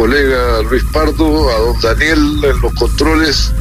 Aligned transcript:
colega 0.00 0.62
Luis 0.62 0.82
Pardo, 0.84 1.50
a 1.50 1.58
don 1.58 1.78
Daniel 1.82 2.40
en 2.42 2.60
los 2.62 2.72
controles. 2.72 3.52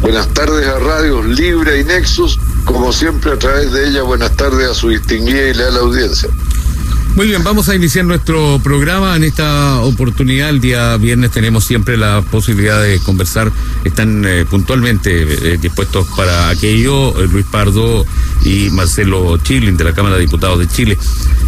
Buenas 0.00 0.26
tardes 0.34 0.66
a 0.66 0.80
Radios 0.80 1.24
Libre 1.24 1.78
y 1.78 1.84
Nexus, 1.84 2.36
como 2.64 2.92
siempre 2.92 3.30
a 3.30 3.38
través 3.38 3.70
de 3.70 3.86
ella, 3.86 4.02
buenas 4.02 4.32
tardes 4.32 4.68
a 4.68 4.74
su 4.74 4.88
distinguida 4.88 5.50
y 5.50 5.54
leal 5.54 5.76
audiencia. 5.76 6.28
Muy 7.14 7.26
bien, 7.28 7.44
vamos 7.44 7.68
a 7.68 7.76
iniciar 7.76 8.06
nuestro 8.06 8.58
programa. 8.64 9.14
En 9.14 9.22
esta 9.22 9.80
oportunidad, 9.82 10.48
el 10.48 10.60
día 10.60 10.96
viernes, 10.96 11.30
tenemos 11.30 11.62
siempre 11.62 11.96
la 11.96 12.22
posibilidad 12.22 12.82
de 12.82 12.98
conversar. 12.98 13.52
Están 13.84 14.24
eh, 14.26 14.44
puntualmente 14.50 15.22
eh, 15.22 15.58
dispuestos 15.60 16.08
para 16.16 16.48
aquello 16.48 17.10
eh, 17.20 17.28
Luis 17.30 17.44
Pardo 17.44 18.04
y 18.44 18.70
Marcelo 18.70 19.36
Chilin 19.38 19.76
de 19.76 19.84
la 19.84 19.92
Cámara 19.92 20.16
de 20.16 20.22
Diputados 20.22 20.58
de 20.58 20.66
Chile. 20.66 20.98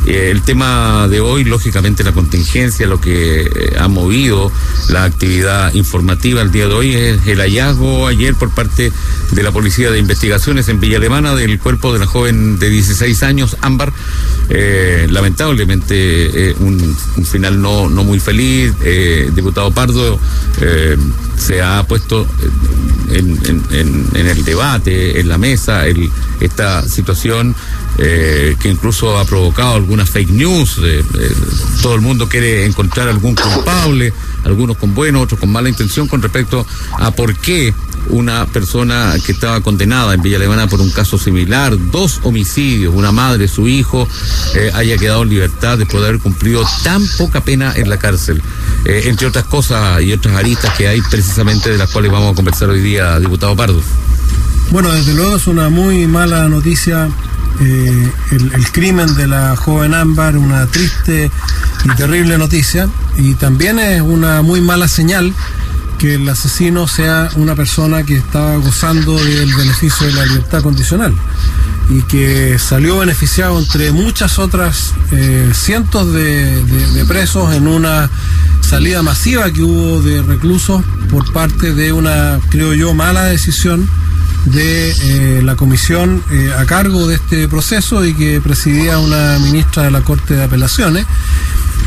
El 0.07 0.43
tema 0.43 1.09
de 1.09 1.21
hoy, 1.21 1.45
lógicamente, 1.45 2.05
la 2.05 2.13
contingencia, 2.13 2.87
lo 2.87 3.01
que 3.01 3.75
ha 3.79 3.89
movido 3.89 4.53
la 4.89 5.05
actividad 5.05 5.73
informativa 5.75 6.43
el 6.43 6.51
día 6.51 6.69
de 6.69 6.75
hoy 6.75 6.95
es 6.95 7.27
el 7.27 7.41
hallazgo 7.41 8.07
ayer 8.07 8.35
por 8.35 8.51
parte 8.51 8.93
de 9.31 9.43
la 9.43 9.51
Policía 9.51 9.91
de 9.91 9.99
Investigaciones 9.99 10.69
en 10.69 10.81
Villa 10.81 10.99
Alemana 10.99 11.35
del 11.35 11.59
cuerpo 11.59 11.93
de 11.93 11.99
la 11.99 12.07
joven 12.07 12.59
de 12.59 12.71
16 12.71 13.23
años, 13.23 13.57
Ámbar. 13.61 13.93
lamentable 14.49 15.13
lamentablemente 15.13 16.51
eh, 16.51 16.55
un, 16.61 16.97
final 17.25 17.61
no, 17.61 17.89
no 17.89 18.05
muy 18.05 18.21
feliz. 18.21 18.73
Eh, 18.83 19.31
diputado 19.35 19.71
Pardo 19.71 20.19
eh, 20.61 20.97
se 21.37 21.63
ha 21.63 21.83
puesto 21.85 22.27
en, 23.11 23.39
el 24.15 24.45
debate, 24.45 25.21
en 25.21 25.29
la 25.29 25.39
mesa, 25.39 25.85
esta 26.41 26.87
situación 26.89 27.55
que 27.97 28.69
incluso 28.69 29.19
ha 29.19 29.25
provocado 29.25 29.75
algunas 29.75 30.11
fake 30.11 30.31
news. 30.31 30.81
todo 31.83 31.95
el 31.95 32.01
mundo 32.01 32.29
quiere 32.29 32.65
encontrar 32.67 33.09
algún 33.09 33.35
culpable, 33.35 34.13
algunos 34.45 34.77
con 34.77 34.95
buena, 34.95 35.21
otros 35.21 35.41
con 35.41 35.51
mala 35.51 35.69
intención 35.69 36.09
con 36.09 36.23
respecto 36.23 36.67
a 36.99 37.11
por 37.11 37.37
qué 37.37 37.73
una 38.11 38.47
persona 38.47 39.15
que 39.25 39.33
estaba 39.33 39.61
condenada 39.61 40.15
en 40.15 40.23
Villa 40.23 40.37
Alemana 40.37 40.67
por 40.67 40.81
un 40.81 40.91
caso 40.91 41.19
similar, 41.19 41.75
dos 41.91 42.21
homicidios, 42.23 42.95
una 42.95 43.13
madre, 43.13 43.49
su 43.49 43.69
hijo, 43.69 44.07
eh, 44.55 44.71
haya 44.75 44.99
quedado 44.99 45.23
en 45.23 45.31
libertad 45.31 45.79
después 45.79 46.03
de 46.03 46.09
haber 46.09 46.21
cumplido 46.21 46.65
tan 46.83 47.07
poca 47.19 47.43
pena 47.43 47.73
en 47.75 47.89
la 47.89 47.99
cárcel. 47.99 48.43
Eh, 48.85 49.05
entre 49.07 49.27
otras 49.27 49.45
cosas 49.45 50.03
y 50.03 50.13
otras 50.13 50.37
aristas 50.37 50.75
que 50.77 50.89
hay 50.89 51.01
precisamente 51.01 51.71
de 51.71 51.79
las 51.79 51.91
cuales 51.91 52.13
vamos 52.13 52.33
a 52.33 52.35
conversar 52.35 52.69
hoy 52.69 52.81
día, 52.81 53.19
diputado 53.19 53.57
Pardo. 53.57 53.81
Bueno, 54.71 54.93
desde 54.93 55.15
luego 55.15 55.37
es 55.37 55.47
una 55.47 55.69
muy 55.69 56.07
mala 56.07 56.49
noticia 56.49 57.09
eh, 57.61 58.13
el, 58.33 58.73
crimen 58.73 59.15
de 59.17 59.27
la 59.27 59.57
joven 59.57 59.95
Ámbar, 59.95 60.37
una 60.37 60.67
triste 60.67 61.31
y 61.85 61.89
terrible 61.97 62.39
noticia, 62.39 62.89
y 63.17 63.35
también 63.35 63.79
es 63.79 64.01
una 64.01 64.43
muy 64.43 64.61
mala 64.61 64.89
señal 64.89 65.33
que 65.99 66.15
el 66.15 66.29
asesino 66.29 66.89
sea 66.89 67.31
una 67.37 67.55
persona 67.55 68.03
que 68.03 68.17
estaba 68.17 68.57
gozando 68.57 69.17
del 69.17 69.55
beneficio 69.55 70.07
de 70.07 70.13
la 70.13 70.27
libertad 70.27 70.63
condicional 70.63 71.15
y 71.91 72.03
que 72.03 72.59
salió 72.59 72.99
beneficiado 72.99 73.59
entre 73.59 73.93
muchas 73.93 74.39
otras 74.39 74.95
eh, 75.13 75.51
cientos 75.55 76.13
de, 76.13 77.05
presos 77.07 77.55
en 77.55 77.69
una 77.69 78.11
salida 78.61 79.03
masiva 79.03 79.51
que 79.53 79.63
hubo 79.63 80.01
de 80.01 80.23
reclusos 80.23 80.83
por 81.11 81.33
parte 81.33 81.75
de 81.75 81.93
una, 81.93 82.41
creo 82.51 82.73
yo, 82.73 82.95
mala 82.95 83.25
decisión 83.25 83.89
de 84.45 84.91
eh, 84.91 85.43
la 85.43 85.57
comisión 85.57 86.23
eh, 86.31 86.53
a 86.57 86.65
cargo 86.67 87.07
de 87.07 87.17
este 87.17 87.49
proceso 87.49 88.05
y 88.05 88.15
que 88.15 88.41
presidía 88.41 88.99
una 88.99 89.39
ministra 89.39 89.85
de 89.85 89.91
la 89.91 90.03
Corte 90.03 90.35
de 90.35 90.45
Apelaciones 90.45 91.07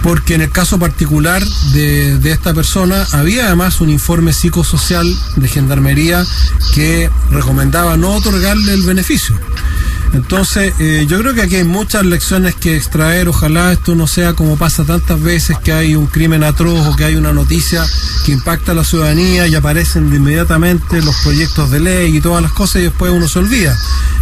porque 0.03 0.36
en 0.36 0.41
el 0.41 0.52
caso 0.52 0.80
particular 0.80 1.44
de, 1.73 2.19
esta 2.31 2.53
persona 2.53 3.05
había 3.14 3.47
además 3.47 3.81
un 3.81 3.89
informe 3.89 4.33
psicosocial 4.33 5.08
de 5.36 5.47
Gendarmería 5.47 6.25
que 6.73 7.09
recomendaba 7.31 7.97
no 7.97 8.11
otorgarle 8.11 8.73
el 8.73 8.83
beneficio. 8.83 9.36
Entonces, 10.13 10.73
eh, 10.80 11.05
yo 11.08 11.20
creo 11.20 11.33
que 11.33 11.42
aquí 11.42 11.58
hay 11.58 11.64
muchas 11.64 12.05
lecciones 12.05 12.55
que 12.55 12.76
extraer. 12.76 13.27
Ojalá 13.30 13.71
esto 13.71 13.95
no 13.95 14.08
sea 14.08 14.33
como 14.33 14.58
pasa 14.58 14.83
tantas 14.83 15.21
veces 15.21 15.58
que 15.64 15.73
hay 15.73 15.95
un 15.95 16.08
crimen 16.08 16.43
atroz 16.43 16.87
o 16.87 16.95
que 16.95 17.05
hay 17.05 17.15
una 17.15 17.33
noticia 17.33 17.86
que 18.26 18.32
impacta 18.32 18.71
a 18.71 18.76
la 18.76 18.83
ciudadanía 18.83 19.48
y 19.48 19.55
aparecen 19.55 20.09
de 20.09 20.17
inmediatamente 20.17 21.02
los 21.02 21.15
proyectos 21.23 21.71
de 21.71 21.80
ley 21.80 22.17
y 22.17 22.21
todas 22.21 22.42
las 22.42 22.52
cosas 22.52 22.82
y 22.82 22.86
después 22.86 23.11
uno 23.11 23.27
se 23.27 23.39
olvida. 23.39 23.77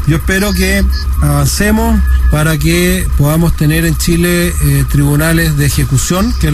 Yo 0.07 0.17
espero 0.17 0.53
que 0.53 0.85
avancemos 1.21 1.99
para 2.31 2.57
que 2.57 3.07
podamos 3.17 3.55
tener 3.55 3.85
en 3.85 3.97
Chile 3.97 4.47
eh, 4.49 4.85
tribunales 4.91 5.57
de 5.57 5.65
ejecución, 5.65 6.33
que, 6.39 6.49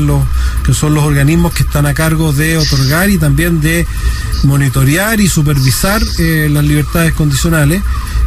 son 0.74 0.94
los 0.94 1.04
organismos 1.04 1.54
que 1.54 1.64
están 1.64 1.86
a 1.86 1.94
cargo 1.94 2.34
de 2.34 2.58
otorgar 2.58 3.10
y 3.10 3.18
también 3.18 3.62
de 3.62 3.88
monitorear 4.44 5.20
y 5.20 5.28
supervisar 5.28 6.02
eh, 6.20 6.50
las 6.52 6.64
libertades 6.64 7.14
condicionales, 7.14 7.82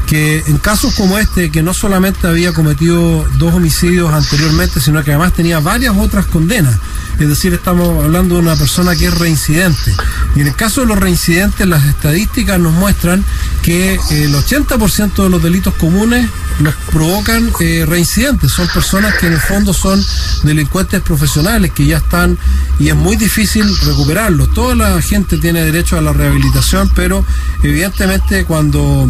que 0.06 0.42
en 0.46 0.58
casos 0.58 0.93
como 0.96 1.18
este, 1.18 1.50
que 1.50 1.62
no 1.62 1.74
solamente 1.74 2.26
había 2.26 2.52
cometido 2.52 3.26
dos 3.38 3.54
homicidios 3.54 4.12
anteriormente, 4.12 4.80
sino 4.80 5.02
que 5.02 5.10
además 5.10 5.32
tenía 5.32 5.58
varias 5.60 5.96
otras 5.96 6.26
condenas. 6.26 6.76
Es 7.18 7.28
decir, 7.28 7.54
estamos 7.54 8.04
hablando 8.04 8.36
de 8.36 8.42
una 8.42 8.56
persona 8.56 8.96
que 8.96 9.06
es 9.06 9.18
reincidente. 9.18 9.94
Y 10.34 10.40
en 10.40 10.48
el 10.48 10.54
caso 10.54 10.80
de 10.80 10.88
los 10.88 10.98
reincidentes, 10.98 11.66
las 11.66 11.84
estadísticas 11.84 12.58
nos 12.58 12.72
muestran 12.72 13.24
que 13.62 13.94
el 14.10 14.34
80% 14.34 15.22
de 15.22 15.30
los 15.30 15.42
delitos 15.42 15.74
comunes 15.74 16.28
los 16.60 16.74
provocan 16.90 17.52
eh, 17.60 17.84
reincidentes. 17.86 18.50
Son 18.50 18.66
personas 18.68 19.14
que 19.14 19.26
en 19.26 19.34
el 19.34 19.40
fondo 19.40 19.72
son 19.72 20.04
delincuentes 20.42 21.00
profesionales 21.02 21.72
que 21.72 21.86
ya 21.86 21.98
están 21.98 22.36
y 22.78 22.88
es 22.88 22.96
muy 22.96 23.16
difícil 23.16 23.64
recuperarlos. 23.84 24.52
Toda 24.52 24.74
la 24.74 25.00
gente 25.00 25.38
tiene 25.38 25.64
derecho 25.64 25.96
a 25.96 26.00
la 26.00 26.12
rehabilitación, 26.12 26.90
pero 26.94 27.24
evidentemente 27.62 28.44
cuando 28.44 29.08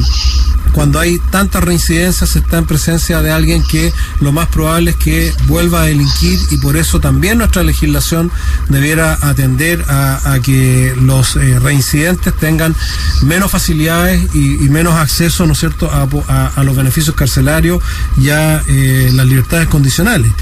cuando 0.74 0.98
hay 0.98 1.20
tantas 1.30 1.62
reincidencias 1.62 2.34
está 2.34 2.58
en 2.58 2.66
presencia 2.66 3.22
de 3.22 3.30
alguien 3.30 3.62
que 3.62 3.92
lo 4.20 4.32
más 4.32 4.48
probable 4.48 4.90
es 4.90 4.96
que 4.96 5.32
vuelva 5.46 5.82
a 5.82 5.84
delinquir 5.84 6.38
y 6.50 6.56
por 6.58 6.76
eso 6.76 6.98
también 6.98 7.38
nuestra 7.38 7.62
legislación 7.62 8.30
debiera 8.68 9.16
atender 9.22 9.84
a, 9.88 10.38
que 10.42 10.92
los 11.00 11.36
eh, 11.36 11.60
reincidentes 11.60 12.34
tengan 12.34 12.74
menos 13.22 13.52
facilidades 13.52 14.34
y, 14.34 14.68
menos 14.68 14.94
acceso, 14.94 15.46
¿no 15.46 15.52
es 15.52 15.60
cierto?, 15.60 15.88
a, 15.92 16.62
los 16.64 16.76
beneficios 16.76 17.14
carcelarios 17.14 17.80
y 18.16 18.30
a 18.30 18.60
eh, 18.66 19.10
las 19.12 19.26
libertades 19.26 19.68
condicionales. 19.68 20.32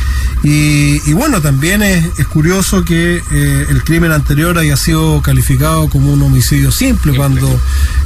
Y, 0.42 1.12
bueno, 1.12 1.42
también 1.42 1.82
es, 1.82 2.26
curioso 2.32 2.84
que 2.84 3.22
eh, 3.30 3.66
el 3.68 3.84
crimen 3.84 4.12
anterior 4.12 4.56
haya 4.56 4.76
sido 4.76 5.20
calificado 5.20 5.90
como 5.90 6.12
un 6.12 6.22
homicidio 6.22 6.72
simple 6.72 7.14
cuando 7.14 7.60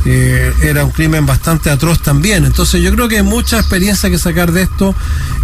era 0.05 0.85
un 0.85 0.91
crimen 0.91 1.27
bastante 1.27 1.71
atroz 1.71 2.01
también 2.01 2.16
Entonces 2.25 2.83
yo 2.83 2.91
creo 2.93 3.09
que 3.09 3.19
hay 3.19 3.23
mucha 3.23 3.59
experiencia 3.59 4.11
que 4.11 4.19
sacar 4.19 4.53
de 4.53 4.63
esto. 4.63 4.95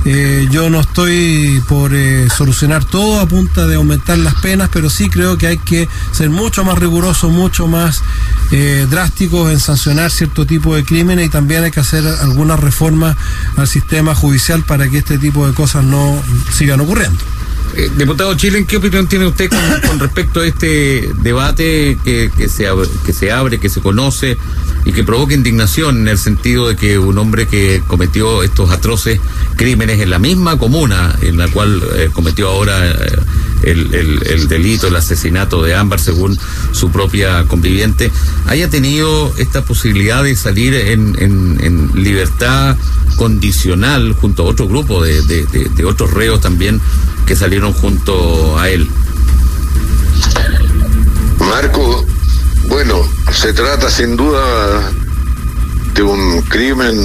Eh, 0.05 0.49
yo 0.51 0.71
no 0.71 0.81
estoy 0.81 1.63
por 1.69 1.95
eh, 1.95 2.29
solucionar 2.29 2.85
todo 2.85 3.21
a 3.21 3.27
punta 3.27 3.67
de 3.67 3.77
aumentar 3.77 4.19
las 4.19 4.35
penas, 4.37 4.69
pero 4.73 4.91
sí 4.91 5.09
creo 5.09 5.39
que 5.39 5.47
hay 5.47 5.59
que 5.59 5.89
ser 6.13 6.31
mucho 6.31 6.65
más 6.65 6.79
riguroso, 6.79 7.29
mucho 7.29 7.67
más 7.69 8.03
eh, 8.51 8.87
drásticos 8.91 9.53
en 9.53 9.61
sancionar 9.61 10.11
cierto 10.11 10.47
tipo 10.47 10.75
de 10.75 10.85
crímenes 10.85 11.27
y 11.27 11.29
también 11.29 11.65
hay 11.65 11.71
que 11.71 11.81
hacer 11.81 12.05
algunas 12.07 12.59
reformas 12.59 13.17
al 13.57 13.69
sistema 13.69 14.15
judicial 14.15 14.65
para 14.65 14.89
que 14.89 14.99
este 14.99 15.19
tipo 15.19 15.47
de 15.47 15.55
cosas 15.55 15.85
no 15.85 16.21
sigan 16.53 16.81
ocurriendo. 16.81 17.19
Diputado 17.97 18.35
Chile, 18.35 18.65
¿qué 18.67 18.77
opinión 18.77 19.07
tiene 19.07 19.27
usted 19.27 19.51
con, 19.87 19.99
respecto 19.99 20.41
a 20.41 20.47
este 20.47 21.11
debate 21.23 21.99
que, 22.05 22.31
se, 22.49 22.67
que 23.05 23.13
se 23.13 23.33
abre, 23.33 23.59
que 23.59 23.69
se 23.69 23.81
conoce 23.81 24.37
y 24.85 24.93
que 24.93 25.05
provoca 25.05 25.35
indignación 25.35 26.01
en 26.01 26.09
el 26.09 26.19
sentido 26.19 26.69
de 26.69 26.77
que 26.77 26.99
un 26.99 27.17
hombre 27.19 27.47
que 27.47 27.83
cometió 27.87 28.43
estos 28.43 28.71
atroces 28.71 29.21
crímenes 29.57 30.01
en 30.01 30.11
la 30.11 30.19
misma 30.19 30.59
comuna 30.59 31.15
en 31.23 31.39
la 31.39 31.49
cual 31.49 31.83
eh, 31.95 32.11
cometió 32.13 32.49
ahora 32.49 32.91
eh, 32.91 33.17
el, 33.65 34.49
delito, 34.49 34.89
el 34.89 34.97
asesinato 34.97 35.63
de 35.63 35.77
Ámbar 35.77 36.01
según 36.01 36.37
su 36.73 36.91
propia 36.91 37.45
conviviente, 37.45 38.11
haya 38.47 38.69
tenido 38.69 39.33
esta 39.37 39.65
posibilidad 39.65 40.25
de 40.25 40.35
salir 40.35 40.75
en, 40.75 41.13
libertad 41.95 42.77
condicional 43.17 44.15
junto 44.15 44.43
a 44.43 44.47
otro 44.47 44.67
grupo 44.67 45.03
de 45.05 45.85
otros 45.85 46.13
reos 46.13 46.41
también 46.41 46.81
que 47.27 47.37
salieron 47.37 47.73
junto 47.73 48.59
a 48.59 48.69
él. 48.69 48.89
Marco, 51.39 52.05
bueno, 52.69 52.97
se 53.33 53.53
trata 53.53 53.91
sin 53.91 54.17
duda 54.17 54.93
de 55.95 56.03
un 56.03 56.41
crimen 56.43 56.97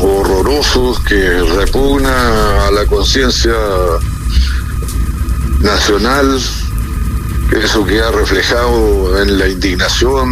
horroroso 0.00 1.00
que 1.08 1.42
repugna 1.56 2.66
a 2.66 2.70
la 2.70 2.86
conciencia 2.86 3.54
nacional, 5.60 6.40
eso 7.52 7.84
que 7.86 8.00
ha 8.00 8.10
reflejado 8.10 9.22
en 9.22 9.38
la 9.38 9.48
indignación, 9.48 10.28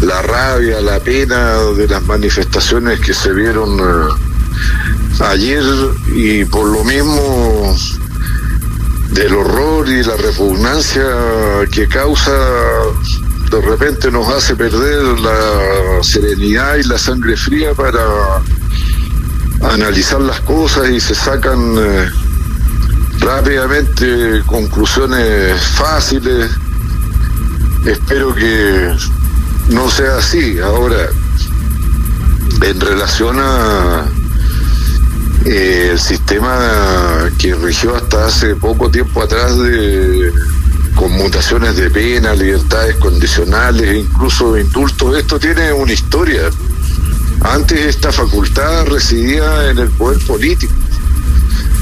la 0.00 0.22
rabia, 0.22 0.80
la 0.80 0.98
pena 1.00 1.56
de 1.76 1.86
las 1.86 2.02
manifestaciones 2.04 3.00
que 3.00 3.14
se 3.14 3.32
vieron 3.32 3.78
eh, 3.78 4.25
ayer 5.20 5.64
y 6.14 6.44
por 6.44 6.66
lo 6.68 6.84
mismo 6.84 7.74
del 9.12 9.34
horror 9.34 9.88
y 9.88 10.02
la 10.02 10.16
repugnancia 10.16 11.04
que 11.70 11.88
causa 11.88 12.32
de 13.50 13.60
repente 13.60 14.10
nos 14.10 14.28
hace 14.28 14.56
perder 14.56 15.02
la 15.20 16.02
serenidad 16.02 16.76
y 16.76 16.82
la 16.82 16.98
sangre 16.98 17.36
fría 17.36 17.72
para 17.74 18.00
analizar 19.72 20.20
las 20.20 20.40
cosas 20.40 20.90
y 20.90 21.00
se 21.00 21.14
sacan 21.14 21.76
eh, 21.78 22.10
rápidamente 23.20 24.42
conclusiones 24.46 25.60
fáciles. 25.62 26.50
Espero 27.84 28.34
que 28.34 28.94
no 29.70 29.90
sea 29.90 30.18
así. 30.18 30.58
Ahora, 30.58 31.08
en 32.62 32.80
relación 32.80 33.38
a 33.38 34.06
eh, 35.44 35.90
el 35.92 36.00
sistema 36.00 37.30
que 37.38 37.54
rigió 37.54 37.94
hasta 37.94 38.26
hace 38.26 38.56
poco 38.56 38.90
tiempo 38.90 39.22
atrás 39.22 39.56
de 39.58 40.32
conmutaciones 40.94 41.76
de 41.76 41.90
pena, 41.90 42.34
libertades 42.34 42.96
condicionales, 42.96 44.04
incluso 44.04 44.56
indultos, 44.56 45.16
esto 45.18 45.38
tiene 45.38 45.72
una 45.72 45.92
historia. 45.92 46.50
Antes 47.42 47.78
esta 47.80 48.10
facultad 48.10 48.86
residía 48.86 49.70
en 49.70 49.78
el 49.78 49.90
poder 49.90 50.18
político, 50.26 50.72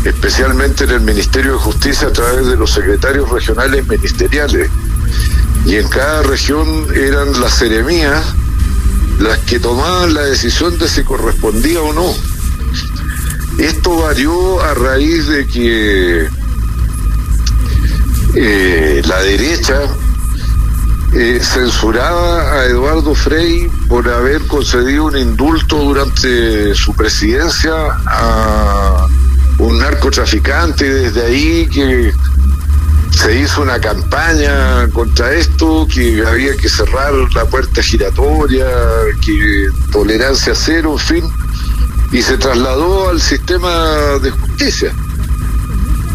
especialmente 0.04 0.84
en 0.84 0.90
el 0.90 1.00
Ministerio 1.00 1.52
de 1.52 1.58
Justicia 1.58 2.08
a 2.08 2.12
través 2.12 2.46
de 2.46 2.56
los 2.56 2.70
secretarios 2.72 3.30
regionales 3.30 3.86
ministeriales. 3.86 4.68
Y 5.64 5.76
en 5.76 5.88
cada 5.88 6.22
región 6.22 6.86
eran 6.94 7.40
las 7.40 7.54
seremías 7.54 8.22
las 9.20 9.38
que 9.40 9.60
tomaban 9.60 10.12
la 10.12 10.22
decisión 10.22 10.76
de 10.78 10.88
si 10.88 11.02
correspondía 11.04 11.80
o 11.80 11.92
no. 11.92 12.33
Esto 13.58 13.96
varió 13.98 14.62
a 14.62 14.74
raíz 14.74 15.26
de 15.28 15.46
que 15.46 16.28
eh, 18.34 19.02
la 19.06 19.20
derecha 19.22 19.80
eh, 21.12 21.38
censuraba 21.40 22.54
a 22.54 22.64
Eduardo 22.64 23.14
Frei 23.14 23.70
por 23.88 24.08
haber 24.08 24.42
concedido 24.48 25.04
un 25.04 25.16
indulto 25.16 25.76
durante 25.76 26.74
su 26.74 26.94
presidencia 26.94 27.72
a 28.06 29.06
un 29.58 29.78
narcotraficante. 29.78 30.92
Desde 30.92 31.24
ahí 31.24 31.68
que 31.68 32.12
se 33.12 33.40
hizo 33.40 33.62
una 33.62 33.80
campaña 33.80 34.88
contra 34.92 35.32
esto, 35.32 35.86
que 35.86 36.26
había 36.26 36.56
que 36.56 36.68
cerrar 36.68 37.12
la 37.34 37.44
puerta 37.44 37.80
giratoria, 37.80 38.66
que 39.24 39.68
tolerancia 39.92 40.52
cero, 40.56 40.94
en 40.94 40.98
fin, 40.98 41.24
y 42.12 42.22
se 42.22 42.36
trasladó 42.38 43.08
al 43.10 43.20
sistema 43.20 44.18
de 44.22 44.30
justicia. 44.30 44.92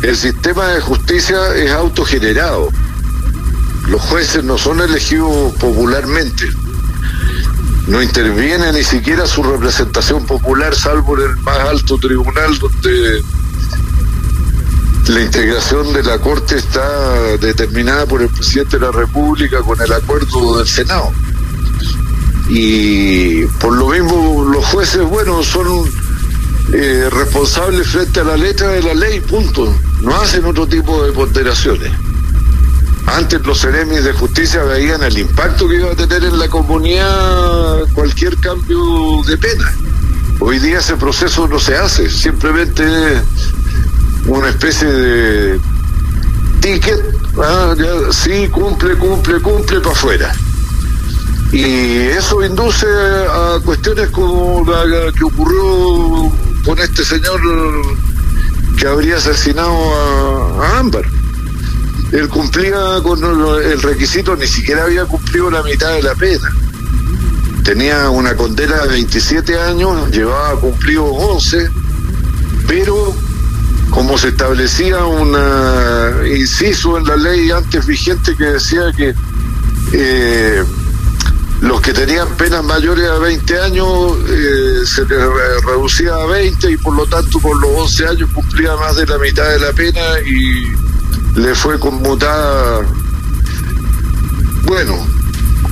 El 0.02 0.16
sistema 0.16 0.68
de 0.68 0.82
justicia 0.82 1.56
es 1.56 1.72
autogenerado. 1.72 2.70
Los 3.88 4.02
jueces 4.02 4.44
no 4.44 4.58
son 4.58 4.82
elegidos 4.82 5.54
popularmente. 5.56 6.50
No 7.88 8.02
interviene 8.02 8.72
ni 8.72 8.84
siquiera 8.84 9.26
su 9.26 9.44
representación 9.44 10.26
popular, 10.26 10.76
salvo 10.76 11.18
en 11.18 11.32
el 11.32 11.38
más 11.38 11.60
alto 11.60 11.98
tribunal 11.98 12.58
donde 12.60 13.24
la 15.08 15.22
integración 15.22 15.92
de 15.92 16.04
la 16.04 16.20
Corte 16.20 16.58
está 16.58 17.38
determinada 17.38 18.06
por 18.06 18.22
el 18.22 18.30
presidente 18.30 18.78
de 18.78 18.86
la 18.86 18.92
República 18.92 19.60
con 19.62 19.82
el 19.82 19.92
acuerdo 19.92 20.60
del 20.60 20.68
Senado. 20.68 21.12
Y 22.50 23.46
por 23.60 23.76
lo 23.76 23.90
mismo 23.90 24.44
los 24.52 24.66
jueces, 24.66 25.04
bueno, 25.04 25.44
son 25.44 25.88
eh, 26.74 27.08
responsables 27.12 27.88
frente 27.88 28.20
a 28.20 28.24
la 28.24 28.38
letra 28.38 28.70
de 28.70 28.82
la 28.82 28.94
ley, 28.94 29.20
punto. 29.22 29.74
No 30.02 30.16
hacen 30.16 30.46
otro 30.46 30.68
tipo 30.68 31.04
de 31.04 31.12
ponderaciones. 31.12 31.92
Antes 33.06 33.46
los 33.46 33.60
seremis 33.60 34.04
de 34.04 34.14
justicia 34.14 34.64
veían 34.64 35.02
el 35.04 35.18
impacto 35.18 35.68
que 35.68 35.76
iba 35.76 35.92
a 35.92 35.96
tener 35.96 36.24
en 36.24 36.38
la 36.38 36.48
comunidad 36.48 37.88
cualquier 37.94 38.36
cambio 38.38 39.22
de 39.26 39.38
pena. 39.38 39.74
Hoy 40.40 40.60
día 40.60 40.80
ese 40.80 40.96
proceso 40.96 41.48
no 41.48 41.60
se 41.60 41.76
hace, 41.76 42.10
simplemente 42.10 42.84
una 44.26 44.50
especie 44.50 44.88
de 44.88 45.60
ticket, 46.62 47.02
ah, 47.44 47.74
sí, 48.12 48.48
cumple, 48.50 48.96
cumple, 48.96 49.40
cumple 49.42 49.80
para 49.80 49.92
afuera. 49.92 50.36
Y 51.52 51.96
eso 52.10 52.44
induce 52.46 52.86
a 52.86 53.60
cuestiones 53.66 54.10
como 54.10 54.64
la 54.66 55.12
que 55.12 55.24
ocurrió 55.24 56.32
con 56.64 56.78
este 56.80 57.04
señor 57.04 57.42
que 58.78 58.88
habría 58.88 59.18
asesinado 59.18 59.74
a, 60.62 60.80
Ámbar. 60.80 61.06
Él 62.12 62.28
cumplía 62.30 63.02
con 63.04 63.20
el 63.62 63.82
requisito, 63.82 64.36
ni 64.36 64.48
siquiera 64.48 64.84
había 64.84 65.06
cumplido 65.06 65.50
la 65.50 65.64
mitad 65.64 65.94
de 65.94 66.04
la 66.04 66.16
pena. 66.16 66.50
Tenía 67.64 68.10
una 68.10 68.36
condena 68.36 68.84
de 68.84 68.90
27 68.90 69.60
años, 69.60 70.10
llevaba 70.12 70.60
cumplido 70.60 71.06
11, 71.06 71.70
pero 72.68 73.14
como 73.90 74.18
se 74.18 74.30
establecía 74.30 75.04
un 75.06 75.36
inciso 76.28 76.98
en 76.98 77.06
la 77.06 77.18
ley 77.18 77.52
antes 77.52 77.86
vigente 77.86 78.36
que 78.36 78.46
decía 78.46 78.92
que 78.96 79.14
eh, 79.94 80.64
los 81.62 81.82
que 81.82 81.94
tenían 81.94 82.28
penas 82.38 82.64
mayores 82.64 83.10
a 83.10 83.18
20 83.18 83.62
años 83.62 84.14
eh, 84.30 84.86
se 84.86 85.02
les 85.06 85.66
reducía 85.66 86.14
a 86.14 86.26
20 86.26 86.72
y 86.72 86.78
por 86.78 86.96
lo 86.96 87.06
tanto 87.06 87.40
por 87.40 87.60
los 87.60 87.70
11 87.82 88.08
años 88.08 88.30
cumplía 88.34 88.76
más 88.78 88.96
de 88.96 89.06
la 89.06 89.18
mitad 89.18 89.50
de 89.50 89.60
la 89.60 89.74
pena 89.74 90.02
y 90.26 90.72
le 91.40 91.56
fue 91.56 91.80
conmutada, 91.80 92.82
bueno, 94.64 94.96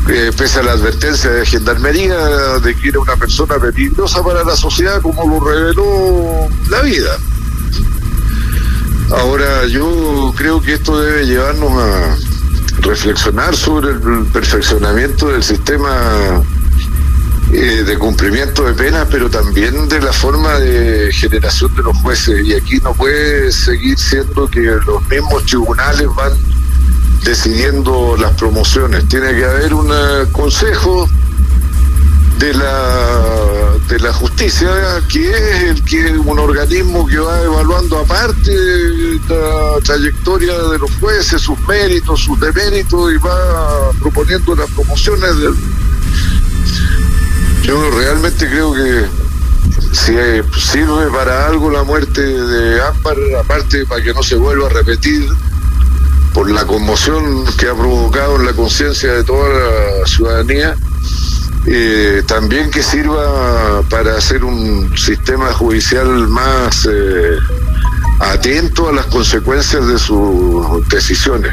eh, 0.10 0.32
pese 0.38 0.60
a 0.60 0.64
la 0.64 0.72
advertencia 0.74 1.30
de 1.30 1.46
Gendarmería 1.46 2.18
de 2.60 2.76
que 2.76 2.90
era 2.90 3.00
una 3.00 3.16
persona 3.16 3.56
peligrosa 3.58 4.24
para 4.24 4.44
la 4.44 4.56
sociedad 4.56 5.02
como 5.02 5.28
lo 5.28 5.46
reveló 5.46 6.48
la 6.70 6.82
vida. 6.82 7.18
Ahora 9.12 9.66
yo 9.68 10.34
creo 10.36 10.62
que 10.62 10.74
esto 10.74 11.00
debe 11.00 11.26
llevarnos 11.26 11.72
a 11.72 12.27
reflexionar 12.88 13.56
sobre 13.56 13.92
el 13.92 14.26
perfeccionamiento 14.32 15.28
del 15.28 15.44
sistema 15.44 16.42
eh, 17.52 17.84
de 17.84 17.98
cumplimiento 17.98 18.64
de 18.64 18.74
penas, 18.74 19.08
pero 19.12 19.30
también 19.30 19.90
de 19.90 20.00
la 20.00 20.14
forma 20.14 20.54
de 20.60 21.12
generación 21.12 21.74
de 21.76 21.84
los 21.84 21.98
jueces. 21.98 22.46
Y 22.46 22.54
aquí 22.54 22.80
no 22.82 22.94
puede 22.94 23.52
seguir 23.52 23.98
siendo 24.00 24.48
que 24.50 24.62
los 24.62 25.08
mismos 25.10 25.46
tribunales 25.46 26.08
van 26.16 26.32
decidiendo 27.24 28.16
las 28.18 28.34
promociones. 28.34 29.08
Tiene 29.10 29.36
que 29.36 29.46
haber 29.46 29.74
un 29.74 29.92
consejo 30.32 31.10
de 32.40 32.54
la 32.54 33.77
de 33.88 34.00
la 34.00 34.12
justicia 34.12 34.70
que 35.08 35.30
es 35.30 35.64
el 35.64 35.84
que 35.86 36.12
un 36.12 36.40
organismo 36.40 37.08
que 37.08 37.20
va 37.20 37.42
evaluando 37.42 38.00
aparte 38.00 38.52
la 39.30 39.80
trayectoria 39.84 40.58
de 40.72 40.80
los 40.80 40.92
jueces 41.00 41.42
sus 41.42 41.58
méritos 41.62 42.20
sus 42.20 42.40
deméritos 42.40 43.14
y 43.14 43.18
va 43.18 43.92
proponiendo 44.02 44.56
las 44.56 44.70
promociones 44.72 45.38
del 45.38 45.56
yo 47.64 47.92
realmente 47.92 48.50
creo 48.50 48.74
que 48.74 49.06
si 49.94 50.14
sirve 50.60 51.10
para 51.12 51.48
algo 51.48 51.72
la 51.72 51.84
muerte 51.84 52.22
de 52.22 52.82
Ámbar 52.82 53.18
aparte 53.40 53.86
para 53.86 54.04
que 54.04 54.14
no 54.14 54.22
se 54.22 54.36
vuelva 54.36 54.68
a 54.68 54.70
repetir 54.70 55.28
por 56.34 56.52
la 56.52 56.66
conmoción 56.66 57.46
que 57.58 57.68
ha 57.68 57.74
provocado 57.74 58.36
en 58.36 58.46
la 58.48 58.54
conciencia 58.54 59.14
de 59.14 59.24
toda 59.24 59.48
la 59.48 60.06
ciudadanía 60.06 60.76
eh, 61.70 62.24
también 62.26 62.72
que 62.72 62.82
sirva 62.82 63.82
para 63.90 64.18
hacer 64.18 64.46
un 64.46 64.98
sistema 64.98 65.52
judicial 65.54 66.28
más 66.30 66.88
eh, 66.90 67.38
atento 68.22 68.88
a 68.88 68.94
las 68.94 69.06
consecuencias 69.08 69.86
de 69.86 70.00
sus 70.00 70.88
decisiones. 70.88 71.52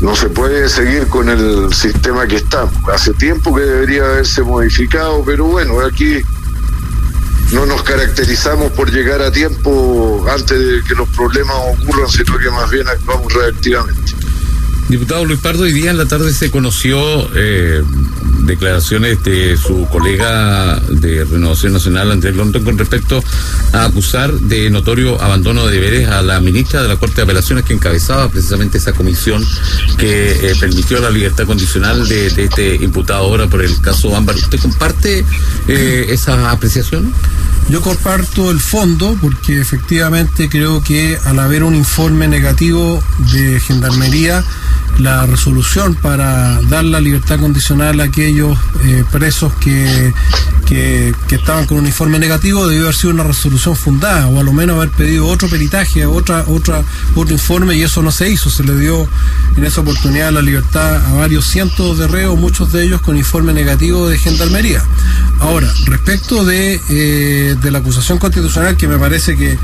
No 0.00 0.16
se 0.16 0.30
puede 0.30 0.68
seguir 0.70 1.08
con 1.08 1.28
el 1.28 1.72
sistema 1.74 2.26
que 2.26 2.36
está. 2.36 2.68
Hace 2.92 3.12
tiempo 3.14 3.54
que 3.54 3.62
debería 3.62 4.04
haberse 4.04 4.42
modificado, 4.42 5.22
pero 5.26 5.44
bueno, 5.44 5.80
aquí 5.80 6.22
no 7.52 7.66
nos 7.66 7.82
caracterizamos 7.82 8.72
por 8.72 8.90
llegar 8.90 9.20
a 9.20 9.30
tiempo 9.30 10.24
antes 10.30 10.58
de 10.58 10.82
que 10.84 10.94
los 10.94 11.08
problemas 11.10 11.56
ocurran, 11.72 12.08
sino 12.08 12.38
que 12.38 12.50
más 12.50 12.70
bien 12.70 12.88
actuamos 12.88 13.32
reactivamente. 13.34 14.14
Diputado 14.88 15.26
Luis 15.26 15.40
Pardo, 15.40 15.64
hoy 15.64 15.72
día 15.72 15.90
en 15.90 15.98
la 15.98 16.06
tarde 16.06 16.32
se 16.32 16.50
conoció 16.50 16.98
eh, 17.36 17.82
declaraciones 18.48 19.22
de 19.22 19.56
su 19.56 19.86
colega 19.86 20.80
de 20.88 21.24
Renovación 21.24 21.74
Nacional, 21.74 22.10
Andrés 22.10 22.34
London, 22.34 22.64
con 22.64 22.78
respecto 22.78 23.22
a 23.72 23.84
acusar 23.84 24.32
de 24.32 24.70
notorio 24.70 25.20
abandono 25.22 25.66
de 25.66 25.74
deberes 25.74 26.08
a 26.08 26.22
la 26.22 26.40
ministra 26.40 26.82
de 26.82 26.88
la 26.88 26.96
Corte 26.96 27.16
de 27.16 27.22
Apelaciones 27.22 27.64
que 27.64 27.74
encabezaba 27.74 28.28
precisamente 28.28 28.78
esa 28.78 28.92
comisión 28.92 29.46
que 29.96 30.32
eh, 30.32 30.56
permitió 30.58 30.98
la 31.00 31.10
libertad 31.10 31.46
condicional 31.46 32.08
de, 32.08 32.26
este 32.26 32.76
imputado 32.76 33.24
ahora 33.24 33.46
por 33.46 33.62
el 33.62 33.80
caso 33.80 34.16
Ámbar. 34.16 34.36
¿Usted 34.36 34.58
comparte 34.58 35.24
eh, 35.68 36.06
esa 36.08 36.50
apreciación? 36.50 37.12
Yo 37.68 37.82
comparto 37.82 38.50
el 38.50 38.60
fondo 38.60 39.16
porque 39.20 39.60
efectivamente 39.60 40.48
creo 40.48 40.82
que 40.82 41.18
al 41.26 41.38
haber 41.38 41.62
un 41.62 41.74
informe 41.74 42.26
negativo 42.26 43.02
de 43.32 43.60
Gendarmería, 43.60 44.42
la 44.98 45.26
resolución 45.26 45.94
para 45.94 46.60
dar 46.62 46.84
la 46.84 47.00
libertad 47.00 47.38
condicional 47.38 48.00
a 48.00 48.04
aquellos 48.04 48.58
eh, 48.84 49.04
presos 49.10 49.52
que, 49.54 50.12
que, 50.66 51.14
estaban 51.30 51.66
con 51.66 51.78
un 51.78 51.86
informe 51.86 52.18
negativo 52.18 52.66
debió 52.66 52.84
haber 52.84 52.94
sido 52.94 53.14
una 53.14 53.22
resolución 53.22 53.74
fundada 53.74 54.26
o 54.28 54.40
a 54.40 54.42
lo 54.42 54.52
menos 54.52 54.76
haber 54.76 54.90
pedido 54.90 55.26
otro 55.26 55.48
peritaje, 55.48 56.04
otra, 56.04 56.44
otra, 56.48 56.82
otro 57.14 57.32
informe 57.32 57.76
y 57.76 57.82
eso 57.82 58.02
no 58.02 58.10
se 58.10 58.28
hizo. 58.28 58.50
Se 58.50 58.64
le 58.64 58.76
dio 58.76 59.08
en 59.56 59.64
esa 59.64 59.80
oportunidad 59.80 60.32
la 60.32 60.42
libertad 60.42 60.96
a 60.96 61.12
varios 61.14 61.46
cientos 61.46 61.98
de 61.98 62.06
reos, 62.06 62.38
muchos 62.38 62.72
de 62.72 62.84
ellos 62.84 63.00
con 63.00 63.16
informe 63.16 63.52
negativo 63.52 64.08
de 64.08 64.18
Gendarmería. 64.18 64.82
Ahora, 65.40 65.72
respecto 65.86 66.44
de, 66.44 66.80
eh, 66.90 67.56
de 67.60 67.70
la 67.70 67.78
acusación 67.78 68.18
constitucional, 68.18 68.76
que 68.76 68.88
me 68.88 68.98
parece 68.98 69.36
que, 69.36 69.58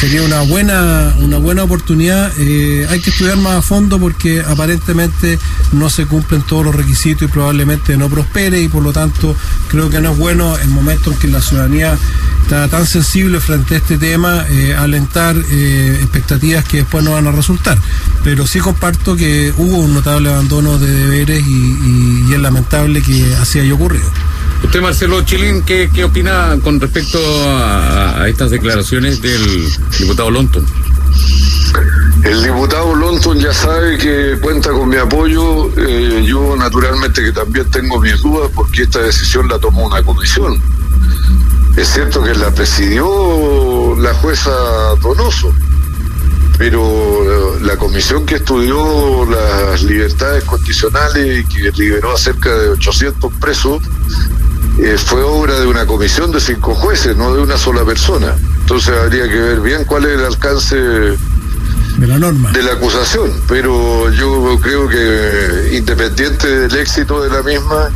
sería 0.00 0.22
una 0.22 0.42
buena, 0.42 1.14
una 1.18 1.38
buena 1.38 1.64
oportunidad, 1.64 2.32
eh, 2.38 2.86
hay 2.88 3.00
que 3.00 3.10
estudiar 3.10 3.36
más 3.36 3.56
a 3.56 3.62
fondo 3.62 3.98
porque 3.98 4.35
aparentemente 4.40 5.38
no 5.72 5.90
se 5.90 6.06
cumplen 6.06 6.42
todos 6.42 6.64
los 6.64 6.74
requisitos 6.74 7.28
y 7.28 7.32
probablemente 7.32 7.96
no 7.96 8.08
prospere 8.08 8.60
y 8.60 8.68
por 8.68 8.82
lo 8.82 8.92
tanto 8.92 9.36
creo 9.68 9.90
que 9.90 10.00
no 10.00 10.12
es 10.12 10.18
bueno 10.18 10.56
el 10.58 10.68
momento 10.68 11.12
en 11.12 11.18
que 11.18 11.28
la 11.28 11.40
ciudadanía 11.40 11.98
está 12.42 12.68
tan 12.68 12.86
sensible 12.86 13.40
frente 13.40 13.74
a 13.74 13.78
este 13.78 13.98
tema 13.98 14.44
eh, 14.48 14.74
alentar 14.74 15.36
eh, 15.50 15.98
expectativas 16.00 16.64
que 16.64 16.78
después 16.78 17.04
no 17.04 17.12
van 17.12 17.26
a 17.26 17.32
resultar. 17.32 17.78
Pero 18.22 18.46
sí 18.46 18.60
comparto 18.60 19.16
que 19.16 19.52
hubo 19.56 19.78
un 19.78 19.94
notable 19.94 20.30
abandono 20.30 20.78
de 20.78 20.90
deberes 20.90 21.44
y, 21.46 22.32
es 22.32 22.40
lamentable 22.40 23.02
que 23.02 23.34
así 23.36 23.60
haya 23.60 23.74
ocurrido. 23.74 24.04
Usted, 24.62 24.80
Marcelo 24.80 25.22
Chilín, 25.22 25.62
¿qué, 25.62 25.90
qué 25.92 26.04
opina 26.04 26.56
con 26.62 26.80
respecto 26.80 27.18
a, 27.48 28.26
estas 28.28 28.50
declaraciones 28.50 29.22
del 29.22 29.40
diputado 29.98 30.30
Lonton? 30.30 30.66
El 32.26 32.42
diputado 32.42 32.92
Lonton 32.92 33.38
ya 33.38 33.54
sabe 33.54 33.96
que 33.98 34.36
cuenta 34.40 34.70
con 34.70 34.88
mi 34.88 34.96
apoyo. 34.96 35.70
Eh, 35.76 36.24
yo 36.26 36.56
naturalmente 36.56 37.22
que 37.22 37.30
también 37.30 37.70
tengo 37.70 38.00
mis 38.00 38.20
dudas 38.20 38.50
porque 38.52 38.82
esta 38.82 38.98
decisión 38.98 39.46
la 39.46 39.60
tomó 39.60 39.86
una 39.86 40.02
comisión. 40.02 40.60
Es 41.76 41.86
cierto 41.86 42.24
que 42.24 42.34
la 42.34 42.50
presidió 42.50 43.94
la 44.00 44.12
jueza 44.14 44.50
Donoso, 45.00 45.52
pero 46.58 47.60
la 47.60 47.76
comisión 47.76 48.26
que 48.26 48.36
estudió 48.36 49.24
las 49.26 49.84
libertades 49.84 50.42
condicionales 50.42 51.44
y 51.44 51.44
que 51.44 51.70
liberó 51.80 52.12
a 52.12 52.18
cerca 52.18 52.52
de 52.52 52.70
800 52.70 53.32
presos 53.34 53.80
eh, 54.80 54.96
fue 54.98 55.22
obra 55.22 55.60
de 55.60 55.66
una 55.68 55.86
comisión 55.86 56.32
de 56.32 56.40
cinco 56.40 56.74
jueces, 56.74 57.16
no 57.16 57.32
de 57.32 57.40
una 57.40 57.56
sola 57.56 57.84
persona. 57.84 58.34
Entonces 58.62 58.92
habría 59.00 59.28
que 59.28 59.40
ver 59.40 59.60
bien 59.60 59.84
cuál 59.84 60.06
es 60.06 60.18
el 60.18 60.24
alcance 60.24 61.16
de 62.06 62.12
la 62.12 62.18
norma. 62.18 62.52
De 62.52 62.62
la 62.62 62.72
acusación, 62.72 63.32
pero 63.48 64.10
yo 64.12 64.58
creo 64.60 64.88
que 64.88 65.76
independiente 65.76 66.46
del 66.46 66.76
éxito 66.76 67.20
de 67.22 67.30
la 67.30 67.42
misma, 67.42 67.90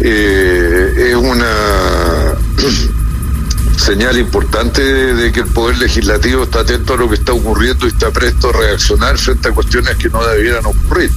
eh, 0.00 1.10
es 1.10 1.14
una 1.14 2.34
señal 3.76 4.18
importante 4.18 4.82
de 4.82 5.32
que 5.32 5.40
el 5.40 5.46
Poder 5.46 5.78
Legislativo 5.78 6.44
está 6.44 6.60
atento 6.60 6.94
a 6.94 6.96
lo 6.96 7.08
que 7.08 7.16
está 7.16 7.32
ocurriendo 7.32 7.86
y 7.86 7.90
está 7.90 8.10
presto 8.10 8.50
a 8.50 8.52
reaccionar 8.52 9.18
frente 9.18 9.48
a 9.48 9.52
cuestiones 9.52 9.96
que 9.96 10.08
no 10.08 10.24
debieran 10.26 10.64
ocurrir. 10.64 11.10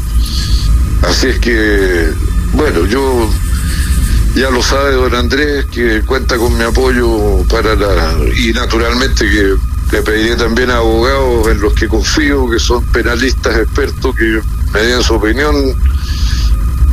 Así 1.04 1.28
es 1.28 1.40
que, 1.40 2.12
bueno, 2.54 2.86
yo 2.86 3.30
ya 4.36 4.50
lo 4.50 4.62
sabe 4.62 4.94
don 4.94 5.16
Andrés, 5.16 5.66
que 5.66 6.02
cuenta 6.02 6.38
con 6.38 6.58
mi 6.58 6.64
apoyo 6.64 7.44
para 7.50 7.76
la... 7.76 8.16
y 8.36 8.52
naturalmente 8.52 9.30
que 9.30 9.56
le 9.94 10.02
pediré 10.02 10.36
también 10.36 10.72
a 10.72 10.78
abogados 10.78 11.48
en 11.50 11.62
los 11.62 11.72
que 11.74 11.88
confío, 11.88 12.50
que 12.50 12.58
son 12.58 12.84
penalistas 12.86 13.56
expertos, 13.58 14.16
que 14.16 14.42
me 14.74 14.80
den 14.80 15.04
su 15.04 15.14
opinión, 15.14 15.56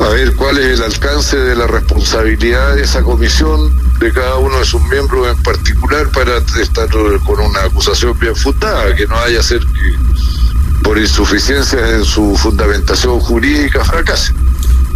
a 0.00 0.08
ver 0.10 0.34
cuál 0.34 0.58
es 0.58 0.78
el 0.78 0.82
alcance 0.82 1.38
de 1.38 1.56
la 1.56 1.66
responsabilidad 1.66 2.74
de 2.74 2.82
esa 2.82 3.02
comisión, 3.02 3.72
de 4.00 4.12
cada 4.12 4.36
uno 4.36 4.58
de 4.58 4.66
sus 4.66 4.82
miembros 4.82 5.34
en 5.34 5.42
particular, 5.42 6.10
para 6.10 6.36
estar 6.60 6.90
con 6.90 7.40
una 7.40 7.62
acusación 7.62 8.18
bien 8.18 8.36
fundada, 8.36 8.94
que 8.94 9.06
no 9.06 9.18
haya 9.18 9.42
ser 9.42 9.60
que 9.60 10.82
por 10.82 10.98
insuficiencia 10.98 11.96
en 11.96 12.04
su 12.04 12.36
fundamentación 12.36 13.18
jurídica 13.20 13.82
fracase. 13.82 14.34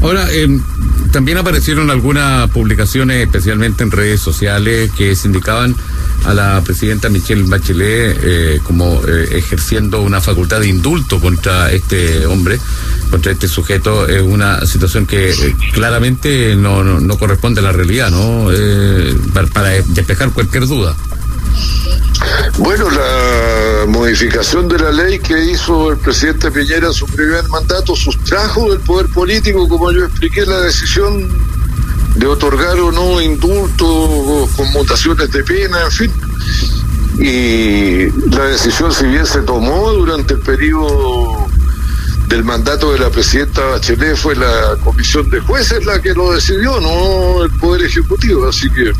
Ahora, 0.02 0.26
eh, 0.30 0.60
también 1.10 1.38
aparecieron 1.38 1.90
algunas 1.90 2.50
publicaciones, 2.50 3.22
especialmente 3.22 3.82
en 3.82 3.90
redes 3.90 4.20
sociales, 4.20 4.90
que 4.94 5.16
se 5.16 5.26
indicaban 5.26 5.74
a 6.24 6.34
la 6.34 6.60
presidenta 6.62 7.08
Michelle 7.08 7.42
Bachelet 7.44 8.18
eh, 8.22 8.60
como 8.62 9.02
eh, 9.06 9.28
ejerciendo 9.32 10.00
una 10.00 10.20
facultad 10.20 10.60
de 10.60 10.68
indulto 10.68 11.20
contra 11.20 11.70
este 11.70 12.26
hombre, 12.26 12.58
contra 13.10 13.32
este 13.32 13.48
sujeto. 13.48 14.06
Es 14.08 14.22
una 14.22 14.64
situación 14.66 15.06
que 15.06 15.30
eh, 15.30 15.56
claramente 15.72 16.56
no, 16.56 16.82
no, 16.82 17.18
corresponde 17.18 17.60
a 17.60 17.64
la 17.64 17.72
realidad, 17.72 18.10
¿no? 18.10 18.50
Para, 19.32 19.46
para 19.48 19.68
despejar 19.70 20.30
cualquier 20.30 20.66
duda. 20.66 20.96
Bueno, 22.58 22.88
la 22.90 23.86
modificación 23.86 24.68
de 24.68 24.78
la 24.78 24.92
ley 24.92 25.18
que 25.18 25.50
hizo 25.50 25.90
el 25.90 25.98
presidente 25.98 26.50
Piñera 26.50 26.88
en 26.88 26.92
su 26.92 27.06
primer 27.06 27.48
mandato 27.48 27.94
sustrajo 27.94 28.70
del 28.70 28.80
poder 28.80 29.08
político, 29.08 29.68
como 29.68 29.92
yo 29.92 30.04
expliqué, 30.04 30.46
la 30.46 30.60
decisión 30.60 31.28
de 32.14 32.26
otorgar 32.26 32.78
o 32.78 32.92
no 32.92 33.20
indultos, 33.20 34.50
conmutaciones 34.56 35.30
de 35.30 35.42
pena, 35.42 35.82
en 35.82 35.90
fin. 35.90 36.12
Y 37.18 38.10
la 38.34 38.44
decisión, 38.46 38.92
si 38.92 39.06
bien 39.06 39.26
se 39.26 39.42
tomó 39.42 39.92
durante 39.92 40.34
el 40.34 40.40
periodo 40.40 41.46
del 42.28 42.44
mandato 42.44 42.92
de 42.92 42.98
la 42.98 43.10
presidenta 43.10 43.62
Bachelet, 43.62 44.16
fue 44.16 44.34
la 44.34 44.76
comisión 44.82 45.28
de 45.30 45.40
jueces 45.40 45.84
la 45.84 46.00
que 46.00 46.12
lo 46.14 46.32
decidió, 46.32 46.80
no 46.80 47.44
el 47.44 47.50
Poder 47.52 47.86
Ejecutivo. 47.86 48.48
Así 48.48 48.68
que, 48.70 48.92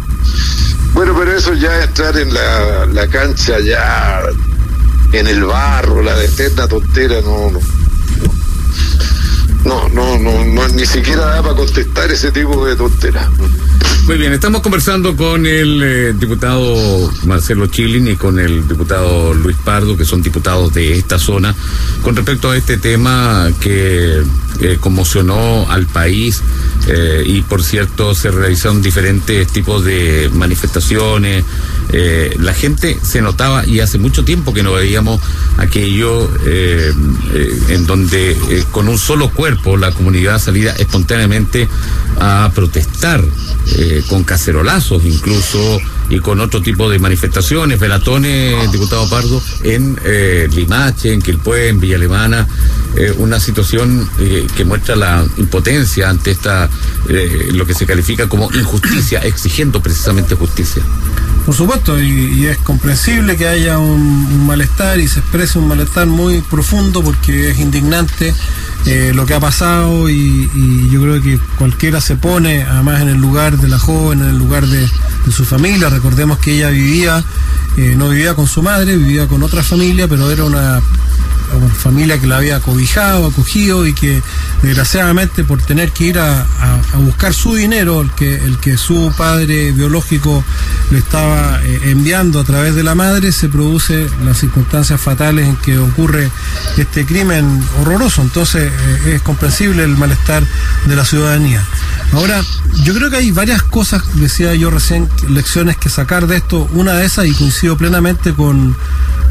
bueno, 0.92 1.14
pero 1.18 1.36
eso 1.36 1.54
ya 1.54 1.80
estar 1.82 2.16
en 2.16 2.32
la, 2.32 2.86
la 2.86 3.06
cancha, 3.08 3.58
ya 3.60 4.20
en 5.12 5.26
el 5.26 5.44
barro, 5.44 6.02
la 6.02 6.22
eterna 6.22 6.68
tontera, 6.68 7.20
no 7.20 7.50
no, 7.50 7.60
no, 9.64 9.88
no, 9.88 10.18
no, 10.18 10.68
ni 10.68 10.86
siquiera 10.86 11.26
da 11.26 11.42
para 11.42 11.54
contestar 11.54 12.10
ese 12.10 12.30
tipo 12.30 12.66
de 12.66 12.76
tonteras. 12.76 13.28
Muy 14.06 14.18
bien, 14.18 14.34
estamos 14.34 14.60
conversando 14.60 15.16
con 15.16 15.46
el 15.46 15.82
eh, 15.82 16.12
diputado 16.12 17.10
Marcelo 17.24 17.68
Chilin 17.68 18.08
y 18.08 18.16
con 18.16 18.38
el 18.38 18.68
diputado 18.68 19.32
Luis 19.32 19.56
Pardo, 19.64 19.96
que 19.96 20.04
son 20.04 20.20
diputados 20.20 20.74
de 20.74 20.98
esta 20.98 21.18
zona, 21.18 21.54
con 22.02 22.14
respecto 22.14 22.50
a 22.50 22.56
este 22.56 22.76
tema 22.76 23.48
que 23.60 24.22
eh, 24.60 24.76
conmocionó 24.78 25.66
al 25.70 25.86
país 25.86 26.42
eh, 26.86 27.22
y, 27.24 27.40
por 27.40 27.62
cierto, 27.64 28.14
se 28.14 28.30
realizaron 28.30 28.82
diferentes 28.82 29.48
tipos 29.48 29.82
de 29.82 30.30
manifestaciones. 30.34 31.42
la 32.38 32.52
gente 32.52 32.98
se 33.02 33.22
notaba 33.22 33.64
y 33.66 33.80
hace 33.80 33.98
mucho 33.98 34.22
tiempo 34.22 34.52
que 34.52 34.62
no 34.62 34.72
veíamos 34.72 35.20
aquello 35.56 36.28
en 36.44 37.86
donde 37.86 38.36
con 38.72 38.88
un 38.88 38.98
solo 38.98 39.30
cuerpo 39.30 39.53
la 39.78 39.90
comunidad 39.92 40.38
salía 40.38 40.72
espontáneamente 40.72 41.68
a 42.20 42.50
protestar 42.54 43.22
eh, 43.76 44.02
con 44.08 44.24
cacerolazos 44.24 45.04
incluso 45.04 45.80
y 46.10 46.18
con 46.20 46.40
otro 46.40 46.60
tipo 46.60 46.90
de 46.90 46.98
manifestaciones, 46.98 47.80
velatones, 47.80 48.70
diputado 48.70 49.08
Pardo, 49.08 49.42
en 49.62 49.98
eh, 50.04 50.48
Limache, 50.52 51.12
en 51.12 51.22
Quilpué, 51.22 51.68
en 51.68 51.80
Villa 51.80 51.96
Alemana, 51.96 52.46
eh, 52.94 53.14
una 53.18 53.40
situación 53.40 54.08
que 54.54 54.64
muestra 54.64 54.96
la 54.96 55.24
impotencia 55.38 56.10
ante 56.10 56.32
esta, 56.32 56.68
lo 57.52 57.66
que 57.66 57.74
se 57.74 57.86
califica 57.86 58.28
como 58.28 58.50
injusticia, 58.52 59.20
exigiendo 59.20 59.82
precisamente 59.82 60.34
justicia. 60.34 60.82
Por 61.44 61.54
supuesto, 61.54 62.00
y, 62.02 62.46
es 62.46 62.56
comprensible 62.58 63.36
que 63.36 63.46
haya 63.46 63.78
un, 63.78 64.46
malestar 64.46 64.98
y 64.98 65.08
se 65.08 65.20
exprese 65.20 65.58
un 65.58 65.68
malestar 65.68 66.06
muy 66.06 66.40
profundo 66.40 67.02
porque 67.02 67.50
es 67.50 67.58
indignante 67.58 68.34
eh, 68.86 69.12
lo 69.14 69.24
que 69.24 69.34
ha 69.34 69.40
pasado 69.40 70.10
y, 70.10 70.50
yo 70.90 71.00
creo 71.00 71.22
que 71.22 71.38
cualquiera 71.58 72.00
se 72.00 72.16
pone 72.16 72.62
además 72.62 73.00
en 73.00 73.08
el 73.08 73.16
lugar 73.16 73.58
de 73.58 73.68
la 73.68 73.78
joven, 73.78 74.22
en 74.22 74.28
el 74.28 74.38
lugar 74.38 74.66
de, 74.66 74.88
su 75.30 75.44
familia. 75.44 75.88
Recordemos 75.88 76.38
que 76.38 76.52
ella 76.56 76.68
vivía, 76.68 77.24
eh, 77.76 77.94
no 77.96 78.10
vivía 78.10 78.34
con 78.34 78.46
su 78.46 78.62
madre, 78.62 78.96
vivía 78.96 79.26
con 79.26 79.42
otra 79.42 79.62
familia, 79.62 80.06
pero 80.06 80.30
era 80.30 80.44
una 80.44 80.82
familia 81.76 82.20
que 82.20 82.26
la 82.26 82.38
había 82.38 82.60
cobijado, 82.60 83.26
acogido 83.26 83.86
y 83.86 83.94
que 83.94 84.22
desgraciadamente 84.62 85.44
por 85.44 85.60
tener 85.62 85.92
que 85.92 86.04
ir 86.04 86.18
a, 86.18 86.46
buscar 86.96 87.34
su 87.34 87.54
dinero, 87.54 88.00
el 88.00 88.10
que, 88.12 88.36
el 88.36 88.58
que 88.58 88.78
su 88.78 89.12
padre 89.16 89.72
biológico 89.72 90.44
le 90.90 90.98
estaba 90.98 91.60
eh, 91.64 91.80
enviando 91.86 92.40
a 92.40 92.44
través 92.44 92.74
de 92.74 92.84
la 92.84 92.94
madre, 92.94 93.32
se 93.32 93.48
produce 93.48 94.08
las 94.24 94.38
circunstancias 94.38 95.00
fatales 95.00 95.48
en 95.48 95.56
que 95.56 95.78
ocurre 95.78 96.30
este 96.76 97.04
crimen 97.04 97.62
horroroso. 97.80 98.22
Entonces 98.22 98.70
eh, 98.72 99.14
es 99.16 99.22
comprensible 99.22 99.82
el 99.82 99.96
malestar 99.96 100.44
de 100.86 100.96
la 100.96 101.04
ciudadanía. 101.04 101.64
Ahora, 102.12 102.42
yo 102.84 102.94
creo 102.94 103.10
que 103.10 103.16
hay 103.16 103.30
varias 103.32 103.62
cosas, 103.62 104.02
decía 104.14 104.54
yo 104.54 104.70
recién, 104.70 105.08
lecciones 105.28 105.76
que 105.76 105.88
sacar 105.88 106.26
de 106.26 106.36
esto. 106.36 106.68
Una 106.72 106.94
de 106.94 107.06
esas, 107.06 107.26
y 107.26 107.32
coincido 107.32 107.76
plenamente 107.76 108.32
con, 108.32 108.76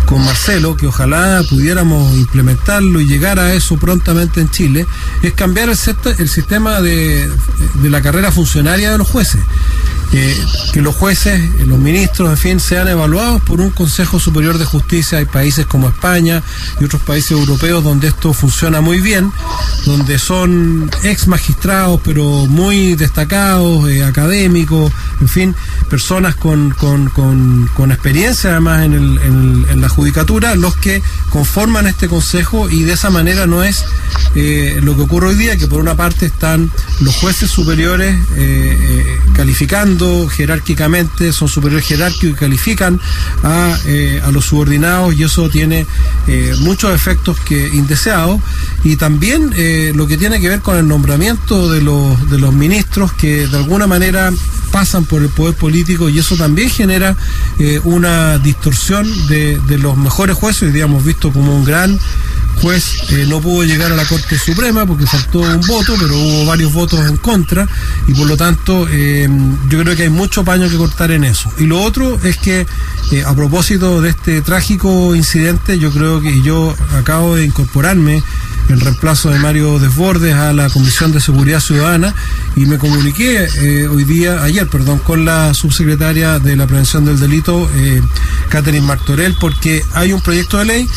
con 0.05 0.23
Marcelo, 0.23 0.75
que 0.77 0.87
ojalá 0.87 1.41
pudiéramos 1.49 2.15
implementarlo 2.15 2.99
y 3.01 3.07
llegar 3.07 3.39
a 3.39 3.53
eso 3.53 3.77
prontamente 3.77 4.41
en 4.41 4.49
Chile, 4.49 4.85
es 5.21 5.33
cambiar 5.33 5.69
el, 5.69 5.77
sistema 6.29 6.81
de, 6.81 7.29
la 7.83 8.01
carrera 8.01 8.31
funcionaria 8.31 8.91
de 8.91 8.97
los 8.97 9.07
jueces 9.07 9.41
que, 10.71 10.81
los 10.81 10.95
jueces, 10.95 11.41
los 11.65 11.79
ministros, 11.79 12.29
en 12.29 12.37
fin, 12.37 12.59
sean 12.59 12.87
evaluados 12.87 13.41
por 13.41 13.59
un 13.61 13.71
Consejo 13.71 14.19
Superior 14.19 14.59
de 14.59 14.65
Justicia. 14.65 15.17
Hay 15.17 15.25
países 15.25 15.65
como 15.65 15.87
España 15.87 16.43
y 16.79 16.85
otros 16.85 17.01
países 17.01 17.31
europeos 17.31 17.83
donde 17.83 18.09
esto 18.09 18.31
funciona 18.33 18.79
muy 18.81 19.01
bien, 19.01 19.31
donde 19.85 20.19
son 20.19 20.91
ex 21.03 21.27
magistrados, 21.27 21.99
pero 22.03 22.23
muy 22.45 22.95
destacados, 22.95 23.89
eh, 23.89 24.03
académicos, 24.03 24.91
en 25.19 25.27
fin, 25.27 25.55
personas 25.89 26.35
con, 26.35 26.73
experiencia 27.91 28.51
además 28.51 28.85
en, 28.85 28.93
el, 28.93 29.65
en, 29.69 29.81
la 29.81 29.89
judicatura, 29.95 30.55
los 30.55 30.75
que 30.75 31.01
conforman 31.29 31.87
este 31.87 32.07
Consejo 32.07 32.69
y 32.69 32.83
de 32.83 32.93
esa 32.93 33.09
manera 33.09 33.47
no 33.47 33.63
es 33.63 33.83
eh, 34.35 34.79
lo 34.81 34.95
que 34.95 35.03
ocurre 35.03 35.27
hoy 35.27 35.35
día, 35.35 35.57
que 35.57 35.67
por 35.67 35.79
una 35.79 35.95
parte 35.95 36.25
están 36.25 36.71
los 36.99 37.15
jueces 37.15 37.49
superiores 37.49 38.15
eh, 38.35 39.19
calificando, 39.33 40.27
jerárquicamente, 40.27 41.33
son 41.33 41.47
superiores 41.47 41.85
jerárquicos 41.85 42.37
y 42.37 42.39
califican 42.39 42.99
a, 43.43 43.77
eh, 43.85 44.21
a 44.23 44.31
los 44.31 44.45
subordinados 44.45 45.15
y 45.15 45.23
eso 45.23 45.49
tiene 45.49 45.85
eh, 46.27 46.55
muchos 46.59 46.93
efectos 46.93 47.39
que 47.39 47.67
indeseados. 47.69 48.39
Y 48.83 48.95
también 48.95 49.53
eh, 49.55 49.91
lo 49.95 50.07
que 50.07 50.17
tiene 50.17 50.39
que 50.39 50.49
ver 50.49 50.61
con 50.61 50.77
el 50.77 50.87
nombramiento 50.87 51.71
de 51.71 51.81
los, 51.81 52.29
de 52.29 52.37
los 52.37 52.53
ministros 52.53 53.13
que 53.13 53.47
de 53.47 53.57
alguna 53.57 53.87
manera 53.87 54.31
pasan 54.71 55.05
por 55.05 55.21
el 55.21 55.29
poder 55.29 55.53
político 55.55 56.09
y 56.09 56.17
eso 56.17 56.35
también 56.35 56.67
genera 56.67 57.15
una 57.83 58.39
distorsión 58.39 59.07
de, 59.27 59.59
de 59.67 59.77
los 59.83 59.97
mejores 59.97 60.35
jueces, 60.37 60.63
hoy 60.63 60.71
día 60.71 60.87
visto 60.87 61.31
como 61.31 61.55
un 61.55 61.65
gran 61.65 61.99
juez 62.61 62.95
eh, 63.09 63.25
no 63.27 63.41
pudo 63.41 63.63
llegar 63.63 63.91
a 63.91 63.95
la 63.95 64.05
Corte 64.05 64.37
Suprema 64.37 64.85
porque 64.85 65.05
faltó 65.05 65.39
un 65.39 65.59
voto, 65.67 65.95
pero 65.99 66.17
hubo 66.17 66.45
varios 66.45 66.71
votos 66.71 67.05
en 67.05 67.17
contra 67.17 67.67
y 68.07 68.13
por 68.13 68.27
lo 68.27 68.37
tanto 68.37 68.87
eh, 68.89 69.27
yo 69.69 69.79
creo 69.81 69.95
que 69.95 70.03
hay 70.03 70.09
mucho 70.09 70.45
paño 70.45 70.69
que 70.69 70.77
cortar 70.77 71.11
en 71.11 71.25
eso. 71.25 71.51
Y 71.57 71.65
lo 71.65 71.81
otro 71.81 72.17
es 72.23 72.37
que 72.37 72.65
eh, 73.11 73.23
a 73.25 73.35
propósito 73.35 74.01
de 74.01 74.09
este 74.11 74.41
trágico 74.41 75.13
incidente, 75.15 75.77
yo 75.77 75.91
creo 75.91 76.21
que 76.21 76.41
yo 76.41 76.73
acabo 76.97 77.35
de 77.35 77.43
incorporarme 77.45 78.23
en 78.69 78.79
reemplazo 78.79 79.29
de 79.29 79.39
Mario 79.39 79.79
Desbordes 79.79 80.33
a 80.33 80.53
la 80.53 80.69
Comisión 80.69 81.11
de 81.11 81.19
Seguridad 81.19 81.59
Ciudadana 81.59 82.13
y 82.55 82.65
me 82.65 82.77
comuniqué 82.77 83.87
hoy 83.89 84.03
día, 84.03 84.43
ayer, 84.43 84.67
perdón, 84.67 84.99
con 84.99 85.25
la 85.25 85.53
subsecretaria 85.53 86.39
de 86.39 86.55
la 86.55 86.67
Prevención 86.67 87.05
del 87.05 87.19
Delito, 87.19 87.69
Catherine 88.49 88.85
Martorell, 88.85 89.35
porque 89.39 89.83
hay 89.93 90.13
un 90.13 90.21
proyecto 90.21 90.57
de 90.57 90.65
ley 90.65 90.89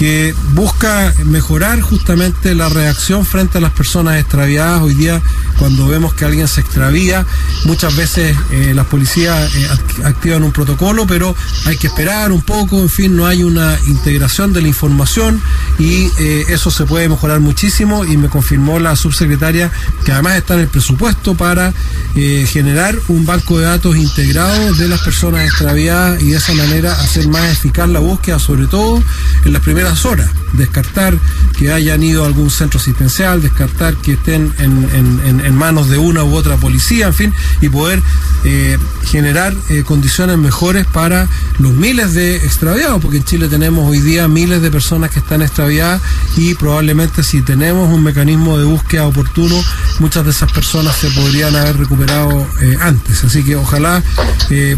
que 0.00 0.34
busca 0.54 1.12
mejorar 1.26 1.82
justamente 1.82 2.54
la 2.54 2.70
reacción 2.70 3.26
frente 3.26 3.58
a 3.58 3.60
las 3.60 3.72
personas 3.72 4.18
extraviadas. 4.18 4.80
Hoy 4.80 4.94
día, 4.94 5.20
cuando 5.58 5.86
vemos 5.88 6.14
que 6.14 6.24
alguien 6.24 6.48
se 6.48 6.62
extravía, 6.62 7.26
muchas 7.66 7.94
veces 7.94 8.34
eh, 8.50 8.72
las 8.74 8.86
policías 8.86 9.54
eh, 9.54 9.68
activan 10.04 10.42
un 10.42 10.52
protocolo, 10.52 11.06
pero 11.06 11.36
hay 11.66 11.76
que 11.76 11.88
esperar 11.88 12.32
un 12.32 12.40
poco, 12.40 12.80
en 12.80 12.88
fin, 12.88 13.14
no 13.14 13.26
hay 13.26 13.42
una 13.42 13.76
integración 13.88 14.54
de 14.54 14.62
la 14.62 14.68
información 14.68 15.42
y 15.78 16.10
eh, 16.18 16.46
eso 16.48 16.70
se 16.70 16.86
puede 16.86 17.06
mejorar 17.06 17.40
muchísimo 17.40 18.06
y 18.06 18.16
me 18.16 18.30
confirmó 18.30 18.78
la 18.78 18.96
subsecretaria 18.96 19.70
que 20.06 20.12
además 20.12 20.36
está 20.36 20.54
en 20.54 20.60
el 20.60 20.68
presupuesto 20.68 21.34
para 21.34 21.74
generar 22.14 22.98
un 23.08 23.24
banco 23.24 23.58
de 23.58 23.66
datos 23.66 23.96
integrado 23.96 24.74
de 24.74 24.88
las 24.88 25.00
personas 25.00 25.44
extraviadas 25.44 26.20
y 26.22 26.30
de 26.30 26.38
esa 26.38 26.54
manera 26.54 26.92
hacer 26.92 27.28
más 27.28 27.44
eficaz 27.44 27.88
la 27.88 28.00
búsqueda, 28.00 28.38
sobre 28.38 28.66
todo 28.66 29.02
en 29.44 29.52
las 29.52 29.62
primeras 29.62 29.89
horas. 30.04 30.30
Descartar 30.52 31.16
que 31.58 31.72
hayan 31.72 32.02
ido 32.02 32.24
a 32.24 32.26
algún 32.26 32.50
centro 32.50 32.80
asistencial, 32.80 33.42
descartar 33.42 33.94
que 33.96 34.14
estén 34.14 34.52
en, 34.58 35.54
manos 35.54 35.90
de 35.90 35.98
una 35.98 36.24
u 36.24 36.34
otra 36.34 36.56
policía, 36.56 37.08
en 37.08 37.14
fin, 37.14 37.34
y 37.60 37.68
poder 37.68 38.02
eh, 38.44 38.78
generar 39.04 39.54
eh, 39.68 39.82
condiciones 39.84 40.38
mejores 40.38 40.86
para 40.86 41.28
los 41.58 41.72
miles 41.72 42.14
de 42.14 42.36
extraviados, 42.36 43.00
porque 43.02 43.18
en 43.18 43.24
Chile 43.24 43.48
tenemos 43.48 43.88
hoy 43.88 44.00
día 44.00 44.26
miles 44.26 44.62
de 44.62 44.70
personas 44.70 45.10
que 45.10 45.18
están 45.18 45.42
extraviadas 45.42 46.00
y 46.36 46.54
probablemente 46.54 47.22
si 47.22 47.42
tenemos 47.42 47.92
un 47.92 48.02
mecanismo 48.02 48.56
de 48.56 48.64
búsqueda 48.64 49.06
oportuno, 49.06 49.54
muchas 49.98 50.24
de 50.24 50.30
esas 50.30 50.50
personas 50.50 50.96
se 50.96 51.10
podrían 51.10 51.54
haber 51.56 51.76
recuperado 51.76 52.46
eh, 52.60 52.78
antes. 52.80 53.22
Así 53.24 53.42
que 53.42 53.56
ojalá 53.56 54.02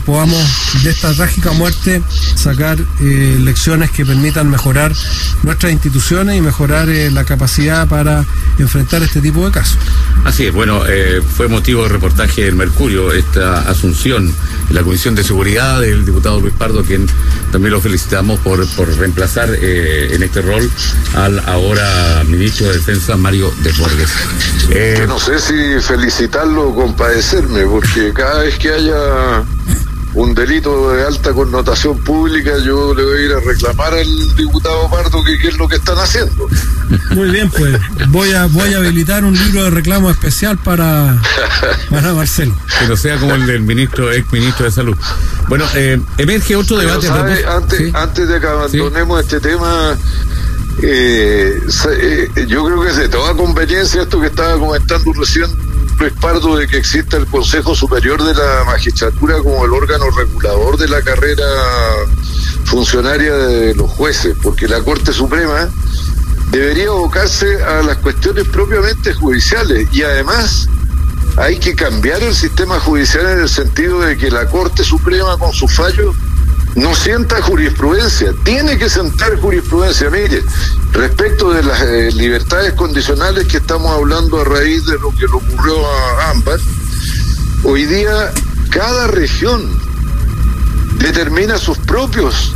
podamos 0.05 0.43
de 0.83 0.91
esta 0.91 1.15
trágica 1.15 1.53
muerte 1.53 2.03
sacar 2.35 2.79
lecciones 3.01 3.91
que 3.91 4.05
permitan 4.05 4.51
mejorar 4.51 4.93
nuestras 5.43 5.73
instituciones 5.73 6.37
y 6.37 6.41
mejorar 6.41 6.89
eh, 6.89 7.11
la 7.11 7.25
capacidad 7.25 7.89
para 7.89 8.25
enfrentar 8.59 9.03
este 9.03 9.21
tipo 9.21 9.45
de 9.45 9.53
casos. 9.53 9.79
Así 10.25 10.47
es, 10.47 10.53
bueno, 10.53 10.83
eh, 10.87 11.21
fue 11.23 11.49
motivo 11.49 11.83
de 11.83 11.89
reportaje 11.89 12.45
del 12.45 12.55
Mercurio 12.55 13.13
esta 13.13 13.61
asunción 13.63 14.33
en 14.69 14.75
la 14.75 14.83
Comisión 14.83 15.15
de 15.15 15.25
Seguridad 15.25 15.81
del 15.81 16.05
diputado 16.05 16.41
Luis 16.41 16.55
Pardo, 16.55 16.85
quien 16.85 17.07
también 17.51 17.73
lo 17.73 17.81
felicitamos 17.81 18.39
por, 18.41 18.67
por 18.75 18.89
reemplazar 18.97 19.51
eh, 19.53 20.15
en 20.15 20.23
este 20.23 20.43
rol 20.43 20.71
al 21.15 21.41
ahora 21.49 22.23
ministro 22.27 22.69
de 22.69 22.75
Defensa 22.75 23.17
Mario 23.17 23.53
de 23.63 23.73
Borges. 23.73 24.11
no 25.09 25.19
sé 25.19 25.39
si 25.41 25.81
felicitarlo 25.81 26.69
o 26.69 26.75
compadecerme, 26.75 27.65
porque 27.65 28.13
cada 28.13 28.43
vez 28.43 28.59
que 28.59 28.71
haya 28.71 29.43
un 30.15 30.35
delito 30.35 30.91
de 30.93 31.07
alta 31.07 31.33
connotación 31.33 31.99
pública, 31.99 32.53
yo 32.59 32.95
le 32.95 33.03
voy 33.03 33.19
a 33.19 33.21
ir 33.23 33.33
a 33.33 33.41
reclamar 33.41 33.95
al 33.95 34.37
diputado 34.37 34.91
Pardo 34.91 35.25
que 35.25 35.39
qué 35.39 35.49
es 35.49 35.57
lo 35.57 35.69
que 35.69 35.77
están 35.77 35.99
haciendo. 35.99 36.49
Muy 37.11 37.31
bien, 37.31 37.51
pues 37.51 37.81
voy 38.09 38.33
a 38.33 38.47
voy 38.47 38.75
a 38.75 38.79
habilitar 38.79 39.25
un 39.25 39.35
libro 39.35 39.65
de 39.65 39.71
reclamo 39.71 40.11
especial 40.11 40.59
para, 40.59 41.19
para 41.91 42.13
Marcelo. 42.13 42.55
Que 42.79 42.87
no 42.87 42.97
sea 42.97 43.17
como 43.19 43.35
el 43.35 43.47
del 43.47 43.63
ministro, 43.63 44.13
ex 44.13 44.31
ministro 44.33 44.67
de 44.67 44.73
Salud. 44.73 44.97
Bueno, 45.49 45.65
eh, 45.75 45.99
emerge 46.19 46.57
otro 46.57 46.77
debate. 46.77 47.09
antes, 47.47 47.95
antes 47.95 48.29
de 48.29 48.41
que 48.41 48.47
abandonemos 48.47 49.21
este 49.21 49.41
tema, 49.41 49.97
eh, 50.83 51.59
eh, 51.91 52.47
yo 52.47 52.65
creo 52.65 52.83
que 52.83 52.91
es 52.91 52.97
de 52.97 53.09
toda 53.09 53.35
conveniencia 53.35 54.03
esto 54.03 54.21
que 54.21 54.27
estaba 54.27 54.59
comentando 54.59 55.13
recién 55.15 55.72
respaldo 55.99 56.57
de 56.57 56.67
que 56.67 56.79
exista 56.79 57.17
el 57.17 57.27
Consejo 57.27 57.75
Superior 57.75 58.23
de 58.23 58.35
la 58.35 58.65
Magistratura 58.65 59.39
como 59.39 59.65
el 59.65 59.73
órgano 59.73 60.11
regulador 60.11 60.77
de 60.77 60.89
la 60.89 61.03
carrera 61.03 61.47
funcionaria 62.65 63.35
de 63.35 63.75
los 63.75 63.91
jueces, 63.91 64.37
porque 64.43 64.69
la 64.69 64.83
Corte 64.83 65.13
Suprema 65.13 65.69
debería 66.51 66.89
abocarse 66.89 67.63
a 67.63 67.83
las 67.83 67.97
cuestiones 67.99 68.47
propiamente 68.49 69.15
judiciales 69.15 69.89
y 69.93 70.03
además 70.03 70.69
hay 71.37 71.59
que 71.59 71.75
cambiar 71.75 72.23
el 72.23 72.35
sistema 72.35 72.79
judicial 72.79 73.27
en 73.27 73.41
el 73.41 73.49
sentido 73.49 74.01
de 74.01 74.17
que 74.17 74.31
la 74.31 74.47
Corte 74.47 74.85
Suprema 74.85 75.39
con 75.39 75.53
sus 75.53 75.75
fallos 75.75 76.15
no 76.75 76.95
sienta 76.95 77.43
jurisprudencia, 77.43 78.33
tiene 78.45 78.79
que 78.79 78.89
sentar 78.89 79.39
jurisprudencia. 79.39 80.11
Mire, 80.11 80.43
respecto 80.93 81.53
de 81.53 81.63
las 81.63 81.81
eh, 81.83 82.11
libertades 82.13 82.73
condicionales 82.75 83.47
que 83.47 83.59
estamos 83.59 83.91
hablando 83.91 84.41
a 84.41 84.45
raíz 84.45 84.87
de 84.87 84.99
lo 84.99 85.11
que 85.11 85.27
le 85.27 85.35
ocurrió 85.35 85.87
a 85.87 86.31
Ámbar, 86.31 86.59
hoy 87.65 87.85
día 87.85 88.33
cada 88.71 89.07
región 89.09 89.63
determina 90.99 91.59
sus 91.59 91.77
propios 91.79 92.55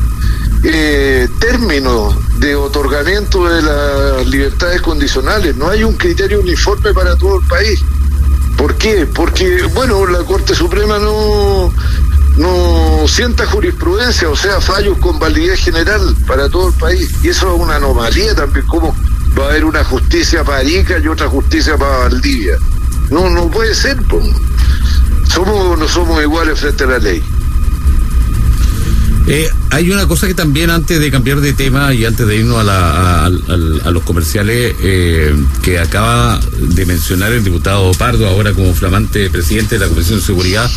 eh, 0.64 1.28
términos 1.38 2.14
de 2.38 2.56
otorgamiento 2.56 3.46
de 3.46 3.62
las 3.62 4.26
libertades 4.26 4.80
condicionales. 4.80 5.56
No 5.56 5.68
hay 5.68 5.84
un 5.84 5.94
criterio 5.94 6.40
uniforme 6.40 6.92
para 6.92 7.16
todo 7.16 7.40
el 7.40 7.46
país. 7.46 7.80
¿Por 8.56 8.74
qué? 8.76 9.06
Porque, 9.06 9.62
bueno, 9.74 10.06
la 10.06 10.24
Corte 10.24 10.54
Suprema 10.54 10.98
no, 10.98 11.72
no 12.36 13.08
sienta 13.08 13.46
jurisprudencia, 13.46 14.28
o 14.28 14.36
sea, 14.36 14.60
fallos 14.60 14.98
con 14.98 15.18
validez 15.18 15.60
general 15.60 16.14
para 16.26 16.48
todo 16.48 16.68
el 16.68 16.74
país. 16.74 17.10
Y 17.22 17.28
eso 17.28 17.54
es 17.54 17.60
una 17.60 17.76
anomalía 17.76 18.34
también, 18.34 18.66
como 18.66 18.94
va 19.38 19.46
a 19.46 19.48
haber 19.50 19.64
una 19.64 19.84
justicia 19.84 20.44
para 20.44 20.58
Arica 20.58 20.98
y 20.98 21.08
otra 21.08 21.28
justicia 21.28 21.76
para 21.76 21.98
Valdivia. 21.98 22.56
No, 23.10 23.30
no 23.30 23.48
puede 23.48 23.74
ser, 23.74 23.98
somos 25.28 25.78
no 25.78 25.88
somos 25.88 26.22
iguales 26.22 26.58
frente 26.58 26.84
a 26.84 26.86
la 26.88 26.98
ley. 26.98 27.22
Eh, 29.26 29.48
hay 29.76 29.90
una 29.90 30.06
cosa 30.06 30.26
que 30.26 30.34
también 30.34 30.70
antes 30.70 30.98
de 30.98 31.10
cambiar 31.10 31.40
de 31.40 31.52
tema 31.52 31.92
y 31.92 32.06
antes 32.06 32.26
de 32.26 32.36
irnos 32.36 32.66
a, 32.66 33.28
los 33.28 34.02
comerciales 34.04 34.74
eh, 34.80 35.34
que 35.62 35.78
acaba 35.78 36.40
de 36.58 36.86
mencionar 36.86 37.32
el 37.32 37.44
diputado 37.44 37.92
Pardo, 37.92 38.26
ahora 38.26 38.52
como 38.52 38.72
flamante 38.72 39.28
presidente 39.28 39.78
de 39.78 39.84
la 39.84 39.88
Comisión 39.88 40.20
de 40.20 40.24
Seguridad 40.24 40.70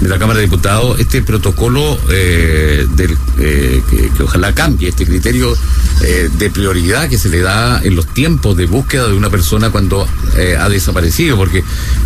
de 0.00 0.08
la 0.08 0.18
Cámara 0.18 0.40
de 0.40 0.46
Diputados, 0.46 1.00
este 1.00 1.22
protocolo 1.22 1.98
eh, 2.10 2.86
eh, 3.38 3.82
que, 3.88 4.22
ojalá 4.22 4.54
cambie, 4.54 4.88
este 4.88 5.06
criterio 5.06 5.56
de 6.36 6.50
prioridad 6.50 7.08
que 7.08 7.16
se 7.16 7.28
le 7.28 7.40
da 7.40 7.80
en 7.82 7.94
los 7.94 8.06
tiempos 8.08 8.56
de 8.56 8.66
búsqueda 8.66 9.06
de 9.06 9.14
una 9.14 9.30
persona 9.30 9.70
cuando 9.70 10.04
ha 10.58 10.68
desaparecido, 10.68 11.36
porque 11.36 11.62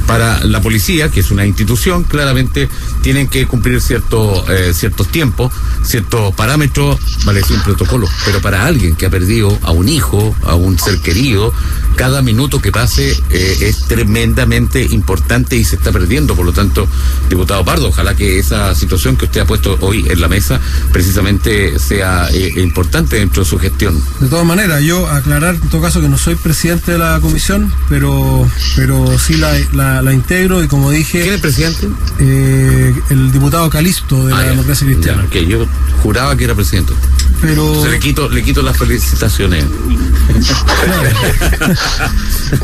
para 0.07 0.45
la 0.45 0.61
policía, 0.61 1.11
que 1.11 1.21
es 1.21 1.31
una 1.31 1.47
institución, 1.47 2.05
claramente 2.05 2.69
tienen 3.01 3.29
que 3.29 3.47
cumplir 3.47 3.81
ciertos 3.81 4.45
ciertos 4.75 5.09
tiempos, 5.09 5.51
ciertos 5.87 6.35
parámetros, 6.35 6.99
vale 7.25 7.41
decir 7.41 7.57
un 7.57 7.63
protocolo, 7.63 8.09
pero 8.25 8.41
para 8.41 8.67
alguien 8.67 8.97
que 8.97 9.07
ha 9.07 9.11
perdido 9.11 9.57
a 9.63 9.71
un 9.71 9.89
hijo, 9.89 10.35
a 10.45 10.55
un 10.55 10.79
ser 10.79 10.99
querido, 11.01 11.53
cada 11.97 12.23
minuto 12.23 12.61
que 12.61 12.73
pase 12.73 13.13
eh, 13.31 13.57
es 13.61 13.85
tremendamente 13.87 14.83
importante 14.83 15.57
y 15.57 15.65
se 15.65 15.77
está 15.77 15.93
perdiendo. 15.93 16.35
Por 16.35 16.45
lo 16.45 16.53
tanto, 16.53 16.87
diputado 17.29 17.65
Pardo, 17.65 17.89
ojalá 17.89 18.15
que 18.15 18.39
esa 18.39 18.75
situación 18.75 19.17
que 19.17 19.27
usted 19.27 19.41
ha 19.41 19.47
puesto 19.47 19.79
hoy 19.81 20.07
en 20.09 20.21
la 20.21 20.29
mesa 20.29 20.61
precisamente 20.93 21.79
sea 21.79 22.29
eh, 22.33 22.53
importante 22.57 23.17
dentro 23.17 23.45
de 23.45 23.49
su 23.49 23.59
gestión. 23.59 24.01
De 24.21 24.29
todas 24.29 24.45
maneras, 24.45 24.83
yo 24.83 25.07
aclarar 25.09 25.55
en 25.55 25.69
todo 25.69 25.81
caso 25.81 26.01
que 26.01 26.09
no 26.09 26.19
soy 26.19 26.35
presidente 26.35 26.93
de 26.93 26.99
la 26.99 27.21
comisión, 27.21 27.73
pero 27.89 28.47
pero 28.75 29.19
sí 29.19 29.37
la, 29.37 30.03
la, 30.03 30.13
integro 30.13 30.63
y 30.63 30.69
como 30.69 30.91
dije... 30.91 31.23
¿Quién 31.23 31.35
es 31.35 31.41
presidente? 31.41 31.89
Eh, 32.19 32.95
el 33.11 33.33
diputado 33.33 33.69
Calisto 33.71 34.27
de 34.27 34.33
la 34.33 34.41
ah, 34.41 34.43
democracia 34.45 34.87
cristiana. 34.87 35.27
que 35.31 35.47
yo 35.47 35.67
juraba 36.03 36.37
que 36.37 36.45
era 36.45 36.55
presidente. 36.55 36.93
Pero... 37.41 37.83
Se 37.83 37.91
le 37.91 37.99
quito, 37.99 38.29
le 38.29 38.43
quito 38.43 38.63
las 38.63 38.77
felicitaciones. 38.77 39.65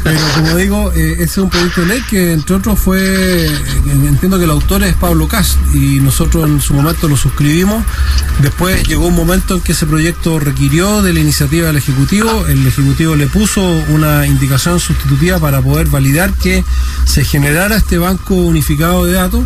Pero 0.05 0.21
como 0.37 0.57
digo, 0.57 0.93
eh, 0.93 1.15
ese 1.15 1.25
es 1.25 1.39
un 1.39 1.51
proyecto 1.51 1.81
de 1.83 1.87
ley 1.89 2.03
que 2.09 2.33
entre 2.33 2.57
otros 2.57 2.79
fue, 2.79 3.47
eh, 3.47 3.53
entiendo 3.85 4.39
que 4.39 4.45
el 4.45 4.51
autor 4.51 4.85
es 4.85 4.95
Pablo 4.95 5.27
Cast 5.29 5.59
y 5.75 6.01
nosotros 6.01 6.49
en 6.49 6.61
su 6.61 6.75
momento 6.75 7.09
lo 7.09 7.17
suscribimos. 7.17 7.85
Después 8.41 8.87
llegó 8.87 9.07
un 9.07 9.17
momento 9.17 9.55
en 9.55 9.61
que 9.61 9.73
ese 9.73 9.87
proyecto 9.87 10.39
requirió 10.39 11.03
de 11.03 11.13
la 11.13 11.21
iniciativa 11.21 11.67
del 11.67 11.77
Ejecutivo. 11.77 12.47
El 12.47 12.67
Ejecutivo 12.67 13.17
le 13.17 13.27
puso 13.27 13.63
una 13.89 14.27
indicación 14.27 14.79
sustitutiva 14.81 15.39
para 15.39 15.61
poder 15.61 15.89
validar 15.89 16.33
que 16.35 16.65
se 17.05 17.25
generara 17.25 17.77
este 17.77 17.99
banco 17.99 18.35
unificado 18.35 19.05
de 19.05 19.13
datos 19.13 19.45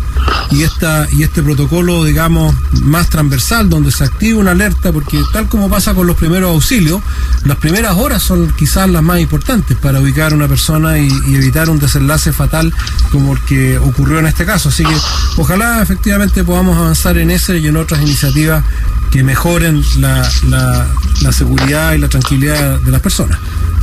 y 0.51 0.63
esta 0.63 1.07
y 1.11 1.23
este 1.23 1.41
protocolo, 1.41 2.03
digamos, 2.03 2.55
más 2.83 3.09
transversal, 3.09 3.56
donde 3.63 3.91
se 3.91 4.03
active 4.03 4.35
una 4.35 4.51
alerta, 4.51 4.91
porque 4.91 5.19
tal 5.33 5.47
como 5.47 5.69
pasa 5.69 5.93
con 5.93 6.07
los 6.07 6.15
primeros 6.15 6.51
auxilios, 6.51 7.01
las 7.43 7.57
primeras 7.57 7.95
horas 7.97 8.23
son 8.23 8.51
quizás 8.55 8.89
las 8.89 9.03
más 9.03 9.19
importantes 9.19 9.77
para 9.77 9.99
ubicar 9.99 10.31
a 10.31 10.35
una 10.35 10.47
persona 10.47 10.97
y, 10.99 11.07
evitar 11.37 11.69
un 11.69 11.79
desenlace 11.79 12.33
fatal 12.33 12.73
como 13.11 13.33
el 13.33 13.41
que 13.41 13.77
ocurrió 13.77 14.19
en 14.19 14.27
este 14.27 14.45
caso. 14.45 14.69
Así 14.69 14.83
que 14.83 14.95
ojalá 15.37 15.81
efectivamente 15.81 16.43
podamos 16.43 16.77
avanzar 16.77 17.17
en 17.17 17.31
ese 17.31 17.57
y 17.57 17.67
en 17.67 17.77
otras 17.77 18.01
iniciativas 18.01 18.63
que 19.11 19.23
mejoren 19.23 19.83
la, 19.99 20.29
la, 20.47 20.87
la 21.21 21.31
seguridad 21.31 21.93
y 21.93 21.99
la 21.99 22.09
tranquilidad 22.09 22.79
de 22.79 22.91
las 22.91 23.01
personas. 23.01 23.39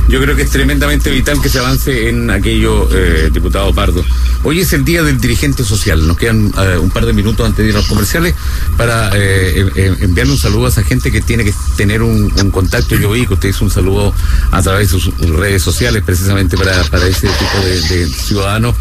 Yo 0.07 0.21
creo 0.21 0.35
que 0.35 0.43
es 0.43 0.51
tremendamente 0.51 1.09
vital 1.09 1.41
que 1.41 1.49
se 1.49 1.57
avance 1.57 2.09
en 2.09 2.29
aquello, 2.29 2.87
eh, 2.91 3.29
diputado 3.33 3.73
Pardo. 3.73 4.05
Hoy 4.43 4.59
es 4.59 4.71
el 4.73 4.85
día 4.85 5.01
del 5.01 5.19
dirigente 5.19 5.63
social. 5.63 6.05
Nos 6.05 6.17
quedan 6.17 6.53
eh, 6.59 6.77
un 6.77 6.91
par 6.91 7.07
de 7.07 7.13
minutos 7.13 7.43
antes 7.43 7.65
de 7.65 7.71
ir 7.71 7.75
a 7.75 7.79
los 7.79 7.87
comerciales 7.87 8.35
para 8.77 9.09
eh, 9.15 9.95
enviarle 10.01 10.33
un 10.33 10.37
saludo 10.37 10.67
a 10.67 10.69
esa 10.69 10.83
gente 10.83 11.11
que 11.11 11.21
tiene 11.21 11.43
que 11.43 11.53
tener 11.75 12.03
un, 12.03 12.29
contacto. 12.51 12.95
Yo 12.95 13.11
vi 13.11 13.25
que 13.25 13.33
usted 13.33 13.49
hizo 13.49 13.65
un 13.65 13.71
saludo 13.71 14.13
a 14.51 14.61
través 14.61 14.91
de 14.91 14.99
sus 14.99 15.17
redes 15.17 15.63
sociales 15.63 16.03
precisamente 16.05 16.55
para, 16.55 16.83
para 16.83 17.07
ese 17.07 17.27
tipo 17.27 17.65
de, 17.65 18.07
ciudadanos 18.07 18.75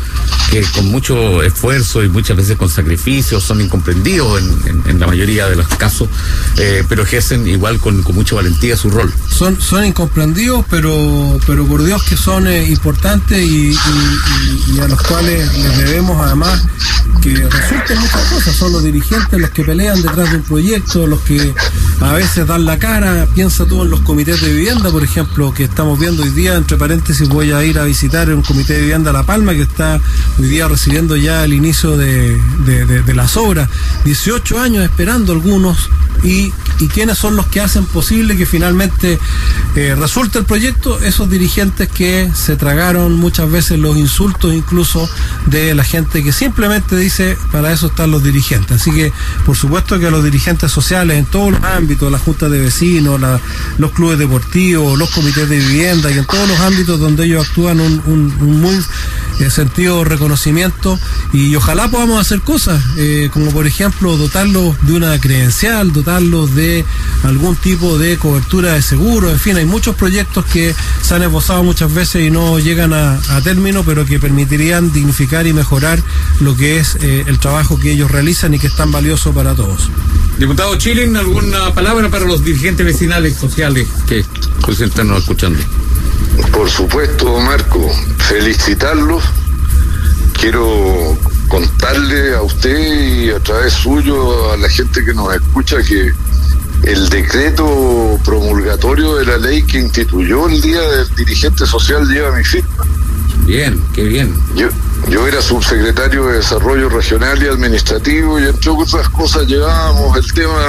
que 0.50 0.62
con 0.74 0.86
mucho 0.86 1.42
esfuerzo 1.42 2.04
y 2.04 2.08
muchas 2.08 2.36
veces 2.36 2.56
con 2.56 2.68
sacrificios 2.68 3.42
son 3.42 3.62
incomprendidos 3.62 4.42
en, 4.66 5.00
la 5.00 5.06
mayoría 5.06 5.48
de 5.48 5.56
los 5.56 5.66
casos, 5.68 6.08
pero 6.88 7.02
ejercen 7.02 7.48
igual 7.48 7.80
con, 7.80 8.02
con 8.02 8.14
mucha 8.14 8.34
valentía 8.36 8.76
su 8.76 8.90
rol. 8.90 9.12
Son, 9.28 9.60
son 9.60 9.84
incomprendidos, 9.84 10.64
pero 10.70 11.13
pero, 11.46 11.66
por 11.66 11.84
Dios 11.84 12.02
que 12.04 12.16
son 12.16 12.46
eh, 12.46 12.64
importantes 12.68 13.38
y, 13.38 13.76
a 14.80 14.88
los 14.88 15.00
cuales 15.02 15.56
les 15.58 15.78
debemos 15.78 16.20
además 16.24 16.66
que 17.22 17.34
resulten 17.34 17.98
muchas 18.00 18.22
cosas. 18.32 18.56
Son 18.56 18.72
los 18.72 18.82
dirigentes 18.82 19.40
los 19.40 19.50
que 19.50 19.64
pelean 19.64 20.00
detrás 20.02 20.30
de 20.30 20.38
un 20.38 20.42
proyecto, 20.42 21.06
los 21.06 21.20
que 21.20 21.54
a 22.00 22.12
veces 22.12 22.46
dan 22.46 22.64
la 22.64 22.78
cara. 22.78 23.26
Piensa 23.34 23.64
tú 23.64 23.82
en 23.82 23.90
los 23.90 24.00
comités 24.00 24.40
de 24.40 24.52
vivienda, 24.52 24.90
por 24.90 25.04
ejemplo, 25.04 25.52
que 25.54 25.64
estamos 25.64 25.98
viendo 25.98 26.22
hoy 26.22 26.30
día. 26.30 26.54
Entre 26.54 26.76
paréntesis, 26.76 27.28
voy 27.28 27.52
a 27.52 27.64
ir 27.64 27.78
a 27.78 27.84
visitar 27.84 28.28
un 28.34 28.42
comité 28.42 28.74
de 28.74 28.80
vivienda 28.80 29.12
La 29.12 29.22
Palma 29.22 29.52
que 29.52 29.62
está 29.62 30.00
hoy 30.38 30.48
día 30.48 30.68
recibiendo 30.68 31.16
ya 31.16 31.44
el 31.44 31.52
inicio 31.52 31.96
de, 31.96 32.36
de 32.64 33.14
las 33.14 33.36
obras. 33.36 33.68
18 34.04 34.60
años 34.60 34.84
esperando 34.84 35.32
algunos 35.32 35.88
y, 36.22 36.52
y 36.80 36.88
quiénes 36.88 37.18
son 37.18 37.36
los 37.36 37.46
que 37.46 37.60
hacen 37.60 37.84
posible 37.86 38.36
que 38.36 38.46
finalmente 38.46 39.18
eh, 39.76 39.94
resulte 39.98 40.38
el 40.38 40.44
proyecto, 40.44 41.00
esos 41.00 41.30
dirigentes 41.30 41.88
que 41.88 42.30
se 42.34 42.56
tragaron 42.56 43.16
muchas 43.16 43.50
veces 43.50 43.78
los 43.78 43.96
insultos 43.96 44.54
incluso 44.54 45.08
de 45.46 45.74
la 45.74 45.84
gente 45.84 46.22
que 46.22 46.32
simplemente 46.32 46.96
dice 46.96 47.36
para 47.52 47.72
eso 47.72 47.86
están 47.86 48.10
los 48.10 48.22
dirigentes. 48.22 48.80
Así 48.80 48.90
que 48.90 49.12
por 49.44 49.56
supuesto 49.56 49.98
que 49.98 50.06
a 50.06 50.10
los 50.10 50.24
dirigentes 50.24 50.70
sociales 50.72 51.18
en 51.18 51.26
todos 51.26 51.52
los 51.52 51.62
ámbitos, 51.62 52.10
las 52.10 52.22
juntas 52.22 52.50
de 52.50 52.60
vecinos, 52.60 53.20
los 53.78 53.90
clubes 53.92 54.18
deportivos, 54.18 54.98
los 54.98 55.10
comités 55.10 55.48
de 55.48 55.58
vivienda 55.58 56.10
y 56.10 56.18
en 56.18 56.26
todos 56.26 56.48
los 56.48 56.60
ámbitos 56.60 56.98
donde 56.98 57.24
ellos 57.24 57.46
actúan 57.46 57.80
un, 57.80 58.34
muy 58.38 58.74
eh, 59.40 59.50
sentido 59.50 60.04
reconocimiento 60.04 60.98
y 61.32 61.54
ojalá 61.56 61.88
podamos 61.88 62.20
hacer 62.20 62.40
cosas 62.40 62.82
eh, 62.96 63.30
como 63.32 63.50
por 63.50 63.66
ejemplo 63.66 64.16
dotarlos 64.16 64.76
de 64.82 64.92
una 64.92 65.18
credencial, 65.18 65.92
dotarlos 65.92 66.54
de 66.54 66.63
algún 67.22 67.56
tipo 67.56 67.98
de 67.98 68.16
cobertura 68.18 68.74
de 68.74 68.82
seguro, 68.82 69.30
en 69.30 69.38
fin, 69.38 69.56
hay 69.56 69.66
muchos 69.66 69.94
proyectos 69.96 70.44
que 70.46 70.74
se 71.02 71.14
han 71.14 71.22
esbozado 71.22 71.62
muchas 71.62 71.92
veces 71.92 72.26
y 72.26 72.30
no 72.30 72.58
llegan 72.58 72.92
a, 72.92 73.20
término, 73.42 73.82
pero 73.84 74.06
que 74.06 74.18
permitirían 74.18 74.92
dignificar 74.92 75.46
y 75.46 75.52
mejorar 75.52 75.98
lo 76.40 76.56
que 76.56 76.78
es 76.78 76.96
eh, 77.00 77.24
el 77.26 77.38
trabajo 77.38 77.78
que 77.78 77.92
ellos 77.92 78.10
realizan 78.10 78.54
y 78.54 78.58
que 78.58 78.68
es 78.68 78.76
tan 78.76 78.90
valioso 78.90 79.32
para 79.32 79.54
todos. 79.54 79.90
Diputado 80.38 80.76
Chilen, 80.76 81.16
¿alguna 81.16 81.74
palabra 81.74 82.08
para 82.08 82.24
los 82.24 82.44
dirigentes 82.44 82.86
vecinales 82.86 83.36
sociales 83.36 83.86
que 84.06 84.24
pues 84.64 84.80
están 84.80 85.12
escuchando? 85.14 85.58
Por 86.52 86.68
supuesto, 86.70 87.40
Marco, 87.40 87.88
felicitarlos. 88.18 89.22
Quiero 90.32 91.16
contarle 91.48 92.34
a 92.34 92.42
usted 92.42 93.26
y 93.26 93.30
a 93.30 93.38
través 93.40 93.72
suyo 93.72 94.52
a 94.52 94.56
la 94.56 94.68
gente 94.68 95.04
que 95.04 95.14
nos 95.14 95.32
escucha 95.34 95.76
que 95.82 96.12
el 96.86 97.08
decreto 97.08 98.18
promulgatorio 98.24 99.16
de 99.16 99.24
la 99.24 99.38
ley 99.38 99.62
que 99.62 99.78
instituyó 99.78 100.48
el 100.48 100.60
Día 100.60 100.80
del 100.80 101.14
Dirigente 101.14 101.66
Social 101.66 102.06
lleva 102.06 102.36
mi 102.36 102.44
firma. 102.44 102.84
Bien, 103.46 103.82
qué 103.94 104.04
bien. 104.04 104.34
Yo, 104.54 104.68
yo 105.08 105.26
era 105.26 105.40
subsecretario 105.40 106.26
de 106.26 106.36
Desarrollo 106.36 106.88
Regional 106.88 107.42
y 107.42 107.46
Administrativo 107.46 108.38
y 108.38 108.44
entre 108.44 108.70
otras 108.70 109.08
cosas 109.08 109.46
llevábamos 109.46 110.16
el 110.16 110.32
tema 110.32 110.60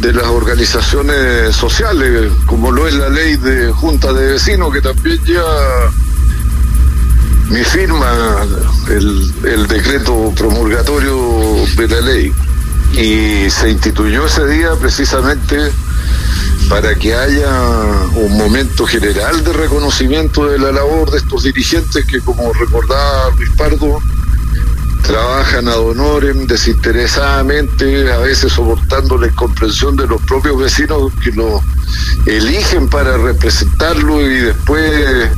de 0.00 0.12
las 0.12 0.26
organizaciones 0.26 1.54
sociales, 1.54 2.32
como 2.46 2.72
lo 2.72 2.88
es 2.88 2.94
la 2.94 3.08
ley 3.08 3.36
de 3.36 3.70
junta 3.70 4.12
de 4.12 4.32
vecinos, 4.32 4.72
que 4.72 4.80
también 4.80 5.22
lleva 5.24 5.92
mi 7.50 7.62
firma, 7.62 8.10
el, 8.88 9.32
el 9.44 9.66
decreto 9.68 10.32
promulgatorio 10.36 11.66
de 11.76 11.88
la 11.88 12.00
ley. 12.00 12.32
Y 12.92 13.50
se 13.50 13.70
instituyó 13.70 14.26
ese 14.26 14.46
día 14.46 14.74
precisamente 14.76 15.72
para 16.68 16.94
que 16.94 17.14
haya 17.14 17.50
un 18.14 18.36
momento 18.36 18.86
general 18.86 19.42
de 19.44 19.52
reconocimiento 19.52 20.46
de 20.46 20.58
la 20.58 20.72
labor 20.72 21.10
de 21.10 21.18
estos 21.18 21.42
dirigentes 21.42 22.04
que, 22.04 22.20
como 22.20 22.52
recordaba 22.52 23.30
Luis 23.36 23.50
Pardo, 23.56 23.98
trabajan 25.02 25.68
ad 25.68 25.80
honorem, 25.80 26.46
desinteresadamente, 26.46 28.12
a 28.12 28.18
veces 28.18 28.52
soportando 28.52 29.18
la 29.18 29.26
incomprensión 29.26 29.96
de 29.96 30.06
los 30.06 30.20
propios 30.22 30.58
vecinos 30.58 31.12
que 31.22 31.32
los 31.32 31.60
eligen 32.26 32.88
para 32.88 33.16
representarlo 33.16 34.22
y 34.22 34.36
después 34.38 35.30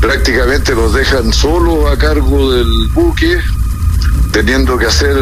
prácticamente 0.00 0.74
los 0.74 0.94
dejan 0.94 1.32
solos 1.32 1.90
a 1.90 1.98
cargo 1.98 2.52
del 2.52 2.88
buque, 2.94 3.38
teniendo 4.32 4.78
que 4.78 4.86
hacer 4.86 5.16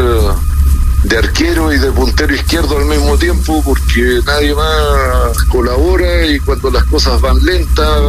de 1.04 1.18
arquero 1.18 1.72
y 1.72 1.78
de 1.78 1.90
puntero 1.90 2.34
izquierdo 2.34 2.78
al 2.78 2.84
mismo 2.84 3.16
tiempo 3.18 3.62
porque 3.64 4.20
nadie 4.24 4.54
más 4.54 5.36
colabora 5.48 6.26
y 6.26 6.38
cuando 6.40 6.70
las 6.70 6.84
cosas 6.84 7.20
van 7.20 7.36
lentas 7.44 8.02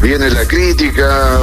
viene 0.00 0.30
la 0.30 0.44
crítica 0.46 1.38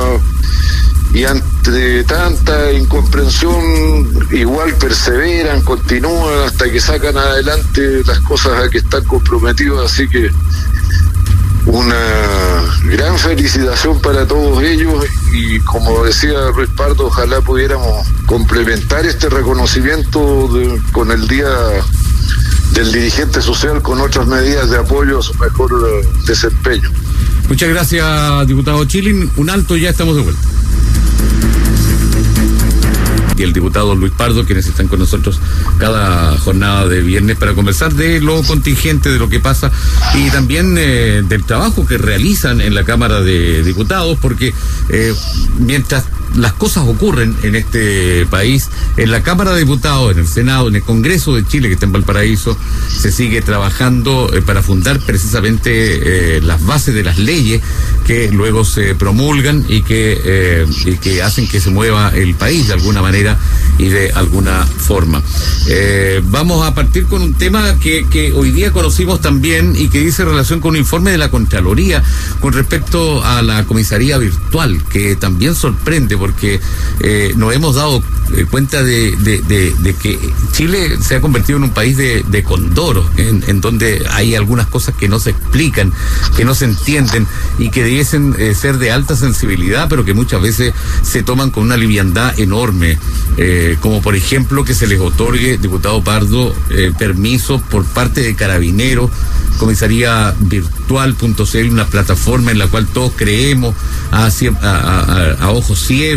y 1.13 1.23
ante 1.23 2.03
tanta 2.03 2.71
incomprensión 2.71 4.27
igual 4.31 4.75
perseveran, 4.75 5.61
continúan 5.61 6.47
hasta 6.47 6.69
que 6.69 6.79
sacan 6.79 7.17
adelante 7.17 8.03
las 8.05 8.19
cosas 8.19 8.63
a 8.63 8.69
que 8.69 8.79
están 8.79 9.03
comprometidos, 9.05 9.91
así 9.91 10.07
que 10.07 10.29
una 11.65 11.95
gran 12.85 13.17
felicitación 13.17 13.99
para 14.01 14.27
todos 14.27 14.63
ellos 14.63 15.05
y 15.33 15.59
como 15.59 16.03
decía 16.03 16.49
Ruiz 16.53 16.69
Pardo, 16.75 17.07
ojalá 17.07 17.41
pudiéramos 17.41 18.07
complementar 18.25 19.05
este 19.05 19.29
reconocimiento 19.29 20.49
con 20.91 21.11
el 21.11 21.27
Día 21.27 21.49
del 22.73 22.91
Dirigente 22.91 23.41
Social 23.41 23.81
con 23.81 23.99
otras 24.01 24.27
medidas 24.27 24.69
de 24.69 24.77
apoyo 24.77 25.19
a 25.19 25.21
su 25.21 25.33
mejor 25.35 25.71
eh, 25.73 26.07
desempeño. 26.25 26.89
Muchas 27.47 27.69
gracias, 27.69 28.47
diputado 28.47 28.85
Chilin. 28.85 29.29
Un 29.37 29.49
alto, 29.49 29.75
ya 29.75 29.89
estamos 29.89 30.15
de 30.15 30.21
vuelta 30.21 30.48
y 33.39 33.43
el 33.43 33.53
diputado 33.53 33.95
Luis 33.95 34.11
Pardo, 34.11 34.45
quienes 34.45 34.67
están 34.67 34.87
con 34.87 34.99
nosotros 34.99 35.39
cada 35.79 36.37
jornada 36.37 36.87
de 36.87 37.01
viernes 37.01 37.37
para 37.37 37.53
conversar 37.53 37.93
de 37.93 38.19
lo 38.19 38.43
contingente, 38.43 39.09
de 39.09 39.17
lo 39.17 39.29
que 39.29 39.39
pasa 39.39 39.71
y 40.15 40.29
también 40.29 40.75
eh, 40.77 41.23
del 41.27 41.45
trabajo 41.45 41.85
que 41.85 41.97
realizan 41.97 42.59
en 42.59 42.75
la 42.75 42.83
Cámara 42.83 43.21
de 43.21 43.63
Diputados, 43.63 44.17
porque 44.21 44.53
eh, 44.89 45.13
mientras 45.57 46.03
las 46.35 46.53
cosas 46.53 46.87
ocurren 46.87 47.35
en 47.43 47.55
este 47.55 48.25
país, 48.27 48.69
en 48.97 49.11
la 49.11 49.23
Cámara 49.23 49.53
de 49.53 49.59
Diputados, 49.61 50.11
en 50.11 50.19
el 50.19 50.27
Senado, 50.27 50.67
en 50.67 50.75
el 50.75 50.83
Congreso 50.83 51.35
de 51.35 51.45
Chile, 51.45 51.67
que 51.67 51.73
está 51.73 51.85
en 51.85 51.91
Valparaíso, 51.91 52.57
se 52.89 53.11
sigue 53.11 53.41
trabajando 53.41 54.31
eh, 54.33 54.41
para 54.41 54.61
fundar 54.61 54.99
precisamente 54.99 56.37
eh, 56.37 56.41
las 56.41 56.65
bases 56.65 56.93
de 56.93 57.03
las 57.03 57.17
leyes 57.17 57.61
que 58.05 58.31
luego 58.31 58.65
se 58.65 58.95
promulgan 58.95 59.65
y 59.67 59.81
que, 59.81 60.19
eh, 60.23 60.65
y 60.85 60.97
que 60.97 61.21
hacen 61.21 61.47
que 61.47 61.59
se 61.59 61.69
mueva 61.69 62.11
el 62.15 62.35
país 62.35 62.67
de 62.67 62.73
alguna 62.73 63.01
manera 63.01 63.37
y 63.77 63.89
de 63.89 64.11
alguna 64.11 64.65
forma. 64.65 65.21
vamos 66.23 66.67
a 66.67 66.73
partir 66.73 67.05
con 67.05 67.21
un 67.21 67.33
tema 67.33 67.79
que, 67.79 68.05
que 68.09 68.33
hoy 68.33 68.51
día 68.51 68.71
conocimos 68.71 69.21
también 69.21 69.75
y 69.75 69.87
que 69.89 69.99
dice 69.99 70.25
relación 70.25 70.59
con 70.59 70.71
un 70.71 70.77
informe 70.77 71.11
de 71.11 71.17
la 71.17 71.29
Contraloría 71.29 72.03
con 72.39 72.53
respecto 72.53 73.23
a 73.23 73.41
la 73.41 73.65
comisaría 73.65 74.17
virtual, 74.17 74.81
que 74.89 75.15
también 75.15 75.55
sorprende 75.55 76.15
porque 76.19 76.59
eh, 76.99 77.33
nos 77.35 77.53
hemos 77.53 77.75
dado 77.75 78.03
eh, 78.35 78.45
cuenta 78.49 78.83
de, 78.83 79.17
que 80.01 80.19
Chile 80.51 80.97
se 81.01 81.15
ha 81.15 81.21
convertido 81.21 81.57
en 81.57 81.63
un 81.63 81.71
país 81.71 81.97
de, 81.97 82.43
condoros, 82.43 83.05
en, 83.17 83.61
donde 83.61 84.05
hay 84.11 84.35
algunas 84.35 84.67
cosas 84.67 84.95
que 84.95 85.07
no 85.07 85.19
se 85.19 85.31
explican, 85.31 85.91
que 86.35 86.45
no 86.45 86.53
se 86.53 86.65
entienden 86.65 87.27
y 87.57 87.69
que 87.69 87.83
debiesen 87.83 88.35
eh, 88.37 88.53
ser 88.53 88.77
de 88.77 88.91
alta 88.91 89.15
sensibilidad, 89.15 89.87
pero 89.89 90.05
que 90.05 90.13
muchas 90.13 90.41
veces 90.41 90.73
se 91.01 91.23
toman 91.23 91.49
con 91.49 91.63
una 91.63 91.77
liviandad 91.77 92.37
enorme, 92.39 92.97
como 93.79 94.01
por 94.01 94.15
ejemplo 94.15 94.65
que 94.65 94.73
se 94.73 94.85
les 94.85 94.99
otorgue, 94.99 95.57
diputado 95.57 96.03
Pardo, 96.03 96.53
permiso 96.97 97.61
por 97.69 97.85
parte 97.85 98.21
de 98.21 98.35
carabineros 98.35 99.09
comisaría 99.59 100.33
virtual.cl, 100.39 101.69
una 101.69 101.85
plataforma 101.85 102.51
en 102.51 102.57
la 102.57 102.67
cual 102.67 102.87
todos 102.87 103.11
creemos 103.15 103.75
a, 104.11 104.27
a, 104.27 105.49
ojos 105.51 105.79
ciegos. 105.79 106.08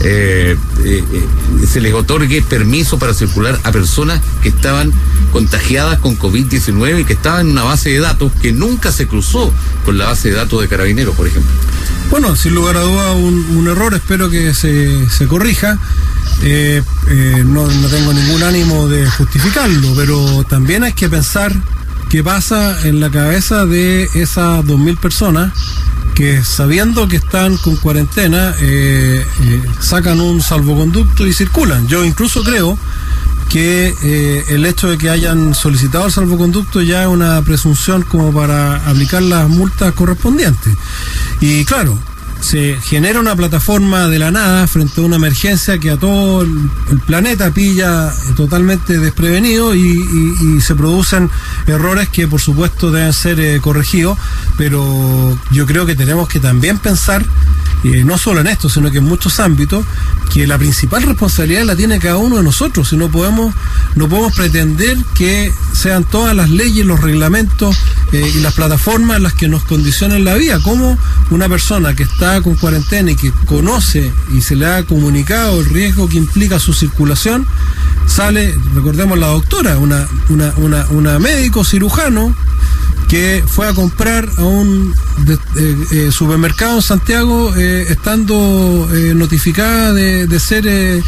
Eh, 0.00 0.56
eh, 0.84 1.04
eh, 1.12 1.66
se 1.66 1.80
les 1.80 1.94
otorgue 1.94 2.42
permiso 2.42 2.98
para 2.98 3.14
circular 3.14 3.58
a 3.62 3.72
personas 3.72 4.20
que 4.42 4.48
estaban 4.48 4.92
contagiadas 5.32 5.98
con 6.00 6.18
COVID-19 6.18 7.00
y 7.00 7.04
que 7.04 7.14
estaban 7.14 7.46
en 7.46 7.52
una 7.52 7.62
base 7.62 7.90
de 7.90 8.00
datos 8.00 8.32
que 8.42 8.52
nunca 8.52 8.92
se 8.92 9.06
cruzó 9.06 9.52
con 9.84 9.96
la 9.96 10.06
base 10.06 10.30
de 10.30 10.36
datos 10.36 10.60
de 10.60 10.68
carabineros, 10.68 11.14
por 11.14 11.26
ejemplo. 11.26 11.50
Bueno, 12.10 12.36
sin 12.36 12.54
lugar 12.54 12.76
a 12.76 12.80
duda 12.80 13.12
un, 13.12 13.66
error, 13.66 13.94
espero 13.94 14.28
que 14.28 14.52
se, 14.52 15.08
se 15.08 15.26
corrija. 15.26 15.78
no, 16.42 17.66
no 17.66 17.88
tengo 17.88 18.12
ningún 18.12 18.42
ánimo 18.42 18.88
de 18.88 19.08
justificarlo, 19.08 19.94
pero 19.96 20.44
también 20.44 20.84
hay 20.84 20.92
que 20.92 21.08
pensar 21.08 21.52
qué 22.08 22.22
pasa 22.22 22.86
en 22.86 23.00
la 23.00 23.10
cabeza 23.10 23.66
de 23.66 24.04
esas 24.14 24.64
2.000 24.64 24.98
personas 24.98 25.52
que 26.14 26.44
sabiendo 26.44 27.08
que 27.08 27.16
están 27.16 27.56
con 27.56 27.76
cuarentena 27.76 28.54
eh, 28.60 29.26
eh, 29.42 29.62
sacan 29.80 30.20
un 30.20 30.40
salvoconducto 30.40 31.26
y 31.26 31.32
circulan. 31.32 31.88
Yo 31.88 32.04
incluso 32.04 32.44
creo 32.44 32.78
que 33.48 33.94
eh, 34.02 34.44
el 34.48 34.64
hecho 34.64 34.88
de 34.88 34.98
que 34.98 35.10
hayan 35.10 35.54
solicitado 35.54 36.06
el 36.06 36.12
salvoconducto 36.12 36.82
ya 36.82 37.02
es 37.02 37.08
una 37.08 37.42
presunción 37.42 38.02
como 38.02 38.32
para 38.32 38.76
aplicar 38.88 39.22
las 39.22 39.48
multas 39.48 39.92
correspondientes. 39.94 40.74
Y 41.40 41.64
claro, 41.64 41.98
se 42.44 42.78
genera 42.82 43.20
una 43.20 43.34
plataforma 43.34 44.06
de 44.08 44.18
la 44.18 44.30
nada 44.30 44.66
frente 44.66 45.00
a 45.00 45.04
una 45.04 45.16
emergencia 45.16 45.78
que 45.78 45.90
a 45.90 45.96
todo 45.96 46.42
el, 46.42 46.70
planeta 47.06 47.50
pilla 47.50 48.12
totalmente 48.36 48.98
desprevenido 48.98 49.74
y, 49.74 50.60
se 50.60 50.74
producen 50.74 51.30
errores 51.66 52.08
que 52.08 52.28
por 52.28 52.40
supuesto 52.40 52.90
deben 52.90 53.12
ser 53.12 53.40
eh, 53.40 53.60
corregidos, 53.60 54.18
pero 54.56 55.36
yo 55.50 55.66
creo 55.66 55.86
que 55.86 55.96
tenemos 55.96 56.28
que 56.28 56.38
también 56.38 56.78
pensar 56.78 57.24
eh, 57.84 58.02
no 58.02 58.16
solo 58.16 58.40
en 58.40 58.46
esto, 58.46 58.70
sino 58.70 58.90
que 58.90 58.98
en 58.98 59.04
muchos 59.04 59.40
ámbitos, 59.40 59.84
que 60.32 60.46
la 60.46 60.56
principal 60.56 61.02
responsabilidad 61.02 61.64
la 61.64 61.76
tiene 61.76 61.98
cada 61.98 62.16
uno 62.16 62.38
de 62.38 62.42
nosotros, 62.42 62.90
y 62.92 62.96
no 62.96 63.10
podemos, 63.10 63.54
no 63.94 64.08
podemos 64.08 64.34
pretender 64.34 64.96
que 65.14 65.52
sean 65.74 66.04
todas 66.04 66.34
las 66.34 66.48
leyes, 66.48 66.86
los 66.86 67.00
reglamentos 67.00 67.76
eh, 68.12 68.32
y 68.34 68.40
las 68.40 68.54
plataformas 68.54 69.20
las 69.20 69.34
que 69.34 69.48
nos 69.48 69.64
condicionen 69.64 70.24
la 70.24 70.34
vida. 70.34 70.58
Como 70.60 70.98
una 71.30 71.46
persona 71.48 71.94
que 71.94 72.04
está 72.04 72.40
con 72.40 72.56
cuarentena 72.56 73.10
y 73.10 73.16
que 73.16 73.32
conoce 73.46 74.10
y 74.32 74.40
se 74.40 74.56
le 74.56 74.66
ha 74.66 74.82
comunicado 74.84 75.60
el 75.60 75.66
riesgo 75.66 76.08
que 76.08 76.16
implica 76.16 76.58
su 76.58 76.72
circulación, 76.72 77.46
sale, 78.06 78.54
recordemos 78.74 79.18
la 79.18 79.26
doctora, 79.26 79.76
una, 79.78 80.08
una, 80.30 80.86
una 80.90 81.18
médico 81.18 81.64
cirujano 81.64 82.34
que 83.08 83.44
fue 83.46 83.68
a 83.68 83.72
comprar 83.72 84.28
a 84.38 84.42
un 84.42 84.94
eh, 85.56 85.76
eh, 85.92 86.12
supermercado 86.12 86.76
en 86.76 86.82
Santiago 86.82 87.54
eh, 87.56 87.86
estando 87.88 88.88
notificada 89.14 89.92
de, 89.92 90.26
de 90.26 90.40
ser 90.40 91.02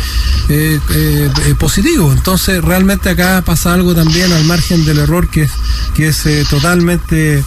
positivo. 1.58 2.12
Entonces 2.12 2.62
realmente 2.62 3.10
acá 3.10 3.42
pasa 3.44 3.74
algo 3.74 3.94
también 3.94 4.32
al 4.32 4.44
margen 4.44 4.84
del 4.84 4.98
error 4.98 5.28
que 5.28 5.44
es, 5.44 5.52
que 5.94 6.08
es 6.08 6.48
totalmente 6.48 7.42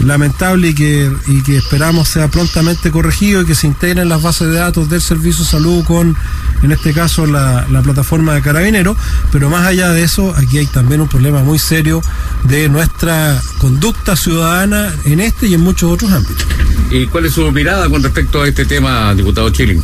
lamentable 0.00 0.68
y 0.68 0.74
que, 0.74 1.12
y 1.26 1.42
que 1.42 1.56
esperamos 1.56 2.08
sea 2.08 2.28
prontamente 2.28 2.90
corregido 2.90 3.42
y 3.42 3.46
que 3.46 3.54
se 3.54 3.66
integren 3.66 4.08
las 4.08 4.22
bases 4.22 4.48
de 4.48 4.56
datos 4.56 4.88
del 4.88 5.00
Servicio 5.00 5.44
de 5.44 5.50
Salud 5.50 5.84
con, 5.84 6.16
en 6.62 6.72
este 6.72 6.92
caso, 6.92 7.26
la, 7.26 7.66
la 7.70 7.82
plataforma 7.82 8.34
de 8.34 8.42
Carabineros. 8.42 8.96
Pero 9.30 9.50
más 9.50 9.66
allá 9.66 9.90
de 9.90 10.02
eso, 10.02 10.34
aquí 10.36 10.58
hay 10.58 10.66
también 10.66 11.00
un 11.00 11.08
problema 11.08 11.42
muy 11.42 11.58
serio 11.58 12.02
de 12.44 12.68
nuestra 12.68 13.40
conducta 13.58 14.16
ciudadana 14.16 14.92
en 15.04 15.20
este 15.20 15.46
y 15.46 15.54
en 15.54 15.60
muchos 15.60 15.92
otros 15.92 16.12
ámbitos. 16.12 16.46
¿Y 16.90 17.06
cuál 17.06 17.26
es 17.26 17.32
su 17.32 17.50
mirada 17.52 17.88
con 17.88 18.02
respecto 18.02 18.42
a 18.42 18.48
este 18.48 18.64
tema, 18.64 19.14
diputado 19.14 19.50
Chilling? 19.50 19.82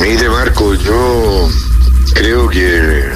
Mire, 0.00 0.28
Marco, 0.28 0.74
yo 0.74 1.48
creo 2.14 2.48
que 2.48 3.12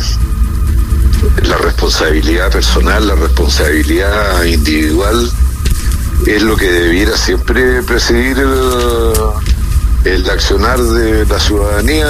la 1.45 1.57
responsabilidad 1.57 2.51
personal, 2.51 3.07
la 3.07 3.15
responsabilidad 3.15 4.45
individual 4.45 5.31
es 6.27 6.43
lo 6.43 6.57
que 6.57 6.71
debiera 6.71 7.17
siempre 7.17 7.83
presidir 7.83 8.39
el, 10.05 10.31
accionar 10.31 10.81
de 10.81 11.27
la 11.27 11.41
ciudadanía 11.41 12.07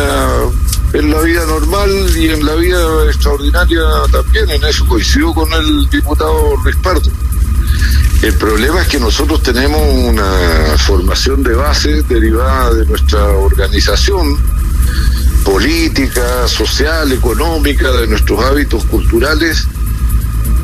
en 0.93 1.11
la 1.11 1.21
vida 1.21 1.47
normal 1.47 1.91
y 2.17 2.29
en 2.29 2.45
la 2.45 2.55
vida 2.55 3.07
extraordinaria 3.07 3.81
también. 4.11 4.51
En 4.51 4.65
eso 4.65 4.87
coincido 4.87 5.33
con 5.33 5.53
el 5.53 5.89
diputado 5.89 6.57
Luis 6.63 6.77
Pardo. 6.77 7.11
El 8.23 8.35
problema 8.35 8.83
es 8.83 8.89
que 8.89 9.01
nosotros 9.01 9.43
tenemos 9.43 9.81
una 9.81 10.77
formación 10.79 11.43
de 11.43 11.55
base 11.55 12.03
derivada 12.03 12.75
de 12.75 12.87
nuestra 12.87 13.25
organización 13.27 14.37
política, 15.45 16.47
social, 16.49 17.13
económica, 17.13 17.91
de 17.93 18.07
nuestros 18.07 18.45
hábitos 18.45 18.85
culturales, 18.85 19.67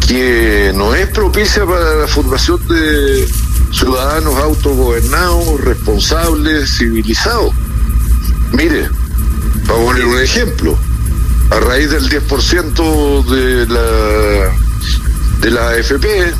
que 0.06 0.72
no 0.74 0.94
es 0.94 1.06
propicia 1.08 1.66
para 1.66 1.96
la 1.96 2.06
formación 2.06 2.60
de 2.68 3.28
ciudadanos 3.72 4.36
autogobernados, 4.36 5.60
responsables, 5.60 6.78
civilizados. 6.78 7.52
Mire, 8.52 8.88
para 9.66 9.78
poner 9.80 10.04
un 10.06 10.20
ejemplo, 10.20 10.78
a 11.50 11.60
raíz 11.60 11.90
del 11.90 12.08
10% 12.08 13.24
de 13.26 13.66
la 13.66 14.52
de 15.40 15.50
la 15.50 15.68
AFP, 15.70 16.34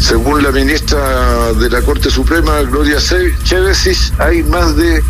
según 0.00 0.42
la 0.42 0.52
ministra 0.52 1.52
de 1.54 1.70
la 1.70 1.80
Corte 1.82 2.10
Suprema, 2.10 2.60
Gloria 2.62 2.98
Chévesis, 3.44 4.12
hay 4.18 4.42
más 4.42 4.76
de 4.76 5.02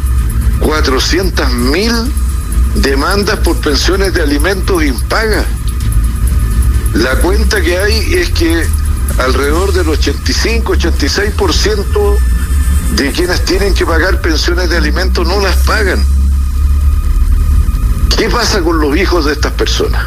400 0.61 1.53
mil 1.53 1.92
demandas 2.77 3.40
por 3.40 3.57
pensiones 3.57 4.14
de 4.14 4.23
alimentos 4.23 4.85
impagas. 4.85 5.44
La 6.94 7.16
cuenta 7.16 7.61
que 7.61 7.77
hay 7.79 8.14
es 8.14 8.31
que 8.31 8.66
alrededor 9.18 9.73
del 9.73 9.87
85-86% 9.87 12.18
de 12.97 13.12
quienes 13.12 13.44
tienen 13.44 13.75
que 13.75 13.85
pagar 13.85 14.21
pensiones 14.21 14.71
de 14.71 14.77
alimentos 14.77 15.27
no 15.27 15.40
las 15.40 15.57
pagan. 15.59 16.05
¿Qué 18.16 18.29
pasa 18.29 18.61
con 18.62 18.81
los 18.81 18.97
hijos 18.97 19.27
de 19.27 19.33
estas 19.33 19.53
personas? 19.53 20.07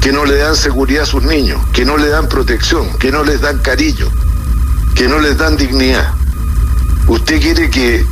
Que 0.00 0.12
no 0.12 0.24
le 0.24 0.36
dan 0.36 0.56
seguridad 0.56 1.04
a 1.04 1.06
sus 1.06 1.22
niños, 1.22 1.60
que 1.72 1.84
no 1.84 1.96
le 1.96 2.08
dan 2.08 2.28
protección, 2.28 2.92
que 2.98 3.12
no 3.12 3.22
les 3.22 3.40
dan 3.40 3.58
cariño, 3.58 4.08
que 4.94 5.08
no 5.08 5.20
les 5.20 5.38
dan 5.38 5.56
dignidad. 5.56 6.12
¿Usted 7.06 7.40
quiere 7.40 7.70
que 7.70 8.04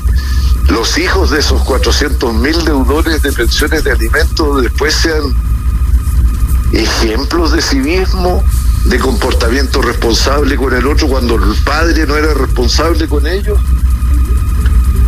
los 0.72 0.96
hijos 0.96 1.30
de 1.30 1.40
esos 1.40 1.62
400 1.62 2.34
mil 2.34 2.64
deudores 2.64 3.22
de 3.22 3.30
pensiones 3.32 3.84
de 3.84 3.92
alimentos 3.92 4.62
después 4.62 4.94
sean 4.94 5.22
ejemplos 6.72 7.52
de 7.52 7.60
civismo, 7.60 8.42
de 8.86 8.98
comportamiento 8.98 9.82
responsable 9.82 10.56
con 10.56 10.74
el 10.74 10.86
otro 10.86 11.08
cuando 11.08 11.36
el 11.36 11.54
padre 11.62 12.06
no 12.06 12.16
era 12.16 12.32
responsable 12.32 13.06
con 13.06 13.26
ellos? 13.26 13.60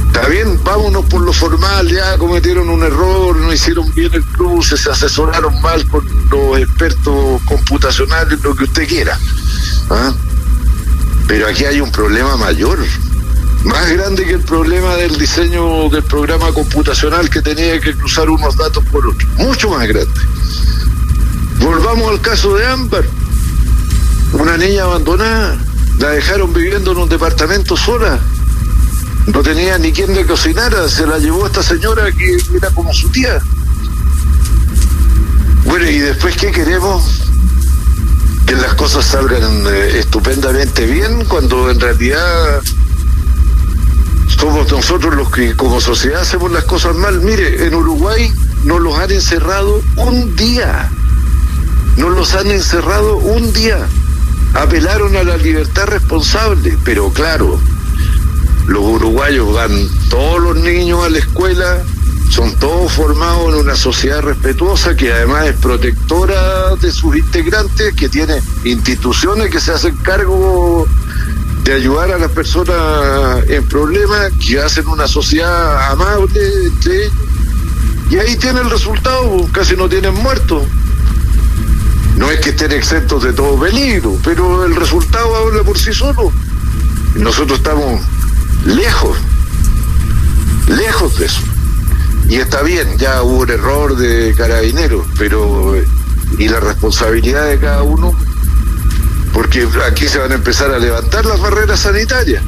Está 0.06 0.28
bien, 0.28 0.60
vámonos 0.62 1.06
por 1.06 1.22
lo 1.22 1.32
formal, 1.32 1.88
ya 1.88 2.16
cometieron 2.18 2.68
un 2.68 2.82
error, 2.82 3.36
no 3.36 3.52
hicieron 3.52 3.92
bien 3.94 4.12
el 4.12 4.22
cruce, 4.22 4.76
se 4.76 4.90
asesoraron 4.90 5.60
mal 5.62 5.84
con 5.88 6.06
los 6.30 6.58
expertos 6.58 7.42
computacionales, 7.46 8.40
lo 8.42 8.54
que 8.54 8.64
usted 8.64 8.86
quiera. 8.86 9.18
¿ah? 9.90 10.12
Pero 11.26 11.48
aquí 11.48 11.64
hay 11.64 11.80
un 11.80 11.90
problema 11.90 12.36
mayor, 12.36 12.78
más 13.64 13.90
grande 13.90 14.24
que 14.24 14.34
el 14.34 14.40
problema 14.40 14.94
del 14.96 15.16
diseño 15.18 15.88
del 15.88 16.02
programa 16.02 16.52
computacional 16.52 17.30
que 17.30 17.40
tenía 17.40 17.80
que 17.80 17.94
cruzar 17.94 18.28
unos 18.28 18.56
datos 18.56 18.84
por 18.86 19.06
otros, 19.06 19.28
mucho 19.36 19.70
más 19.70 19.88
grande. 19.88 20.20
Volvamos 21.60 22.10
al 22.10 22.20
caso 22.20 22.54
de 22.56 22.66
Ámbar, 22.66 23.04
una 24.32 24.56
niña 24.58 24.82
abandonada, 24.82 25.58
la 25.98 26.10
dejaron 26.10 26.52
viviendo 26.52 26.92
en 26.92 26.98
un 26.98 27.08
departamento 27.08 27.76
sola, 27.76 28.18
no 29.26 29.42
tenía 29.42 29.78
ni 29.78 29.92
quien 29.92 30.14
le 30.14 30.26
cocinara, 30.26 30.88
se 30.88 31.06
la 31.06 31.18
llevó 31.18 31.46
esta 31.46 31.62
señora 31.62 32.12
que 32.12 32.36
era 32.54 32.70
como 32.70 32.92
su 32.92 33.08
tía. 33.08 33.40
Bueno, 35.64 35.88
y 35.88 35.98
después, 35.98 36.36
¿qué 36.36 36.50
queremos? 36.50 37.22
Que 38.46 38.54
las 38.56 38.74
cosas 38.74 39.06
salgan 39.06 39.66
eh, 39.66 39.98
estupendamente 40.00 40.84
bien 40.84 41.24
cuando 41.24 41.70
en 41.70 41.80
realidad 41.80 42.60
somos 44.44 44.70
nosotros 44.70 45.14
los 45.14 45.30
que 45.30 45.56
como 45.56 45.80
sociedad 45.80 46.20
hacemos 46.20 46.52
las 46.52 46.64
cosas 46.64 46.94
mal. 46.94 47.18
Mire, 47.22 47.66
en 47.66 47.74
Uruguay 47.74 48.30
nos 48.64 48.78
los 48.78 48.94
han 48.98 49.10
encerrado 49.10 49.80
un 49.96 50.36
día. 50.36 50.90
Nos 51.96 52.10
los 52.14 52.34
han 52.34 52.50
encerrado 52.50 53.16
un 53.16 53.54
día. 53.54 53.78
Apelaron 54.52 55.16
a 55.16 55.24
la 55.24 55.38
libertad 55.38 55.86
responsable, 55.86 56.76
pero 56.84 57.08
claro, 57.08 57.58
los 58.66 58.82
uruguayos 58.82 59.54
van 59.54 59.88
todos 60.10 60.42
los 60.42 60.56
niños 60.58 61.02
a 61.02 61.08
la 61.08 61.18
escuela, 61.18 61.82
son 62.28 62.54
todos 62.58 62.92
formados 62.92 63.54
en 63.54 63.60
una 63.60 63.76
sociedad 63.76 64.20
respetuosa 64.20 64.94
que 64.94 65.10
además 65.10 65.46
es 65.46 65.56
protectora 65.56 66.76
de 66.82 66.92
sus 66.92 67.16
integrantes, 67.16 67.94
que 67.94 68.10
tiene 68.10 68.42
instituciones 68.64 69.50
que 69.50 69.58
se 69.58 69.72
hacen 69.72 69.96
cargo 69.96 70.86
de 71.64 71.72
ayudar 71.72 72.12
a 72.12 72.18
las 72.18 72.30
personas 72.30 73.42
en 73.48 73.66
problemas, 73.66 74.32
que 74.46 74.60
hacen 74.60 74.86
una 74.86 75.08
sociedad 75.08 75.90
amable 75.90 76.40
entre 76.66 77.06
ellos. 77.06 77.12
Y 78.10 78.18
ahí 78.18 78.36
tiene 78.36 78.60
el 78.60 78.70
resultado, 78.70 79.48
casi 79.50 79.74
no 79.74 79.88
tienen 79.88 80.14
muertos. 80.14 80.62
No 82.16 82.30
es 82.30 82.40
que 82.40 82.50
estén 82.50 82.70
exentos 82.72 83.24
de 83.24 83.32
todo 83.32 83.58
peligro, 83.58 84.16
pero 84.22 84.64
el 84.64 84.76
resultado 84.76 85.34
habla 85.34 85.64
por 85.64 85.78
sí 85.78 85.92
solo. 85.92 86.30
Nosotros 87.16 87.58
estamos 87.58 88.00
lejos, 88.66 89.16
lejos 90.68 91.18
de 91.18 91.26
eso. 91.26 91.40
Y 92.28 92.36
está 92.36 92.62
bien, 92.62 92.96
ya 92.98 93.22
hubo 93.22 93.40
un 93.40 93.50
error 93.50 93.96
de 93.96 94.34
carabineros, 94.36 95.06
pero 95.18 95.74
y 96.38 96.48
la 96.48 96.60
responsabilidad 96.60 97.48
de 97.48 97.58
cada 97.58 97.82
uno, 97.82 98.16
porque 99.34 99.68
aquí 99.84 100.06
se 100.06 100.18
van 100.18 100.30
a 100.30 100.36
empezar 100.36 100.70
a 100.70 100.78
levantar 100.78 101.26
las 101.26 101.40
barreras 101.40 101.80
sanitarias. 101.80 102.42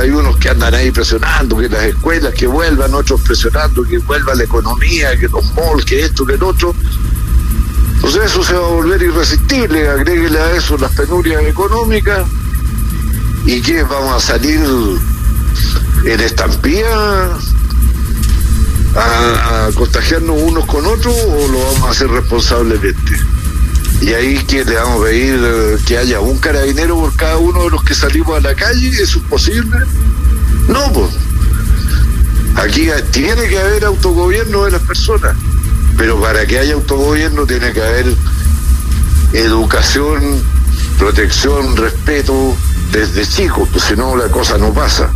Hay 0.00 0.10
unos 0.10 0.36
que 0.38 0.48
andan 0.48 0.72
ahí 0.72 0.92
presionando 0.92 1.56
que 1.56 1.68
las 1.68 1.82
escuelas 1.82 2.32
que 2.32 2.46
vuelvan, 2.46 2.94
otros 2.94 3.20
presionando 3.20 3.82
que 3.82 3.98
vuelva 3.98 4.34
la 4.36 4.44
economía, 4.44 5.18
que 5.18 5.28
los 5.28 5.44
malls, 5.54 5.84
que 5.84 6.04
esto, 6.04 6.24
que 6.24 6.34
el 6.34 6.42
otro. 6.42 6.74
Entonces 7.96 8.24
eso 8.24 8.44
se 8.44 8.54
va 8.54 8.66
a 8.66 8.70
volver 8.70 9.02
irresistible, 9.02 9.88
agréguele 9.88 10.38
a 10.38 10.52
eso 10.52 10.78
las 10.78 10.92
penurias 10.92 11.42
económicas 11.42 12.26
y 13.44 13.60
que 13.60 13.82
vamos 13.82 14.16
a 14.16 14.26
salir 14.26 14.60
en 16.04 16.20
estampía 16.20 16.86
a, 18.96 19.70
contagiarnos 19.74 20.36
unos 20.40 20.66
con 20.66 20.86
otros 20.86 21.14
o 21.14 21.48
lo 21.48 21.58
vamos 21.58 21.82
a 21.82 21.90
hacer 21.90 22.08
responsablemente. 22.08 23.12
Y 24.00 24.12
ahí 24.14 24.38
que 24.44 24.64
le 24.64 24.74
vamos 24.74 25.00
a 25.00 25.04
pedir 25.04 25.40
eh, 25.42 25.78
que 25.86 25.98
haya 25.98 26.20
un 26.20 26.38
carabinero 26.38 26.96
por 26.96 27.14
cada 27.14 27.38
uno 27.38 27.64
de 27.64 27.70
los 27.70 27.84
que 27.84 27.94
salimos 27.94 28.36
a 28.36 28.40
la 28.40 28.54
calle, 28.54 28.88
¿eso 28.88 29.18
es 29.18 29.24
posible? 29.24 29.78
No, 30.68 30.92
pues. 30.92 31.10
Aquí 32.56 32.88
tiene 33.10 33.48
que 33.48 33.58
haber 33.58 33.84
autogobierno 33.84 34.64
de 34.64 34.72
las 34.72 34.82
personas, 34.82 35.36
pero 35.96 36.20
para 36.20 36.44
que 36.46 36.58
haya 36.58 36.74
autogobierno 36.74 37.46
tiene 37.46 37.72
que 37.72 37.82
haber 37.82 38.14
educación, 39.32 40.42
protección, 40.98 41.76
respeto 41.76 42.56
desde 42.92 43.26
chicos, 43.26 43.68
pues 43.72 43.84
si 43.84 43.96
no 43.96 44.16
la 44.16 44.28
cosa 44.28 44.58
no 44.58 44.72
pasa. 44.72 45.10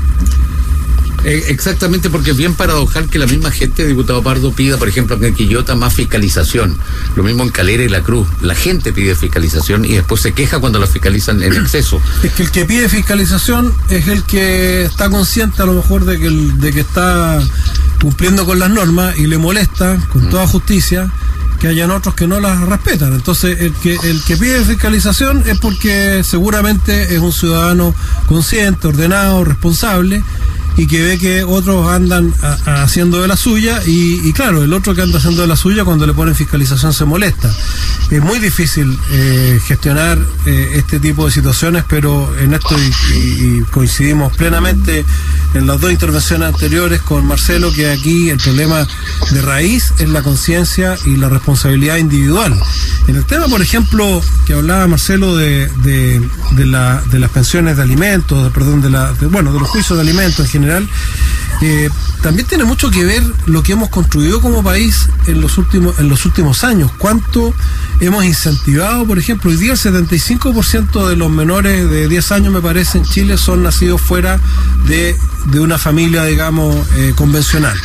Eh, 1.27 1.47
exactamente, 1.49 2.09
porque 2.09 2.31
es 2.31 2.37
bien 2.37 2.55
paradojal 2.55 3.11
que 3.11 3.19
la 3.19 3.27
misma 3.27 3.51
gente, 3.51 3.85
diputado 3.85 4.23
Pardo, 4.23 4.53
pida, 4.53 4.77
por 4.77 4.89
ejemplo, 4.89 5.19
en 5.21 5.35
Quillota 5.35 5.75
más 5.75 5.93
fiscalización. 5.93 6.79
Lo 7.17 7.25
mismo 7.25 7.43
en 7.43 7.49
Calera 7.51 7.83
y 7.83 7.89
La 7.89 8.01
Cruz. 8.01 8.29
La 8.43 8.55
gente 8.55 8.93
pide 8.93 9.17
fiscalización 9.17 9.85
y 9.85 9.95
después 9.95 10.21
se 10.21 10.33
queja 10.33 10.61
cuando 10.61 10.79
la 10.79 10.87
fiscalizan 10.87 11.43
en 11.43 11.53
exceso. 11.55 12.01
Es 12.23 12.33
que 12.33 12.45
el 12.45 12.51
que 12.53 12.65
pide 12.65 12.89
fiscalización 12.89 13.75
es 13.91 14.07
el 14.07 14.23
que 14.23 14.85
está 14.85 15.11
consciente 15.11 15.63
a 15.63 15.67
lo 15.67 15.75
mejor 15.75 16.05
de 16.05 16.17
que, 16.17 16.27
el, 16.29 16.61
de 16.61 16.73
que 16.73 16.81
está 16.81 17.41
cumpliendo 18.01 18.47
con 18.47 18.61
las 18.61 18.71
normas 18.71 19.19
y 19.19 19.27
le 19.27 19.37
molesta 19.37 19.97
con 20.13 20.29
toda 20.31 20.47
justicia 20.47 21.11
que 21.59 21.67
hayan 21.67 21.91
otros 21.91 22.15
que 22.15 22.29
no 22.29 22.39
las 22.39 22.61
respetan. 22.61 23.13
Entonces, 23.13 23.61
el 23.63 23.73
que, 23.73 23.95
el 24.05 24.23
que 24.23 24.37
pide 24.37 24.65
fiscalización 24.65 25.43
es 25.47 25.59
porque 25.59 26.23
seguramente 26.23 27.15
es 27.15 27.19
un 27.19 27.33
ciudadano 27.33 27.95
consciente, 28.29 28.87
ordenado, 28.87 29.43
responsable 29.45 30.23
y 30.77 30.87
que 30.87 31.03
ve 31.03 31.19
que 31.19 31.45
otros 31.45 31.89
andan 31.89 32.35
haciendo 32.67 33.23
de 33.23 33.29
la 33.29 33.37
suya 33.37 33.81
y, 33.87 34.33
claro, 34.33 34.63
el 34.63 34.73
otro 34.73 34.95
que 34.95 35.03
anda 35.03 35.19
haciendo 35.19 35.43
de 35.43 35.49
la 35.49 35.57
suya 35.57 35.85
cuando 35.85 36.07
le 36.07 36.13
ponen 36.13 36.35
fiscalización 36.35 36.93
se 36.93 37.05
molesta. 37.05 37.51
Es 38.11 38.23
muy 38.23 38.39
difícil 38.39 38.97
eh, 39.11 39.61
gestionar 39.65 40.19
eh, 40.45 40.73
este 40.75 41.01
tipo 41.01 41.25
de 41.27 41.33
situaciones, 41.33 41.85
pero 41.89 42.37
en 42.39 42.55
esto 42.55 42.77
coincidimos 43.71 44.37
plenamente 44.37 45.05
en 45.55 45.67
las 45.67 45.81
dos 45.81 45.91
intervenciones 45.91 46.49
anteriores 46.49 47.01
con 47.01 47.27
Marcelo 47.27 47.73
que 47.73 47.91
aquí 47.91 48.31
el 48.31 48.39
problema 48.39 48.87
de 49.31 49.43
raíz 49.43 49.93
es 49.99 50.09
la 50.09 50.23
conciencia 50.23 50.97
y 51.07 51.17
la 51.17 51.29
responsabilidad 51.29 51.97
individual. 51.97 52.55
En 53.07 53.17
el 53.17 53.25
tema, 53.25 53.47
por 53.47 53.63
ejemplo, 53.63 54.21
que 54.47 54.53
hablaba 54.55 54.87
Marcelo 54.87 55.37
de, 55.37 55.69
de, 55.83 56.21
de, 56.53 56.67
la, 56.67 57.03
de 57.11 57.19
las 57.19 57.31
pensiones 57.31 57.77
de 57.77 57.83
alimentos, 57.83 58.53
perdón, 58.53 58.83
de 58.83 58.91
la, 58.91 59.15
bueno, 59.31 59.53
de 59.53 59.61
los 59.61 59.69
juicios 59.69 59.97
de 59.97 60.03
alimentos 60.03 60.41
en 60.41 60.51
general, 60.51 60.66
general 60.67 60.89
eh, 61.63 61.89
también 62.23 62.47
tiene 62.47 62.65
mucho 62.65 62.91
que 62.91 63.05
ver 63.05 63.23
lo 63.47 63.63
que 63.63 63.73
hemos 63.73 63.89
construido 63.89 64.41
como 64.41 64.63
país 64.63 65.09
en 65.27 65.41
los 65.41 65.59
últimos 65.59 65.99
en 65.99 66.09
los 66.09 66.25
últimos 66.27 66.65
años. 66.65 66.91
Cuánto 66.99 67.55
hemos 68.01 68.25
incentivado, 68.25 69.07
por 69.07 69.19
ejemplo, 69.19 69.51
hoy 69.51 69.57
día 69.57 69.73
el 69.73 69.79
75% 69.79 71.09
de 71.09 71.17
los 71.17 71.31
menores 71.31 71.89
de 71.89 72.09
10 72.09 72.33
años, 72.33 72.53
me 72.53 72.61
parece, 72.61 72.99
en 72.99 73.05
Chile 73.05 73.39
son 73.39 73.63
nacidos 73.63 74.01
fuera 74.01 74.39
de, 74.87 75.17
de 75.47 75.61
una 75.61 75.79
familia, 75.79 76.25
digamos, 76.25 76.75
eh, 76.97 77.13
convencional. 77.17 77.77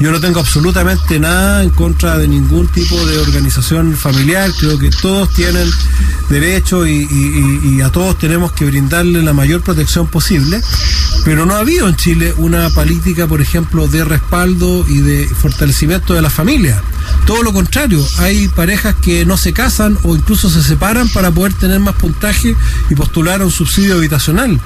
Yo 0.00 0.10
no 0.10 0.20
tengo 0.20 0.40
absolutamente 0.40 1.20
nada 1.20 1.62
en 1.62 1.70
contra 1.70 2.18
de 2.18 2.26
ningún 2.26 2.66
tipo 2.68 2.96
de 3.06 3.18
organización 3.18 3.94
familiar. 3.96 4.50
Creo 4.58 4.78
que 4.78 4.90
todos 4.90 5.32
tienen 5.34 5.68
derecho 6.28 6.86
y, 6.86 7.80
a 7.84 7.90
todos 7.90 8.18
tenemos 8.18 8.52
que 8.52 8.64
brindarle 8.64 9.22
la 9.22 9.32
mayor 9.32 9.60
protección 9.62 10.06
posible. 10.06 10.62
Pero 11.24 11.44
no 11.44 11.54
ha 11.54 11.58
habido 11.58 11.86
en 11.88 11.96
Chile 11.96 12.32
una 12.38 12.70
política, 12.70 13.19
por 13.26 13.40
ejemplo, 13.40 13.88
de 13.88 14.04
respaldo 14.04 14.84
y 14.88 14.98
de 14.98 15.28
fortalecimiento 15.28 16.14
de 16.14 16.22
la 16.22 16.30
familia. 16.30 16.82
Todo 17.26 17.42
lo 17.42 17.52
contrario, 17.52 18.04
hay 18.18 18.48
parejas 18.48 18.94
que 18.96 19.24
no 19.24 19.36
se 19.36 19.52
casan 19.52 19.98
o 20.02 20.16
incluso 20.16 20.50
se 20.50 20.62
separan 20.62 21.08
para 21.08 21.30
poder 21.30 21.52
tener 21.52 21.80
más 21.80 21.94
puntaje 21.94 22.56
y 22.88 22.94
postular 22.94 23.40
a 23.40 23.44
un 23.44 23.50
subsidio 23.50 23.94
habitacional. 23.94 24.60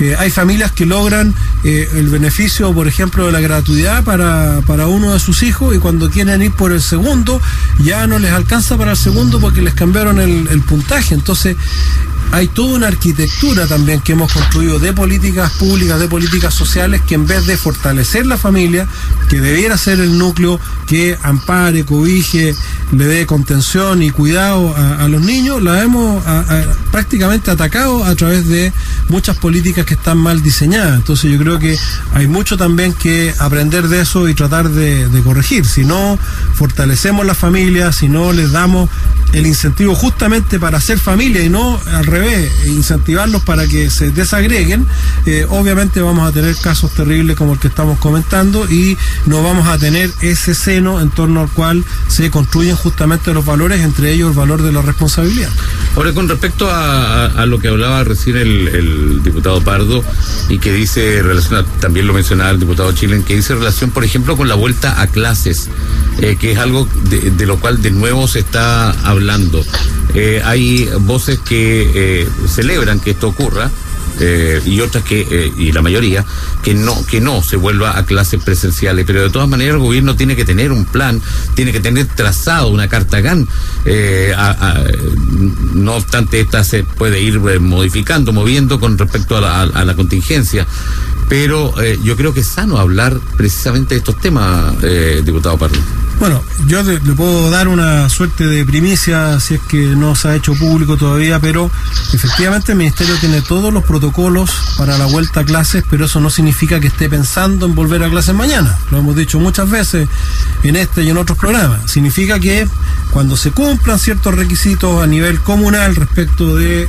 Eh, 0.00 0.16
hay 0.18 0.30
familias 0.30 0.72
que 0.72 0.86
logran 0.86 1.34
eh, 1.64 1.88
el 1.94 2.08
beneficio, 2.08 2.72
por 2.72 2.88
ejemplo, 2.88 3.26
de 3.26 3.32
la 3.32 3.40
gratuidad 3.40 4.04
para, 4.04 4.60
para 4.66 4.86
uno 4.86 5.12
de 5.12 5.20
sus 5.20 5.42
hijos 5.42 5.74
y 5.74 5.78
cuando 5.78 6.10
quieren 6.10 6.42
ir 6.42 6.52
por 6.52 6.72
el 6.72 6.82
segundo 6.82 7.40
ya 7.80 8.06
no 8.06 8.18
les 8.18 8.32
alcanza 8.32 8.76
para 8.76 8.92
el 8.92 8.96
segundo 8.96 9.40
porque 9.40 9.62
les 9.62 9.74
cambiaron 9.74 10.20
el, 10.20 10.48
el 10.48 10.60
puntaje. 10.60 11.14
Entonces, 11.14 11.56
hay 12.32 12.48
toda 12.48 12.74
una 12.74 12.88
arquitectura 12.88 13.66
también 13.66 14.00
que 14.00 14.12
hemos 14.12 14.32
construido 14.32 14.78
de 14.78 14.92
políticas 14.92 15.52
públicas, 15.52 16.00
de 16.00 16.08
políticas 16.08 16.52
sociales, 16.52 17.02
que 17.06 17.14
en 17.14 17.26
vez 17.26 17.46
de 17.46 17.56
fortalecer 17.56 18.26
la 18.26 18.36
familia, 18.36 18.88
que 19.28 19.40
debiera 19.40 19.76
ser 19.78 20.00
el 20.00 20.18
núcleo 20.18 20.60
que 20.86 21.16
ampare, 21.22 21.84
cobije, 21.84 22.54
le 22.92 23.06
dé 23.06 23.26
contención 23.26 24.02
y 24.02 24.10
cuidado 24.10 24.74
a, 24.76 25.06
los 25.08 25.22
niños, 25.22 25.62
la 25.62 25.82
hemos 25.82 26.24
prácticamente 26.90 27.50
atacado 27.50 28.04
a 28.04 28.14
través 28.14 28.48
de 28.48 28.72
muchas 29.08 29.36
políticas 29.36 29.86
que 29.86 29.94
están 29.94 30.18
mal 30.18 30.42
diseñadas. 30.42 30.96
Entonces 30.96 31.30
yo 31.30 31.38
creo 31.38 31.58
que 31.58 31.78
hay 32.14 32.26
mucho 32.26 32.56
también 32.56 32.92
que 32.94 33.34
aprender 33.38 33.88
de 33.88 34.00
eso 34.00 34.28
y 34.28 34.34
tratar 34.34 34.70
de, 34.70 35.08
de 35.08 35.22
corregir. 35.22 35.66
Si 35.66 35.84
no 35.84 36.18
fortalecemos 36.54 37.24
la 37.26 37.34
familia, 37.34 37.92
si 37.92 38.08
no 38.08 38.32
les 38.32 38.52
damos 38.52 38.88
el 39.32 39.46
incentivo 39.46 39.94
justamente 39.94 40.58
para 40.58 40.78
hacer 40.78 40.98
familia 40.98 41.42
y 41.42 41.48
no 41.48 41.80
al 41.92 42.06
revés, 42.06 42.23
incentivarlos 42.66 43.42
para 43.42 43.66
que 43.66 43.90
se 43.90 44.10
desagreguen, 44.10 44.86
eh, 45.26 45.46
obviamente 45.48 46.00
vamos 46.00 46.28
a 46.28 46.32
tener 46.32 46.54
casos 46.56 46.90
terribles 46.92 47.36
como 47.36 47.54
el 47.54 47.58
que 47.58 47.68
estamos 47.68 47.98
comentando 47.98 48.70
y 48.70 48.96
no 49.26 49.42
vamos 49.42 49.66
a 49.68 49.78
tener 49.78 50.10
ese 50.20 50.54
seno 50.54 51.00
en 51.00 51.10
torno 51.10 51.40
al 51.40 51.48
cual 51.48 51.84
se 52.08 52.30
construyen 52.30 52.76
justamente 52.76 53.32
los 53.34 53.44
valores, 53.44 53.80
entre 53.80 54.12
ellos 54.12 54.30
el 54.30 54.36
valor 54.36 54.62
de 54.62 54.72
la 54.72 54.82
responsabilidad. 54.82 55.50
Ahora, 55.96 56.12
con 56.12 56.28
respecto 56.28 56.68
a, 56.70 57.44
lo 57.46 57.58
que 57.58 57.68
hablaba 57.68 58.04
recién 58.04 58.36
el, 58.36 59.22
diputado 59.22 59.62
Pardo 59.62 60.02
y 60.48 60.58
que 60.58 60.72
dice, 60.72 61.22
relación 61.22 61.64
también 61.80 62.06
lo 62.06 62.12
mencionaba 62.12 62.50
el 62.50 62.60
diputado 62.60 62.92
Chilen, 62.92 63.22
que 63.22 63.36
dice 63.36 63.54
relación, 63.54 63.90
por 63.90 64.04
ejemplo, 64.04 64.36
con 64.36 64.48
la 64.48 64.54
vuelta 64.54 65.00
a 65.00 65.06
clases, 65.06 65.68
eh, 66.20 66.36
que 66.38 66.52
es 66.52 66.58
algo 66.58 66.88
de, 67.08 67.46
lo 67.46 67.58
cual 67.58 67.80
de 67.82 67.90
nuevo 67.90 68.28
se 68.28 68.40
está 68.40 68.90
hablando 68.90 69.14
hablando. 69.14 69.64
Eh, 70.14 70.42
hay 70.44 70.88
voces 71.00 71.38
que 71.40 71.90
eh, 72.04 72.28
celebran 72.48 73.00
que 73.00 73.10
esto 73.10 73.28
ocurra. 73.28 73.70
Eh, 74.20 74.62
y 74.64 74.80
otras 74.80 75.02
que, 75.02 75.52
y 75.58 75.72
la 75.72 75.82
mayoría, 75.82 76.24
que 76.62 76.72
no, 76.72 77.04
que 77.04 77.20
no 77.20 77.42
se 77.42 77.56
vuelva 77.56 77.98
a 77.98 78.06
clases 78.06 78.40
presenciales. 78.40 79.04
Pero 79.04 79.22
de 79.22 79.30
todas 79.30 79.48
maneras 79.48 79.74
el 79.74 79.80
gobierno 79.80 80.14
tiene 80.14 80.36
que 80.36 80.44
tener 80.44 80.70
un 80.70 80.84
plan, 80.84 81.20
tiene 81.56 81.72
que 81.72 81.80
tener 81.80 82.06
trazado 82.06 82.68
una 82.68 82.86
carta 82.86 83.20
GAN. 83.20 83.48
no 85.74 85.94
obstante, 85.96 86.38
esta 86.38 86.62
se 86.62 86.84
puede 86.84 87.20
ir 87.20 87.40
modificando, 87.58 88.32
moviendo 88.32 88.78
con 88.78 88.96
respecto 88.96 89.36
a 89.36 89.84
la 89.84 89.94
contingencia. 89.96 90.64
Pero 91.28 91.74
yo 92.02 92.16
creo 92.16 92.34
que 92.34 92.40
es 92.40 92.46
sano 92.46 92.78
hablar 92.78 93.18
precisamente 93.36 93.94
de 93.94 93.98
estos 93.98 94.18
temas, 94.20 94.74
diputado 95.24 95.58
Pardo. 95.58 95.78
Bueno, 96.20 96.42
yo 96.66 96.82
le, 96.82 96.98
puedo 96.98 97.50
dar 97.50 97.68
una 97.68 98.08
suerte 98.08 98.44
de 98.46 98.64
primicia 98.64 99.38
si 99.40 99.54
es 99.54 99.60
que 99.60 99.96
no 99.96 100.14
se 100.14 100.28
ha 100.28 100.36
hecho 100.36 100.54
público 100.54 100.96
todavía, 100.96 101.40
pero 101.40 101.70
efectivamente 102.12 102.72
el 102.72 102.78
Ministerio 102.78 103.16
tiene 103.16 103.42
todos 103.42 103.72
los 103.72 103.84
protocolos 103.84 104.50
para 104.78 104.96
la 104.96 105.06
vuelta 105.06 105.40
a 105.40 105.44
clases, 105.44 105.84
pero 105.90 106.06
eso 106.06 106.20
no 106.20 106.30
significa 106.30 106.78
que 106.80 106.86
esté 106.86 107.08
pensando 107.08 107.66
en 107.66 107.74
volver 107.74 108.02
a 108.04 108.10
clases 108.10 108.34
mañana. 108.34 108.78
Lo 108.90 108.98
hemos 108.98 109.16
dicho 109.16 109.40
muchas 109.40 109.68
veces 109.68 110.08
en 110.62 110.76
este 110.76 111.02
y 111.02 111.10
en 111.10 111.18
otros 111.18 111.36
programas. 111.36 111.90
Significa 111.90 112.38
que 112.38 112.66
cuando 113.14 113.36
se 113.36 113.52
cumplan 113.52 114.00
ciertos 114.00 114.34
requisitos 114.34 115.00
a 115.00 115.06
nivel 115.06 115.40
comunal 115.40 115.94
respecto 115.94 116.56
de 116.56 116.88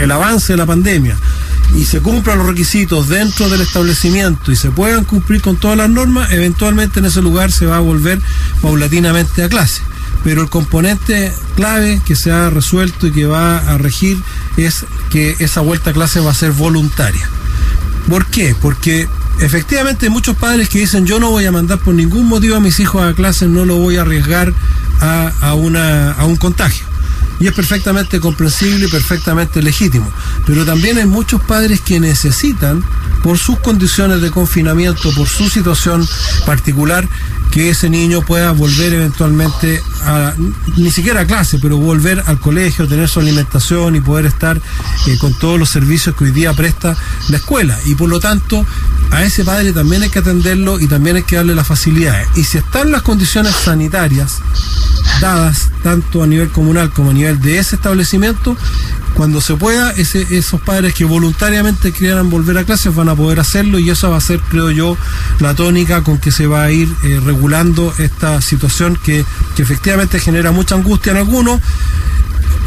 el 0.00 0.10
avance 0.10 0.54
de 0.54 0.56
la 0.56 0.64
pandemia, 0.64 1.14
y 1.76 1.84
se 1.84 2.00
cumplan 2.00 2.38
los 2.38 2.46
requisitos 2.46 3.08
dentro 3.08 3.50
del 3.50 3.60
establecimiento 3.60 4.50
y 4.50 4.56
se 4.56 4.70
puedan 4.70 5.04
cumplir 5.04 5.42
con 5.42 5.56
todas 5.56 5.76
las 5.76 5.90
normas, 5.90 6.32
eventualmente 6.32 7.00
en 7.00 7.04
ese 7.04 7.20
lugar 7.20 7.52
se 7.52 7.66
va 7.66 7.76
a 7.76 7.80
volver 7.80 8.20
paulatinamente 8.62 9.44
a 9.44 9.50
clase. 9.50 9.82
Pero 10.24 10.40
el 10.40 10.48
componente 10.48 11.32
clave 11.56 12.00
que 12.06 12.16
se 12.16 12.32
ha 12.32 12.48
resuelto 12.48 13.06
y 13.06 13.12
que 13.12 13.26
va 13.26 13.58
a 13.58 13.76
regir 13.76 14.16
es 14.56 14.86
que 15.10 15.36
esa 15.40 15.60
vuelta 15.60 15.90
a 15.90 15.92
clase 15.92 16.20
va 16.20 16.30
a 16.30 16.34
ser 16.34 16.52
voluntaria. 16.52 17.28
¿Por 18.08 18.24
qué? 18.26 18.56
Porque 18.60 19.08
efectivamente 19.40 20.06
hay 20.06 20.10
muchos 20.10 20.36
padres 20.36 20.68
que 20.68 20.80
dicen 20.80 21.06
yo 21.06 21.18
no 21.20 21.30
voy 21.30 21.46
a 21.46 21.52
mandar 21.52 21.78
por 21.78 21.94
ningún 21.94 22.26
motivo 22.26 22.56
a 22.56 22.60
mis 22.60 22.80
hijos 22.80 23.02
a 23.02 23.14
clase, 23.14 23.46
no 23.46 23.64
lo 23.64 23.76
voy 23.76 23.96
a 23.96 24.02
arriesgar 24.02 24.52
a, 25.00 25.32
a, 25.40 25.54
una, 25.54 26.12
a 26.12 26.24
un 26.24 26.36
contagio 26.36 26.86
y 27.40 27.46
es 27.46 27.52
perfectamente 27.52 28.20
comprensible 28.20 28.86
y 28.86 28.90
perfectamente 28.90 29.62
legítimo. 29.62 30.10
Pero 30.46 30.64
también 30.64 30.98
hay 30.98 31.06
muchos 31.06 31.40
padres 31.42 31.80
que 31.80 32.00
necesitan, 32.00 32.82
por 33.22 33.38
sus 33.38 33.58
condiciones 33.58 34.20
de 34.20 34.30
confinamiento, 34.30 35.12
por 35.12 35.28
su 35.28 35.48
situación 35.48 36.06
particular, 36.46 37.08
que 37.58 37.70
ese 37.70 37.90
niño 37.90 38.22
pueda 38.22 38.52
volver 38.52 38.92
eventualmente 38.92 39.82
a, 40.04 40.32
ni 40.76 40.92
siquiera 40.92 41.22
a 41.22 41.26
clase, 41.26 41.58
pero 41.60 41.76
volver 41.76 42.22
al 42.26 42.38
colegio, 42.38 42.86
tener 42.86 43.08
su 43.08 43.18
alimentación 43.18 43.96
y 43.96 44.00
poder 44.00 44.26
estar 44.26 44.60
eh, 45.08 45.18
con 45.18 45.36
todos 45.40 45.58
los 45.58 45.68
servicios 45.68 46.14
que 46.14 46.22
hoy 46.22 46.30
día 46.30 46.52
presta 46.52 46.96
la 47.30 47.36
escuela. 47.36 47.76
Y 47.86 47.96
por 47.96 48.08
lo 48.10 48.20
tanto, 48.20 48.64
a 49.10 49.24
ese 49.24 49.44
padre 49.44 49.72
también 49.72 50.04
hay 50.04 50.08
que 50.08 50.20
atenderlo 50.20 50.78
y 50.78 50.86
también 50.86 51.16
hay 51.16 51.24
que 51.24 51.34
darle 51.34 51.56
las 51.56 51.66
facilidades. 51.66 52.28
Y 52.36 52.44
si 52.44 52.58
están 52.58 52.92
las 52.92 53.02
condiciones 53.02 53.56
sanitarias 53.56 54.38
dadas 55.20 55.72
tanto 55.82 56.22
a 56.22 56.28
nivel 56.28 56.50
comunal 56.50 56.92
como 56.92 57.10
a 57.10 57.14
nivel 57.14 57.40
de 57.40 57.58
ese 57.58 57.74
establecimiento, 57.74 58.56
cuando 59.18 59.40
se 59.40 59.56
pueda, 59.56 59.90
esos 59.90 60.60
padres 60.60 60.94
que 60.94 61.04
voluntariamente 61.04 61.90
quieran 61.90 62.30
volver 62.30 62.56
a 62.56 62.62
clases 62.62 62.94
van 62.94 63.08
a 63.08 63.16
poder 63.16 63.40
hacerlo 63.40 63.80
y 63.80 63.90
eso 63.90 64.08
va 64.08 64.16
a 64.16 64.20
ser, 64.20 64.38
creo 64.38 64.70
yo, 64.70 64.96
la 65.40 65.56
tónica 65.56 66.04
con 66.04 66.18
que 66.18 66.30
se 66.30 66.46
va 66.46 66.62
a 66.62 66.70
ir 66.70 66.88
eh, 67.02 67.20
regulando 67.24 67.92
esta 67.98 68.40
situación 68.40 68.96
que, 69.02 69.24
que 69.56 69.62
efectivamente 69.62 70.20
genera 70.20 70.52
mucha 70.52 70.76
angustia 70.76 71.10
en 71.10 71.18
algunos. 71.18 71.60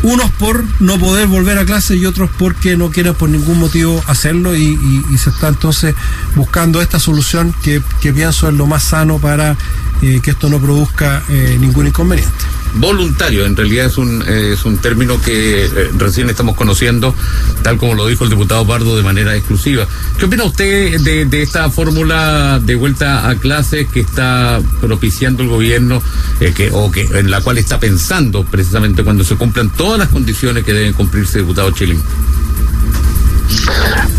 Unos 0.03 0.29
por 0.31 0.65
no 0.81 0.99
poder 0.99 1.27
volver 1.27 1.57
a 1.57 1.65
clase 1.65 1.95
y 1.95 2.05
otros 2.05 2.29
porque 2.37 2.75
no 2.75 2.91
quieren 2.91 3.13
por 3.13 3.29
ningún 3.29 3.57
motivo 3.57 4.03
hacerlo 4.07 4.53
y, 4.53 4.77
se 5.17 5.29
está 5.29 5.47
entonces 5.47 5.95
buscando 6.35 6.81
esta 6.81 6.99
solución 6.99 7.55
que, 7.63 7.81
pienso 8.11 8.49
es 8.49 8.55
lo 8.55 8.67
más 8.67 8.83
sano 8.83 9.19
para 9.19 9.55
eh, 10.01 10.19
que 10.23 10.31
esto 10.31 10.49
no 10.49 10.59
produzca 10.59 11.23
eh, 11.29 11.57
ningún 11.59 11.87
inconveniente 11.87 12.45
voluntario. 12.75 13.45
En 13.45 13.55
realidad 13.55 13.87
es 13.87 13.97
un, 13.97 14.21
es 14.21 14.63
un 14.65 14.77
término 14.77 15.21
que 15.21 15.65
eh, 15.65 15.69
recién 15.97 16.29
estamos 16.29 16.55
conociendo, 16.55 17.15
tal 17.63 17.77
como 17.77 17.95
lo 17.95 18.07
dijo 18.07 18.23
el 18.23 18.29
diputado 18.29 18.65
Pardo 18.65 18.95
de 18.95 19.03
manera 19.03 19.35
exclusiva. 19.35 19.87
¿Qué 20.17 20.25
opina 20.25 20.43
usted 20.43 20.99
de, 21.01 21.25
de 21.25 21.41
esta 21.41 21.69
fórmula 21.69 22.59
de 22.63 22.75
vuelta 22.75 23.29
a 23.29 23.35
clases 23.35 23.87
que 23.87 24.01
está 24.01 24.61
propiciando 24.79 25.43
el 25.43 25.49
gobierno 25.49 26.01
eh, 26.39 26.53
que, 26.55 26.71
o 26.71 26.91
que 26.91 27.01
en 27.01 27.29
la 27.29 27.41
cual 27.41 27.57
está 27.57 27.79
pensando 27.79 28.43
precisamente 28.45 29.03
cuando 29.03 29.23
se 29.23 29.35
cumplan 29.35 29.69
todas 29.71 29.99
las 29.99 30.09
condiciones 30.09 30.63
que 30.63 30.73
deben 30.73 30.93
cumplirse, 30.93 31.39
diputado 31.39 31.71
Chilín? 31.71 32.01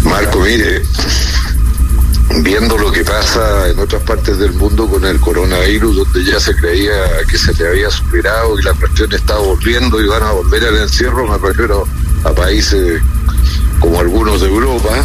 Marco, 0.04 0.40
mire, 0.40 0.82
viendo 2.42 2.78
lo 2.78 2.90
que 2.90 3.04
pasa 3.04 3.68
en 3.68 3.78
otras 3.78 4.02
partes 4.02 4.38
del 4.38 4.52
mundo 4.52 4.88
con 4.88 5.04
el 5.04 5.20
coronavirus, 5.20 5.96
donde 5.96 6.24
ya 6.24 6.40
se 6.40 6.54
creía 6.56 6.94
que 7.28 7.38
se 7.38 7.54
le 7.54 7.68
había 7.68 7.90
superado 7.90 8.58
y 8.58 8.62
la 8.62 8.72
cuestión 8.74 9.12
estaba 9.12 9.40
volviendo 9.40 10.00
y 10.00 10.06
van 10.06 10.22
a 10.22 10.32
volver 10.32 10.64
al 10.64 10.76
encierro, 10.78 11.26
me 11.26 11.38
refiero 11.38 11.86
a 12.24 12.32
países 12.32 13.00
como 13.80 14.00
algunos 14.00 14.40
de 14.40 14.48
Europa. 14.48 15.04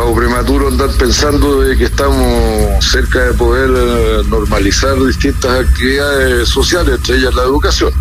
Demasiado 0.00 0.14
prematuro 0.14 0.68
andar 0.68 0.90
pensando 0.98 1.60
que 1.76 1.84
estamos 1.84 2.84
cerca 2.84 3.26
de 3.26 3.34
poder 3.34 3.70
eh, 3.70 4.22
normalizar 4.28 4.98
distintas 4.98 5.66
actividades 5.66 6.48
sociales, 6.48 6.96
entre 6.96 7.16
ellas 7.16 7.34
la 7.34 7.42
educación. 7.42 7.92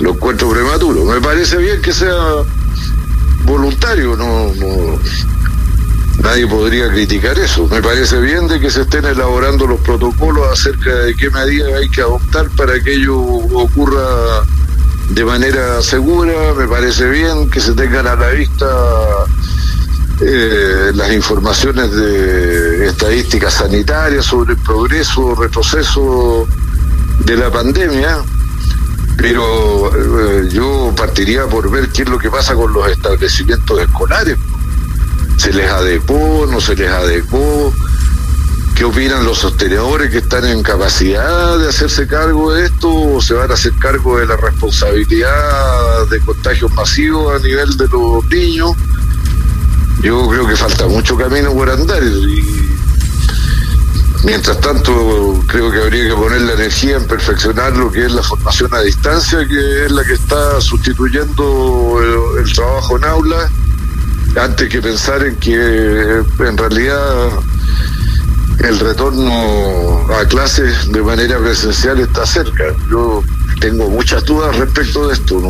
Lo 0.00 0.10
encuentro 0.10 0.48
prematuro. 0.50 1.04
Me 1.04 1.20
parece 1.20 1.58
bien 1.58 1.80
que 1.82 1.92
sea 1.92 2.14
voluntario, 3.44 4.16
no 4.16 4.52
nadie 6.22 6.46
podría 6.46 6.88
criticar 6.88 7.38
eso. 7.38 7.68
Me 7.68 7.82
parece 7.82 8.18
bien 8.20 8.48
de 8.48 8.58
que 8.58 8.70
se 8.70 8.82
estén 8.82 9.04
elaborando 9.04 9.66
los 9.66 9.80
protocolos 9.80 10.50
acerca 10.50 10.90
de 10.90 11.14
qué 11.14 11.30
medidas 11.30 11.74
hay 11.74 11.88
que 11.88 12.00
adoptar 12.00 12.48
para 12.56 12.80
que 12.80 12.94
ello 12.94 13.16
ocurra 13.18 14.42
de 15.10 15.24
manera 15.24 15.82
segura. 15.82 16.54
Me 16.56 16.66
parece 16.66 17.08
bien 17.10 17.50
que 17.50 17.60
se 17.60 17.74
tengan 17.74 18.06
a 18.06 18.16
la 18.16 18.30
vista 18.30 18.66
eh, 20.20 20.92
las 20.94 21.12
informaciones 21.12 21.90
de 21.92 22.86
estadísticas 22.86 23.54
sanitarias 23.54 24.24
sobre 24.24 24.54
el 24.54 24.58
progreso 24.58 25.26
o 25.26 25.34
retroceso 25.34 26.46
de 27.24 27.36
la 27.36 27.50
pandemia, 27.50 28.18
pero 29.18 29.90
eh, 29.94 30.48
yo 30.50 30.94
partiría 30.96 31.46
por 31.46 31.70
ver 31.70 31.88
qué 31.90 32.02
es 32.02 32.08
lo 32.08 32.18
que 32.18 32.30
pasa 32.30 32.54
con 32.54 32.72
los 32.72 32.88
establecimientos 32.88 33.80
escolares. 33.80 34.38
¿Se 35.36 35.52
les 35.52 35.70
adecuó? 35.70 36.46
¿No 36.46 36.60
se 36.60 36.74
les 36.76 36.90
adecuó? 36.90 37.72
¿Qué 38.74 38.84
opinan 38.84 39.24
los 39.24 39.38
sostenedores 39.38 40.10
que 40.10 40.18
están 40.18 40.46
en 40.46 40.62
capacidad 40.62 41.58
de 41.58 41.68
hacerse 41.68 42.06
cargo 42.06 42.52
de 42.52 42.66
esto 42.66 42.90
o 42.90 43.20
se 43.20 43.34
van 43.34 43.50
a 43.50 43.54
hacer 43.54 43.72
cargo 43.78 44.18
de 44.18 44.26
la 44.26 44.36
responsabilidad 44.36 46.06
de 46.10 46.20
contagios 46.20 46.72
masivos 46.72 47.38
a 47.38 47.44
nivel 47.44 47.76
de 47.76 47.88
los 47.88 48.24
niños? 48.26 48.72
Yo 50.00 50.28
creo 50.28 50.46
que 50.46 50.56
falta 50.56 50.86
mucho 50.86 51.16
camino 51.16 51.52
por 51.52 51.70
andar 51.70 52.02
y 52.02 52.66
mientras 54.24 54.60
tanto 54.60 55.42
creo 55.46 55.70
que 55.70 55.78
habría 55.80 56.08
que 56.08 56.14
poner 56.14 56.40
la 56.42 56.52
energía 56.54 56.96
en 56.96 57.06
perfeccionar 57.06 57.76
lo 57.76 57.90
que 57.90 58.06
es 58.06 58.12
la 58.12 58.22
formación 58.22 58.74
a 58.74 58.80
distancia, 58.80 59.46
que 59.46 59.86
es 59.86 59.92
la 59.92 60.04
que 60.04 60.14
está 60.14 60.60
sustituyendo 60.60 62.00
el, 62.38 62.52
trabajo 62.52 62.96
en 62.96 63.04
aula, 63.04 63.50
antes 64.40 64.68
que 64.68 64.82
pensar 64.82 65.22
en 65.24 65.36
que 65.36 66.22
en 66.40 66.58
realidad 66.58 67.30
el 68.58 68.78
retorno 68.80 70.06
a 70.12 70.26
clases 70.26 70.90
de 70.90 71.02
manera 71.02 71.38
presencial 71.38 72.00
está 72.00 72.26
cerca. 72.26 72.64
Yo 72.90 73.22
tengo 73.60 73.88
muchas 73.88 74.24
dudas 74.24 74.56
respecto 74.56 75.08
de 75.08 75.14
esto. 75.14 75.40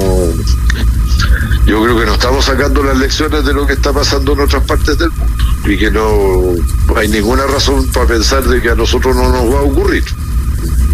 Yo 1.66 1.82
creo 1.82 1.98
que 1.98 2.06
no 2.06 2.14
estamos 2.14 2.44
sacando 2.44 2.82
las 2.82 2.96
lecciones 2.96 3.44
de 3.44 3.52
lo 3.52 3.66
que 3.66 3.74
está 3.74 3.92
pasando 3.92 4.32
en 4.32 4.40
otras 4.40 4.62
partes 4.64 4.98
del 4.98 5.10
mundo 5.10 5.36
y 5.66 5.76
que 5.76 5.90
no 5.90 6.54
hay 6.96 7.08
ninguna 7.08 7.46
razón 7.46 7.86
para 7.92 8.06
pensar 8.06 8.44
de 8.44 8.62
que 8.62 8.70
a 8.70 8.74
nosotros 8.74 9.16
no 9.16 9.30
nos 9.30 9.52
va 9.52 9.58
a 9.58 9.62
ocurrir. 9.62 10.04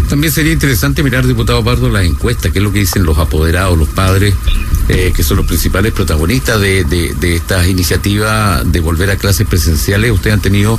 También 0.09 0.31
sería 0.31 0.53
interesante 0.53 1.03
mirar, 1.03 1.25
diputado 1.25 1.63
Pardo, 1.63 1.89
las 1.89 2.05
encuestas, 2.05 2.51
qué 2.51 2.59
es 2.59 2.63
lo 2.63 2.71
que 2.71 2.79
dicen 2.79 3.03
los 3.03 3.17
apoderados, 3.17 3.77
los 3.77 3.89
padres, 3.89 4.35
eh, 4.89 5.13
que 5.15 5.23
son 5.23 5.37
los 5.37 5.45
principales 5.45 5.93
protagonistas 5.93 6.59
de, 6.59 6.83
de, 6.83 7.35
estas 7.35 7.67
iniciativas 7.67 8.69
de 8.69 8.79
volver 8.81 9.09
a 9.11 9.15
clases 9.15 9.47
presenciales. 9.47 10.11
¿Ustedes 10.11 10.33
han 10.33 10.41
tenido 10.41 10.77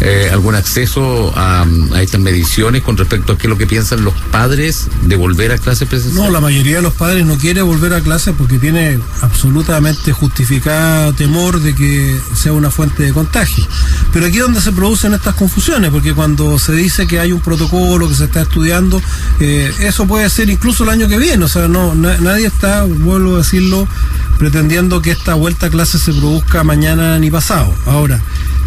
eh, 0.00 0.28
algún 0.30 0.54
acceso 0.54 1.32
a, 1.34 1.66
estas 2.00 2.20
mediciones 2.20 2.82
con 2.82 2.96
respecto 2.98 3.32
a 3.32 3.38
qué 3.38 3.46
es 3.46 3.50
lo 3.50 3.56
que 3.56 3.66
piensan 3.66 4.04
los 4.04 4.14
padres 4.30 4.88
de 5.02 5.16
volver 5.16 5.52
a 5.52 5.58
clases 5.58 5.88
presenciales? 5.88 6.26
No, 6.26 6.30
la 6.30 6.40
mayoría 6.40 6.76
de 6.76 6.82
los 6.82 6.92
padres 6.92 7.24
no 7.24 7.38
quiere 7.38 7.62
volver 7.62 7.94
a 7.94 8.02
clases 8.02 8.34
porque 8.36 8.58
tiene 8.58 8.98
absolutamente 9.22 10.12
justificado 10.12 11.14
temor 11.14 11.60
de 11.60 11.74
que 11.74 12.20
sea 12.34 12.52
una 12.52 12.70
fuente 12.70 13.02
de 13.02 13.12
contagio. 13.12 13.66
Pero 14.12 14.26
aquí 14.26 14.36
es 14.36 14.42
donde 14.42 14.60
se 14.60 14.72
producen 14.72 15.14
estas 15.14 15.34
confusiones, 15.34 15.90
porque 15.90 16.12
cuando 16.12 16.58
se 16.58 16.72
dice 16.72 17.06
que 17.06 17.18
hay 17.18 17.32
un 17.32 17.40
protocolo 17.40 18.08
que 18.08 18.14
se 18.14 18.24
está 18.24 18.42
estudiando, 18.42 18.57
eh, 19.40 19.72
eso 19.80 20.06
puede 20.06 20.28
ser 20.30 20.50
incluso 20.50 20.84
el 20.84 20.90
año 20.90 21.08
que 21.08 21.18
viene, 21.18 21.44
o 21.44 21.48
sea, 21.48 21.68
no 21.68 21.94
nadie 21.94 22.46
está, 22.46 22.84
vuelvo 22.84 23.36
a 23.36 23.38
decirlo, 23.38 23.86
pretendiendo 24.38 25.02
que 25.02 25.10
esta 25.10 25.34
vuelta 25.34 25.66
a 25.66 25.70
clase 25.70 25.98
se 25.98 26.12
produzca 26.12 26.64
mañana 26.64 27.18
ni 27.18 27.30
pasado. 27.30 27.72
Ahora, 27.86 28.20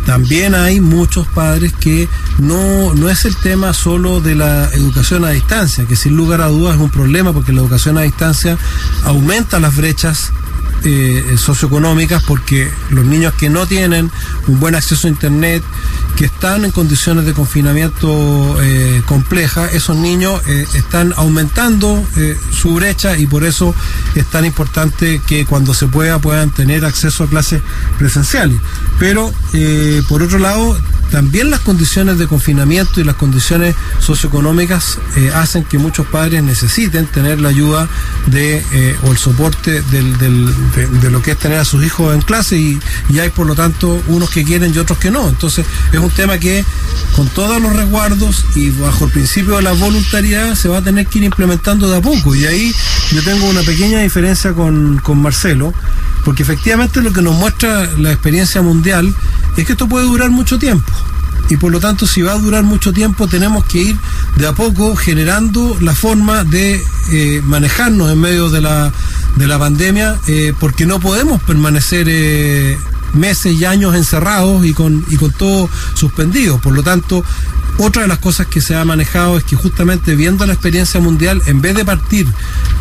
también 0.05 0.55
hay 0.55 0.79
muchos 0.79 1.27
padres 1.27 1.73
que 1.73 2.09
no, 2.39 2.93
no 2.95 3.09
es 3.09 3.25
el 3.25 3.35
tema 3.35 3.73
solo 3.73 4.19
de 4.19 4.35
la 4.35 4.69
educación 4.73 5.25
a 5.25 5.29
distancia, 5.29 5.85
que 5.85 5.95
sin 5.95 6.15
lugar 6.15 6.41
a 6.41 6.47
dudas 6.47 6.75
es 6.75 6.81
un 6.81 6.89
problema 6.89 7.33
porque 7.33 7.53
la 7.53 7.61
educación 7.61 7.97
a 7.97 8.01
distancia 8.01 8.57
aumenta 9.03 9.59
las 9.59 9.75
brechas 9.75 10.31
eh, 10.83 11.35
socioeconómicas 11.37 12.23
porque 12.23 12.69
los 12.89 13.05
niños 13.05 13.33
que 13.33 13.49
no 13.49 13.65
tienen 13.65 14.11
un 14.47 14.59
buen 14.59 14.75
acceso 14.75 15.07
a 15.07 15.11
Internet, 15.11 15.63
que 16.15 16.25
están 16.25 16.65
en 16.65 16.71
condiciones 16.71 17.25
de 17.25 17.33
confinamiento 17.33 18.61
eh, 18.61 19.01
compleja, 19.05 19.67
esos 19.67 19.95
niños 19.95 20.41
eh, 20.47 20.65
están 20.75 21.13
aumentando 21.17 22.05
eh, 22.17 22.37
su 22.51 22.75
brecha 22.75 23.17
y 23.17 23.25
por 23.25 23.43
eso 23.43 23.73
es 24.15 24.25
tan 24.27 24.45
importante 24.45 25.21
que 25.25 25.45
cuando 25.45 25.73
se 25.73 25.87
pueda 25.87 26.19
puedan 26.19 26.51
tener 26.51 26.85
acceso 26.85 27.23
a 27.23 27.27
clases 27.27 27.61
presenciales. 27.97 28.59
Pero 29.01 29.33
por 30.07 30.21
otro 30.21 30.37
lado, 30.37 30.77
también 31.11 31.49
las 31.49 31.59
condiciones 31.59 32.17
de 32.17 32.25
confinamiento 32.25 33.01
y 33.01 33.03
las 33.03 33.15
condiciones 33.15 33.75
socioeconómicas 33.99 34.97
eh, 35.17 35.29
hacen 35.35 35.65
que 35.65 35.77
muchos 35.77 36.07
padres 36.07 36.41
necesiten 36.41 37.05
tener 37.05 37.41
la 37.41 37.49
ayuda 37.49 37.89
de 38.27 38.63
eh, 38.71 38.95
o 39.03 39.11
el 39.11 39.17
soporte 39.17 39.81
del, 39.81 40.17
de, 40.17 41.11
lo 41.11 41.21
que 41.21 41.31
es 41.31 41.37
tener 41.37 41.59
a 41.59 41.65
sus 41.65 41.83
hijos 41.83 42.15
en 42.15 42.21
clase 42.21 42.57
y, 42.57 42.79
y, 43.09 43.19
hay 43.19 43.29
por 43.29 43.45
lo 43.45 43.55
tanto 43.55 44.01
unos 44.07 44.29
que 44.29 44.45
quieren 44.45 44.73
y 44.73 44.77
otros 44.77 44.99
que 44.99 45.11
no. 45.11 45.27
Entonces 45.27 45.65
es 45.91 45.99
un 45.99 46.11
tema 46.11 46.37
que 46.37 46.63
con 47.15 47.27
todos 47.27 47.61
los 47.61 47.75
resguardos 47.75 48.45
y 48.55 48.69
bajo 48.69 49.05
el 49.05 49.11
principio 49.11 49.57
de 49.57 49.63
la 49.63 49.73
voluntariedad 49.73 50.55
se 50.55 50.69
va 50.69 50.77
a 50.77 50.81
tener 50.81 51.07
que 51.07 51.19
ir 51.19 51.25
implementando 51.25 51.89
de 51.89 51.97
a 51.97 52.01
poco 52.01 52.33
y 52.35 52.45
ahí 52.45 52.73
yo 53.11 53.21
tengo 53.21 53.47
una 53.47 53.63
pequeña 53.63 53.99
diferencia 53.99 54.53
con, 54.53 54.97
con 54.99 55.21
Marcelo 55.21 55.73
porque 56.23 56.43
efectivamente 56.43 57.01
lo 57.01 57.11
que 57.11 57.21
nos 57.21 57.35
muestra 57.35 57.89
la 57.97 58.11
experiencia 58.11 58.61
mundial 58.61 58.90
es 59.57 59.65
que 59.65 59.73
esto 59.73 59.87
puede 59.87 60.05
durar 60.05 60.29
mucho 60.29 60.59
tiempo. 60.59 60.91
Y 61.49 61.57
por 61.57 61.71
lo 61.71 61.79
tanto, 61.79 62.07
si 62.07 62.21
va 62.21 62.33
a 62.33 62.37
durar 62.37 62.63
mucho 62.63 62.93
tiempo, 62.93 63.27
tenemos 63.27 63.65
que 63.65 63.79
ir 63.79 63.97
de 64.37 64.47
a 64.47 64.53
poco 64.53 64.95
generando 64.95 65.77
la 65.81 65.93
forma 65.93 66.43
de 66.45 66.81
eh, 67.11 67.41
manejarnos 67.43 68.09
en 68.11 68.21
medio 68.21 68.49
de 68.49 68.61
la, 68.61 68.91
de 69.35 69.47
la 69.47 69.59
pandemia, 69.59 70.17
eh, 70.27 70.53
porque 70.59 70.85
no 70.85 70.99
podemos 70.99 71.41
permanecer 71.41 72.07
eh, 72.09 72.77
meses 73.13 73.59
y 73.59 73.65
años 73.65 73.95
encerrados 73.95 74.65
y 74.65 74.73
con, 74.73 75.03
y 75.09 75.17
con 75.17 75.31
todo 75.31 75.69
suspendido. 75.93 76.57
Por 76.59 76.73
lo 76.73 76.83
tanto, 76.83 77.23
otra 77.77 78.03
de 78.03 78.07
las 78.07 78.19
cosas 78.19 78.47
que 78.47 78.61
se 78.61 78.75
ha 78.75 78.85
manejado 78.85 79.37
es 79.37 79.43
que 79.43 79.55
justamente 79.55 80.15
viendo 80.15 80.45
la 80.45 80.53
experiencia 80.53 80.99
mundial, 80.99 81.41
en 81.45 81.61
vez 81.61 81.75
de 81.75 81.85
partir 81.85 82.27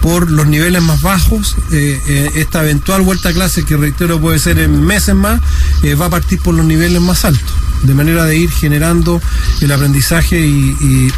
por 0.03 0.31
los 0.31 0.47
niveles 0.47 0.83
más 0.83 1.03
bajos, 1.03 1.57
eh, 1.73 2.01
eh, 2.07 2.31
esta 2.37 2.63
eventual 2.63 3.03
vuelta 3.03 3.31
a 3.31 3.33
clase, 3.33 3.65
que 3.65 3.77
reitero 3.77 4.21
puede 4.21 4.39
ser 4.39 4.59
en 4.59 4.83
meses 4.85 5.15
más, 5.15 5.41
eh, 5.83 5.95
va 5.95 6.07
a 6.07 6.11
partir 6.11 6.41
por 6.41 6.55
los 6.55 6.65
niveles 6.67 7.01
más 7.01 7.25
altos, 7.25 7.53
de 7.83 7.95
manera 7.95 8.25
de 8.25 8.37
ir 8.37 8.51
generando 8.51 9.21
el 9.61 9.73
aprendizaje 9.73 10.41
y, 10.41 11.11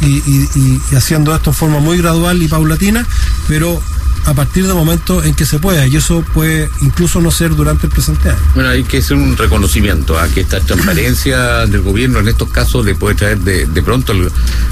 y 0.00 0.80
haciendo 0.96 1.34
esto 1.34 1.50
en 1.50 1.56
forma 1.56 1.80
muy 1.80 1.98
gradual 1.98 2.42
y 2.42 2.48
paulatina, 2.48 3.06
pero 3.48 3.80
a 4.28 4.34
partir 4.34 4.66
del 4.66 4.74
momento 4.74 5.22
en 5.24 5.34
que 5.34 5.46
se 5.46 5.58
pueda, 5.58 5.86
y 5.86 5.96
eso 5.96 6.22
puede 6.34 6.68
incluso 6.82 7.20
no 7.20 7.30
ser 7.30 7.56
durante 7.56 7.86
el 7.86 7.92
presente 7.92 8.28
año. 8.28 8.38
Bueno, 8.54 8.70
hay 8.70 8.84
que 8.84 8.98
hacer 8.98 9.16
un 9.16 9.36
reconocimiento 9.36 10.18
a 10.18 10.28
que 10.28 10.42
esta 10.42 10.60
transparencia 10.60 11.66
del 11.66 11.80
gobierno 11.80 12.18
en 12.20 12.28
estos 12.28 12.50
casos 12.50 12.84
le 12.84 12.94
puede 12.94 13.14
traer 13.14 13.38
de, 13.38 13.66
de 13.66 13.82
pronto 13.82 14.12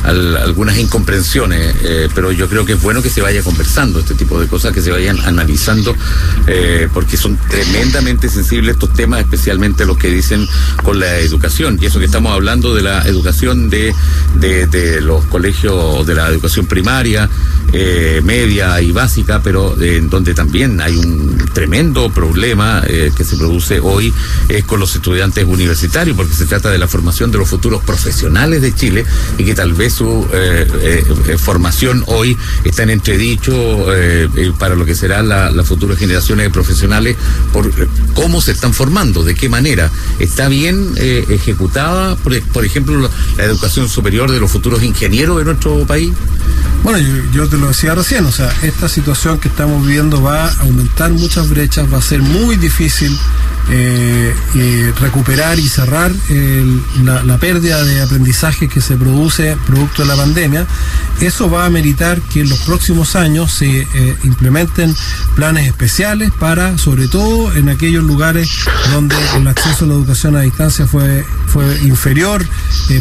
algunas 0.05 0.77
incomprensiones, 0.79 1.75
eh, 1.83 2.09
pero 2.15 2.33
yo 2.33 2.49
creo 2.49 2.67
que 2.67 2.75
es 2.75 2.83
bueno 2.83 3.03
que 3.03 3.09
se 3.09 3.23
vaya 3.23 3.43
conversando 3.43 4.01
este 4.01 4.15
tipo 4.15 4.39
de 4.39 4.47
cosas, 4.47 4.73
que 4.73 4.83
se 4.83 4.91
vayan 4.91 5.19
analizando, 5.25 5.97
eh, 6.47 6.89
porque 6.93 7.17
son 7.17 7.39
tremendamente 7.49 8.29
sensibles 8.29 8.75
estos 8.75 8.93
temas, 8.93 9.21
especialmente 9.21 9.87
los 9.87 9.97
que 9.97 10.09
dicen 10.09 10.47
con 10.83 11.01
la 11.01 11.19
educación, 11.19 11.79
y 11.81 11.87
eso 11.87 11.99
que 11.99 12.05
estamos 12.05 12.33
hablando 12.33 12.75
de 12.75 12.83
la 12.83 13.03
educación 13.07 13.71
de, 13.71 13.95
de, 14.39 15.01
los 15.01 15.25
colegios, 15.27 16.07
de 16.07 16.15
la 16.15 16.29
educación 16.29 16.67
primaria, 16.67 17.29
eh, 17.73 18.21
media 18.25 18.81
y 18.81 18.93
básica, 18.93 19.43
pero 19.47 19.81
eh, 19.81 19.99
en 19.99 20.11
donde 20.11 20.35
también 20.35 20.81
hay 20.81 20.97
un 20.97 21.39
tremendo 21.55 22.11
problema 22.11 22.83
eh, 22.85 23.13
que 23.17 23.23
se 23.23 23.37
produce 23.37 23.79
hoy 23.79 24.13
es 24.49 24.65
con 24.65 24.81
los 24.81 24.93
estudiantes 24.97 25.45
universitarios, 25.45 26.17
porque 26.17 26.35
se 26.35 26.47
trata 26.47 26.69
de 26.69 26.79
la 26.79 26.89
formación 26.89 27.31
de 27.31 27.39
los 27.39 27.49
futuros 27.49 27.81
profesionales 27.85 28.61
de 28.61 28.75
Chile 28.75 29.07
y 29.39 29.45
que 29.45 29.55
tal 29.55 29.73
vez 29.73 29.93
su 29.93 30.27
eh, 30.33 31.07
formación 31.39 32.03
hoy 32.09 32.37
está 32.65 32.83
en 32.83 32.91
entredicho 32.91 33.87
para 34.59 34.75
lo 34.75 34.85
que 34.85 34.97
será 34.97 35.23
la, 35.23 35.53
las 35.53 35.65
futuras 35.65 35.97
generaciones 35.97 36.47
de 36.47 36.51
profesionales 36.51 37.17
por 37.53 37.71
cómo 38.15 38.41
se 38.41 38.51
están 38.51 38.75
formando, 38.75 39.23
de 39.23 39.37
qué 39.37 39.49
manera. 39.49 39.93
¿Está 40.19 40.49
bien 40.49 40.93
ejecutada, 40.99 42.17
por 42.17 42.65
ejemplo, 42.65 43.09
la, 43.37 43.45
educación 43.45 43.89
superior 43.89 44.29
de 44.29 44.41
los 44.41 44.51
futuros 44.51 44.83
ingenieros 44.83 45.39
de 45.39 45.45
nuestro 45.45 45.87
país? 45.87 46.13
Bueno, 46.83 46.99
yo, 47.33 47.49
te 47.49 47.59
lo 47.59 47.69
decía 47.69 47.95
recién, 47.95 48.25
o 48.27 48.33
sea, 48.33 48.53
esta 48.63 48.89
situación 48.89 49.39
que 49.39 49.49
estamos 49.49 49.85
viviendo 49.85 50.23
va 50.23 50.47
a 50.47 50.61
aumentar 50.61 51.11
muchas 51.11 51.49
brechas, 51.49 51.93
va 51.93 51.99
a 51.99 52.03
ser 52.03 52.23
muy 52.23 52.57
difícil 52.57 53.17
eh, 53.69 54.33
eh, 54.55 54.93
recuperar 55.01 55.59
y 55.59 55.69
cerrar 55.69 56.13
la, 57.03 57.39
pérdida 57.39 57.83
de 57.83 58.01
aprendizaje 58.01 58.69
que 58.69 58.81
se 58.81 58.97
produce 58.97 59.57
producto 59.67 60.03
de 60.03 60.09
la 60.09 60.15
pandemia, 60.15 60.67
eso 61.21 61.51
va 61.51 61.67
a 61.67 61.71
meritar 61.71 62.21
que 62.21 62.43
en 62.43 62.49
los 62.49 62.61
próximos 62.61 63.17
años 63.17 63.53
se 63.53 63.83
eh, 63.83 64.17
implementen 64.23 64.95
planes 65.35 65.67
especiales 65.67 66.31
para, 66.39 66.79
sobre 66.79 67.09
todo 67.09 67.53
en 67.55 67.69
aquellos 67.69 68.05
lugares 68.05 68.49
donde 68.93 69.17
el 69.37 69.47
acceso 69.49 69.85
a 69.85 69.89
la 69.89 69.95
educación 69.95 70.37
a 70.37 70.41
distancia 70.43 70.87
fue, 70.87 71.25
fue 71.49 71.65
inferior 71.83 72.47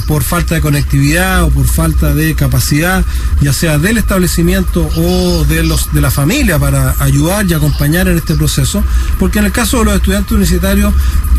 por 0.08 0.24
falta 0.24 0.56
de 0.56 0.62
conectividad 0.62 1.44
o 1.44 1.50
por 1.50 1.68
falta 1.68 2.14
de 2.14 2.34
capacidad, 2.36 3.06
ya 3.40 3.54
sea 3.54 3.78
del 3.78 4.00
establecimiento 4.00 4.90
o 4.96 5.46
de, 5.46 5.64
los, 5.64 5.94
de 5.94 6.02
la 6.02 6.10
familia 6.10 6.58
para 6.58 6.96
ayudar 7.00 7.46
y 7.46 7.54
acompañar 7.54 8.08
en 8.08 8.18
este 8.18 8.36
proceso, 8.36 8.84
porque 9.20 9.40
en 9.40 9.46
el 9.46 9.52
caso 9.52 9.80
de 9.80 9.86
los 9.86 9.96
estudiantes 9.96 10.32
universitarios 10.32 10.55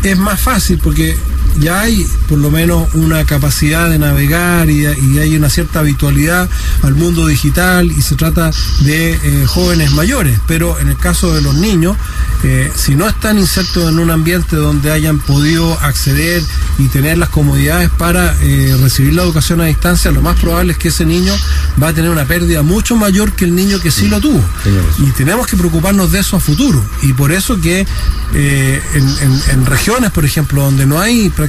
es 0.03 0.17
más 0.17 0.39
fácil 0.39 0.79
porque 0.81 1.17
ya 1.59 1.81
hay 1.81 2.07
por 2.27 2.37
lo 2.37 2.51
menos 2.51 2.93
una 2.93 3.25
capacidad 3.25 3.89
de 3.89 3.99
navegar 3.99 4.69
y, 4.69 4.85
hay 4.85 5.35
una 5.35 5.49
cierta 5.49 5.79
habitualidad 5.79 6.47
al 6.83 6.95
mundo 6.95 7.25
digital 7.27 7.91
y 7.91 8.01
se 8.01 8.15
trata 8.15 8.51
de 8.81 9.13
eh, 9.13 9.45
jóvenes 9.47 9.91
mayores, 9.91 10.39
pero 10.47 10.79
en 10.79 10.89
el 10.89 10.97
caso 10.97 11.33
de 11.33 11.41
los 11.41 11.55
niños, 11.55 11.97
eh, 12.43 12.71
si 12.75 12.95
no 12.95 13.07
están 13.07 13.39
insertos 13.39 13.89
en 13.89 13.99
un 13.99 14.11
ambiente 14.11 14.55
donde 14.55 14.91
hayan 14.91 15.19
podido 15.19 15.79
acceder 15.79 16.43
y 16.77 16.87
tener 16.87 17.17
las 17.17 17.29
comodidades 17.29 17.89
para 17.89 18.35
eh, 18.41 18.75
recibir 18.79 19.13
la 19.13 19.23
educación 19.23 19.61
a 19.61 19.65
distancia, 19.65 20.11
lo 20.11 20.21
más 20.21 20.39
probable 20.39 20.73
es 20.73 20.77
que 20.77 20.89
ese 20.89 21.05
niño 21.05 21.33
va 21.81 21.89
a 21.89 21.93
tener 21.93 22.11
una 22.11 22.25
pérdida 22.25 22.61
mucho 22.61 22.95
mayor 22.95 23.31
que 23.33 23.45
el 23.45 23.55
niño 23.55 23.79
que 23.79 23.91
sí 23.91 24.07
lo 24.07 24.21
tuvo. 24.21 24.43
Y 24.99 25.11
tenemos 25.11 25.47
que 25.47 25.57
preocuparnos 25.57 26.11
de 26.11 26.19
eso 26.19 26.37
a 26.37 26.39
futuro. 26.39 26.83
Y 27.01 27.13
por 27.13 27.31
eso 27.31 27.59
que 27.59 27.87
en 28.33 29.65
regiones, 29.65 30.11
por 30.11 30.25
ejemplo, 30.25 30.63
donde 30.63 30.85
no 30.85 30.99
hay 30.99 31.29
prácticamente 31.29 31.46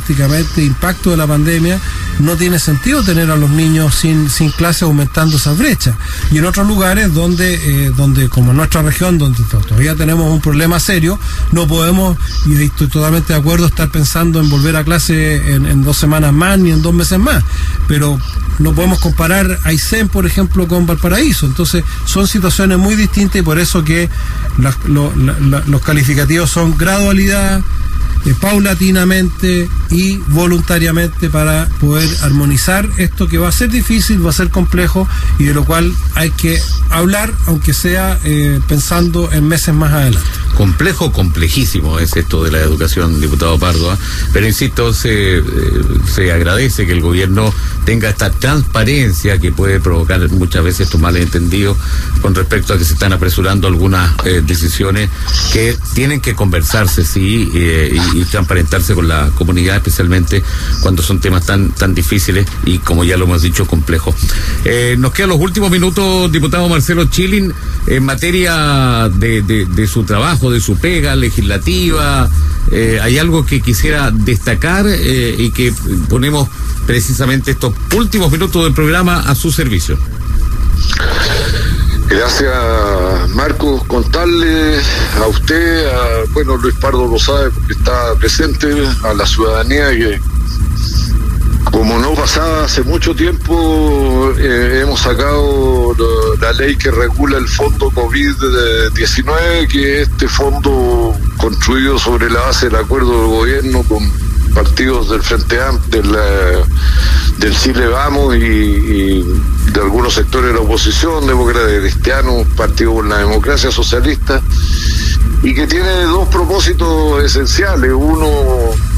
impacto 0.57 1.11
de 1.11 1.17
la 1.17 1.27
pandemia, 1.27 1.81
no 2.21 2.37
tiene 2.37 2.59
sentido 2.59 3.03
tener 3.03 3.31
a 3.31 3.37
los 3.37 3.51
niños 3.51 3.95
sin, 3.95 4.29
sin 4.31 4.51
clase 4.51 4.85
aumentando 4.85 5.37
esa 5.37 5.53
brecha. 5.53 5.97
Y 6.31 6.39
en 6.39 6.45
otros 6.45 6.67
lugares 6.67 7.13
donde, 7.13 7.55
eh, 7.87 7.93
donde 7.97 8.29
como 8.29 8.51
en 8.51 8.57
nuestra 8.57 8.83
región, 8.83 9.19
donde 9.19 9.43
todavía 9.45 9.95
tenemos 9.95 10.31
un 10.31 10.41
problema 10.41 10.81
serio, 10.81 11.19
no 11.53 11.67
podemos, 11.67 12.17
y 12.47 12.63
estoy 12.63 12.89
totalmente 12.89 13.33
de 13.33 13.39
acuerdo, 13.39 13.67
estar 13.67 13.89
pensando 13.91 14.41
en 14.41 14.51
volver 14.51 14.77
a 14.77 14.85
clase 14.85 15.55
en, 15.55 15.67
en 15.67 15.83
dos 15.83 15.97
semanas 15.97 16.33
más 16.33 16.59
ni 16.59 16.71
en 16.71 16.83
dos 16.83 16.95
meses 16.95 17.19
más. 17.19 17.43
Pero 17.87 18.19
no 18.59 18.73
podemos 18.73 18.99
comparar 18.99 19.59
Aysén, 19.65 20.09
por 20.09 20.27
ejemplo, 20.27 20.67
con 20.67 20.87
Valparaíso. 20.87 21.47
Entonces, 21.47 21.85
son 22.05 22.27
situaciones 22.27 22.79
muy 22.79 22.97
distintas 22.97 23.41
y 23.41 23.43
por 23.43 23.59
eso 23.59 23.85
que 23.85 24.09
los 24.87 25.83
calificativos 25.83 26.51
son 26.51 26.77
gradualidad, 26.77 27.61
eh, 28.27 28.35
paulatinamente 28.41 29.69
y 29.91 30.17
voluntariamente 30.29 31.31
para 31.31 31.67
poder 31.81 32.09
armonizar 32.23 32.89
esto 32.99 33.29
que 33.29 33.39
va 33.39 33.49
a 33.49 33.53
ser 33.53 33.71
difícil, 33.71 34.25
va 34.25 34.31
a 34.31 34.33
ser 34.33 34.51
complejo 34.51 35.09
y 35.39 35.45
de 35.45 35.55
lo 35.55 35.65
cual 35.65 35.93
hay 36.15 36.31
que 36.31 36.61
hablar, 36.91 37.33
aunque 37.47 37.73
sea 37.73 38.19
eh, 38.25 38.61
pensando 38.69 39.31
en 39.33 39.47
meses 39.47 39.75
más 39.75 39.93
adelante 39.93 40.29
complejo, 40.59 41.13
complejísimo 41.13 42.01
es 42.01 42.17
esto 42.17 42.43
de 42.43 42.51
la 42.51 42.59
educación, 42.59 43.21
diputado 43.21 43.57
Pardo. 43.61 43.93
¿ah? 43.93 43.99
Pero 44.33 44.45
insisto, 44.45 44.93
se, 44.93 45.39
eh, 45.39 45.43
se 46.13 46.33
agradece 46.33 46.85
que 46.85 46.93
el 46.93 47.01
gobierno 47.01 47.55
tenga 47.85 48.09
esta 48.09 48.29
transparencia 48.31 49.39
que 49.39 49.53
puede 49.53 49.79
provocar 49.79 50.29
muchas 50.33 50.65
veces 50.65 50.81
estos 50.81 51.01
malentendidos 51.01 51.77
con 52.21 52.35
respecto 52.35 52.75
a 52.75 52.79
que 52.79 52.85
se 52.85 52.95
están 52.95 53.13
apresurando 53.13 53.69
algunas 53.69 54.13
eh, 54.25 54.43
decisiones 54.45 55.09
que 55.53 55.77
tienen 55.95 56.21
que 56.21 56.35
conversarse, 56.35 57.05
eh, 57.15 57.97
y, 58.15 58.25
transparentarse 58.25 58.97
con 58.97 59.07
la 59.07 59.31
comunidad, 59.37 59.77
especialmente 59.77 60.43
cuando 60.83 61.05
son 61.05 61.21
temas 61.21 61.47
tan, 61.47 61.71
tan 61.71 61.95
difíciles 61.95 62.49
y, 62.65 62.79
como 62.79 63.05
ya 63.05 63.17
lo 63.17 63.27
hemos 63.27 63.43
dicho, 63.43 63.65
complejos. 63.65 64.17
nos 64.99 65.13
quedan 65.13 65.31
los 65.31 65.41
últimos 65.41 65.71
minutos, 65.71 66.33
diputado 66.33 66.69
Marcelo 66.69 67.05
Chilin, 67.05 67.55
en 67.87 68.05
materia 68.05 69.09
de, 69.09 69.43
de 69.43 69.87
su 69.87 70.03
trabajo 70.03 70.48
de 70.51 70.61
su 70.61 70.77
pega 70.77 71.17
legislativa. 71.17 72.29
Eh, 72.71 72.99
¿Hay 73.03 73.19
algo 73.19 73.47
que 73.47 73.61
quisiera 73.61 74.11
destacar 74.11 74.87
eh, 74.87 75.35
y 75.39 75.51
que 75.51 75.73
ponemos 76.09 76.49
precisamente 76.87 77.53
estos 77.53 77.75
últimos 77.97 78.31
minutos 78.31 78.65
del 78.65 78.75
programa 78.75 79.21
a 79.21 79.35
su 79.35 79.51
servicio? 79.51 79.99
Gracias, 82.09 83.29
Marcos. 83.35 83.85
Contarle 83.85 84.81
a 85.21 85.27
usted, 85.27 85.87
a, 85.87 86.25
bueno, 86.33 86.57
Luis 86.57 86.75
Pardo 86.77 87.07
lo 87.07 87.19
sabe 87.19 87.51
porque 87.51 87.75
está 87.75 88.15
presente, 88.19 88.67
a 89.05 89.13
la 89.13 89.27
ciudadanía 89.27 89.91
que 89.91 90.21
como 91.71 91.99
no 91.99 92.15
pasaba 92.15 92.65
hace 92.65 92.83
mucho 92.83 93.15
tiempo, 93.15 94.33
eh, 94.39 94.81
hemos 94.83 95.01
sacado 95.01 95.95
la, 96.41 96.53
ley 96.53 96.77
que 96.77 96.91
regula 96.91 97.39
el 97.39 97.49
fondo 97.49 97.91
COVID-19, 97.91 99.69
que 99.69 100.03
es 100.03 100.09
este 100.09 100.29
fondo 100.29 101.15
construido 101.37 101.99
sobre 101.99 102.31
la 102.31 102.41
base 102.41 102.67
del 102.67 102.77
acuerdo 102.77 103.21
del 103.21 103.31
gobierno 103.31 103.83
con 103.83 104.11
partidos 104.55 105.11
del 105.11 105.23
Frente 105.23 105.61
Amplio, 105.61 106.03
del, 106.03 106.17
del 107.39 107.57
Chile 107.57 107.87
Vamos 107.87 108.37
y, 108.37 109.23
de 109.73 109.81
algunos 109.81 110.15
sectores 110.15 110.49
de 110.49 110.55
la 110.55 110.61
oposición, 110.61 111.27
demócratas 111.27 111.81
cristianos, 111.81 112.47
Partido 112.57 112.95
por 112.95 113.07
la 113.07 113.19
Democracia 113.19 113.71
Socialista 113.71 114.43
y 115.43 115.55
que 115.55 115.67
tiene 115.67 116.03
dos 116.05 116.29
propósitos 116.29 117.23
esenciales. 117.23 117.93
Uno, 117.95 118.29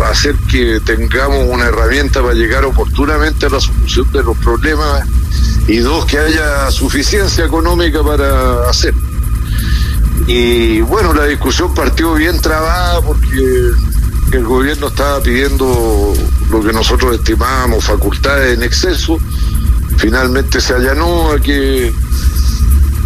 hacer 0.05 0.35
que 0.51 0.81
tengamos 0.81 1.47
una 1.49 1.67
herramienta 1.67 2.23
para 2.23 2.35
llegar 2.35 2.65
oportunamente 2.65 3.47
a 3.47 3.51
la 3.51 3.61
solución 3.61 4.11
de 4.13 4.23
los 4.23 4.37
problemas 4.39 5.07
y 5.69 5.79
dos, 5.79 6.05
que 6.07 6.19
haya 6.19 6.71
suficiencia 6.71 7.45
económica 7.45 8.03
para 8.03 8.69
hacer. 8.69 8.95
Y 10.27 10.81
bueno, 10.81 11.13
la 11.13 11.27
discusión 11.27 11.75
partió 11.75 12.15
bien 12.15 12.41
trabada 12.41 13.01
porque 13.01 13.71
el 14.33 14.45
gobierno 14.45 14.89
estaba 14.89 15.21
pidiendo 15.21 16.15
lo 16.51 16.63
que 16.63 16.73
nosotros 16.73 17.17
estimábamos 17.17 17.85
facultades 17.85 18.57
en 18.57 18.63
exceso. 18.63 19.19
Finalmente 19.99 20.61
se 20.61 20.75
allanó 20.75 21.33
a 21.33 21.41
que 21.41 21.93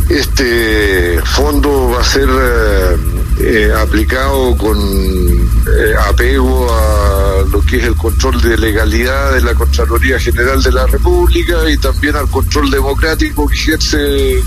este 0.09 1.21
fondo 1.25 1.91
va 1.91 2.01
a 2.01 2.05
ser 2.05 2.29
eh, 2.31 2.97
eh, 3.41 3.73
aplicado 3.77 4.57
con 4.57 4.79
eh, 4.79 5.95
apego 6.09 6.73
a 6.73 7.43
lo 7.51 7.61
que 7.63 7.79
es 7.79 7.85
el 7.85 7.97
control 7.97 8.41
de 8.41 8.57
legalidad 8.57 9.33
de 9.33 9.43
la 9.43 9.55
Contraloría 9.55 10.19
General 10.19 10.63
de 10.63 10.73
la 10.73 10.87
República 10.87 11.69
y 11.69 11.77
también 11.77 12.17
al 12.17 12.31
control 12.31 12.71
democrático 12.71 13.49
que 13.49 13.55
ejerce 13.55 14.43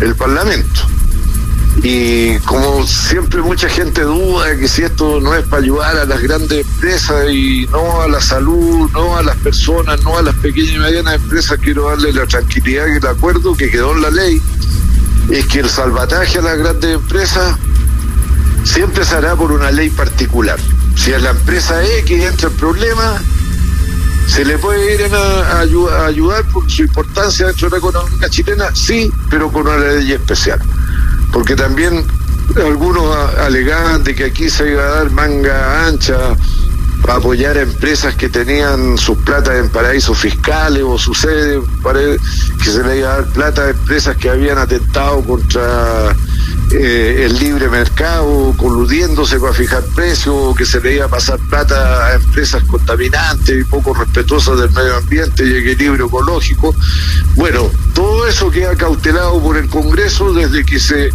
el 0.00 0.14
Parlamento. 0.16 0.80
Y 1.82 2.38
como 2.38 2.86
siempre 2.86 3.42
mucha 3.42 3.68
gente 3.68 4.00
duda 4.00 4.56
que 4.56 4.66
si 4.66 4.82
esto 4.82 5.20
no 5.20 5.34
es 5.34 5.44
para 5.46 5.62
ayudar 5.62 5.96
a 5.98 6.04
las 6.06 6.22
grandes 6.22 6.66
empresas 6.66 7.30
y 7.30 7.66
no 7.70 8.00
a 8.00 8.08
la 8.08 8.20
salud, 8.20 8.90
no 8.92 9.16
a 9.16 9.22
las 9.22 9.36
personas, 9.36 10.02
no 10.02 10.16
a 10.16 10.22
las 10.22 10.34
pequeñas 10.36 10.74
y 10.74 10.78
medianas 10.78 11.14
empresas, 11.16 11.58
quiero 11.62 11.90
darle 11.90 12.14
la 12.14 12.26
tranquilidad 12.26 12.86
y 12.86 12.96
el 12.96 13.06
acuerdo 13.06 13.54
que 13.54 13.70
quedó 13.70 13.92
en 13.92 14.02
la 14.02 14.10
ley, 14.10 14.40
es 15.30 15.44
que 15.46 15.60
el 15.60 15.68
salvataje 15.68 16.38
a 16.38 16.42
las 16.42 16.58
grandes 16.58 16.94
empresas 16.94 17.56
siempre 18.66 19.04
se 19.04 19.14
hará 19.14 19.36
por 19.36 19.52
una 19.52 19.70
ley 19.70 19.88
particular. 19.90 20.58
Si 20.96 21.12
a 21.12 21.18
la 21.18 21.30
empresa 21.30 21.82
X 22.00 22.24
entra 22.24 22.48
el 22.48 22.54
problema, 22.56 23.22
¿se 24.26 24.44
le 24.44 24.58
puede 24.58 24.94
ir 24.94 25.14
a, 25.14 25.60
ayudar 26.06 26.44
por 26.48 26.70
su 26.70 26.82
importancia 26.82 27.46
dentro 27.46 27.68
de 27.68 27.72
la 27.72 27.78
economía 27.78 28.28
chilena? 28.28 28.74
Sí, 28.74 29.10
pero 29.30 29.50
con 29.50 29.66
una 29.68 29.76
ley 29.76 30.12
especial. 30.12 30.60
Porque 31.32 31.54
también 31.54 32.04
algunos 32.56 33.16
alegaban 33.38 34.02
de 34.02 34.14
que 34.14 34.24
aquí 34.24 34.50
se 34.50 34.72
iba 34.72 34.82
a 34.82 34.90
dar 34.96 35.10
manga 35.10 35.86
ancha 35.86 36.36
para 37.02 37.18
apoyar 37.18 37.56
a 37.56 37.62
empresas 37.62 38.14
que 38.14 38.28
tenían 38.28 38.98
sus 38.98 39.18
plata 39.18 39.56
en 39.56 39.68
paraísos 39.70 40.18
fiscales 40.18 40.82
o 40.82 40.98
sucede 40.98 41.60
que 42.62 42.70
se 42.70 42.82
le 42.82 42.98
iba 42.98 43.12
a 43.12 43.16
dar 43.16 43.26
plata 43.26 43.62
a 43.62 43.70
empresas 43.70 44.16
que 44.16 44.28
habían 44.28 44.58
atentado 44.58 45.22
contra 45.22 46.14
eh, 46.72 47.22
el 47.24 47.38
libre 47.38 47.68
mercado 47.68 48.52
coludiéndose 48.56 49.38
para 49.38 49.52
fijar 49.52 49.84
precios, 49.94 50.56
que 50.56 50.66
se 50.66 50.80
le 50.80 50.96
iba 50.96 51.04
a 51.04 51.08
pasar 51.08 51.38
plata 51.48 52.06
a 52.06 52.14
empresas 52.14 52.64
contaminantes 52.64 53.60
y 53.60 53.64
poco 53.64 53.94
respetuosas 53.94 54.58
del 54.58 54.70
medio 54.72 54.96
ambiente 54.96 55.46
y 55.46 55.56
equilibrio 55.58 56.06
ecológico. 56.06 56.74
Bueno, 57.36 57.70
todo 57.94 58.26
eso 58.26 58.50
queda 58.50 58.74
cautelado 58.74 59.40
por 59.40 59.56
el 59.56 59.68
Congreso 59.68 60.32
desde 60.32 60.64
que 60.64 60.80
se 60.80 61.12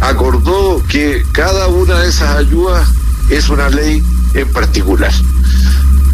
acordó 0.00 0.82
que 0.88 1.24
cada 1.32 1.68
una 1.68 2.00
de 2.00 2.08
esas 2.08 2.36
ayudas 2.36 2.86
es 3.30 3.48
una 3.48 3.70
ley 3.70 4.02
en 4.34 4.52
particular. 4.52 5.12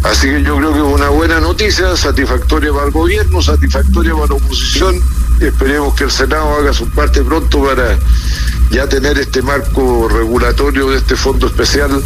Así 0.03 0.27
que 0.27 0.43
yo 0.43 0.57
creo 0.57 0.73
que 0.73 0.79
es 0.79 0.85
una 0.85 1.09
buena 1.09 1.39
noticia, 1.39 1.95
satisfactoria 1.97 2.71
para 2.71 2.85
el 2.85 2.91
gobierno, 2.91 3.41
satisfactoria 3.41 4.13
para 4.13 4.27
la 4.27 4.33
oposición. 4.35 5.01
Esperemos 5.39 5.93
que 5.93 6.03
el 6.05 6.11
Senado 6.11 6.53
haga 6.55 6.73
su 6.73 6.87
parte 6.89 7.23
pronto 7.23 7.63
para 7.63 7.97
ya 8.71 8.87
tener 8.87 9.17
este 9.17 9.41
marco 9.41 10.07
regulatorio 10.09 10.89
de 10.89 10.97
este 10.97 11.15
fondo 11.15 11.47
especial 11.47 12.03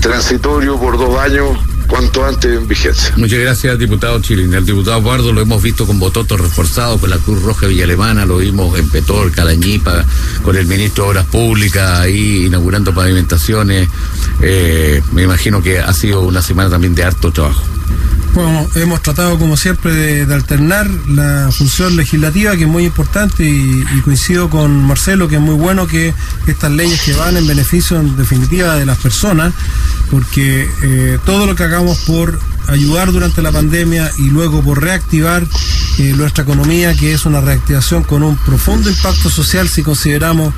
transitorio 0.00 0.78
por 0.78 0.98
dos 0.98 1.18
años 1.18 1.58
cuanto 1.86 2.24
antes 2.24 2.56
en 2.56 2.66
vigencia. 2.68 3.12
Muchas 3.16 3.38
gracias, 3.38 3.78
diputado 3.78 4.20
Chilín. 4.20 4.52
El 4.54 4.66
diputado 4.66 4.98
Eduardo 4.98 5.32
lo 5.32 5.40
hemos 5.40 5.62
visto 5.62 5.86
con 5.86 5.98
bototos 5.98 6.40
reforzados 6.40 7.00
con 7.00 7.10
la 7.10 7.18
Cruz 7.18 7.42
Roja 7.42 7.66
Villa 7.66 7.84
Alemana, 7.84 8.26
lo 8.26 8.38
vimos 8.38 8.78
en 8.78 8.88
Petor, 8.88 9.32
Calañipa, 9.32 10.04
con 10.42 10.56
el 10.56 10.66
ministro 10.66 11.04
de 11.04 11.10
Obras 11.10 11.26
Públicas 11.26 12.00
ahí 12.00 12.46
inaugurando 12.46 12.94
pavimentaciones. 12.94 13.88
Eh, 14.42 15.02
me 15.12 15.22
imagino 15.22 15.62
que 15.62 15.78
ha 15.78 15.92
sido 15.92 16.22
una 16.22 16.42
semana 16.42 16.70
también 16.70 16.94
de 16.94 17.04
harto 17.04 17.32
trabajo. 17.32 17.62
Bueno, 18.36 18.68
hemos 18.74 19.00
tratado 19.00 19.38
como 19.38 19.56
siempre 19.56 20.26
de, 20.26 20.34
alternar 20.34 20.86
la 21.08 21.48
función 21.50 21.96
legislativa 21.96 22.54
que 22.54 22.64
es 22.64 22.68
muy 22.68 22.84
importante 22.84 23.44
y, 23.48 23.82
coincido 24.04 24.50
con 24.50 24.84
Marcelo 24.84 25.26
que 25.26 25.36
es 25.36 25.40
muy 25.40 25.54
bueno 25.54 25.86
que 25.86 26.12
estas 26.46 26.70
leyes 26.70 27.00
que 27.00 27.14
van 27.14 27.38
en 27.38 27.46
beneficio 27.46 27.98
en 27.98 28.14
definitiva 28.14 28.74
de 28.74 28.84
las 28.84 28.98
personas 28.98 29.54
porque 30.10 30.68
eh, 30.82 31.18
todo 31.24 31.46
lo 31.46 31.56
que 31.56 31.64
hagamos 31.64 31.96
por 32.00 32.38
ayudar 32.68 33.12
durante 33.12 33.42
la 33.42 33.52
pandemia 33.52 34.10
y 34.18 34.30
luego 34.30 34.62
por 34.62 34.82
reactivar 34.82 35.46
eh, 35.98 36.12
nuestra 36.14 36.44
economía, 36.44 36.94
que 36.94 37.14
es 37.14 37.24
una 37.24 37.40
reactivación 37.40 38.02
con 38.02 38.22
un 38.22 38.36
profundo 38.36 38.90
impacto 38.90 39.30
social 39.30 39.66
si 39.66 39.82
consideramos 39.82 40.52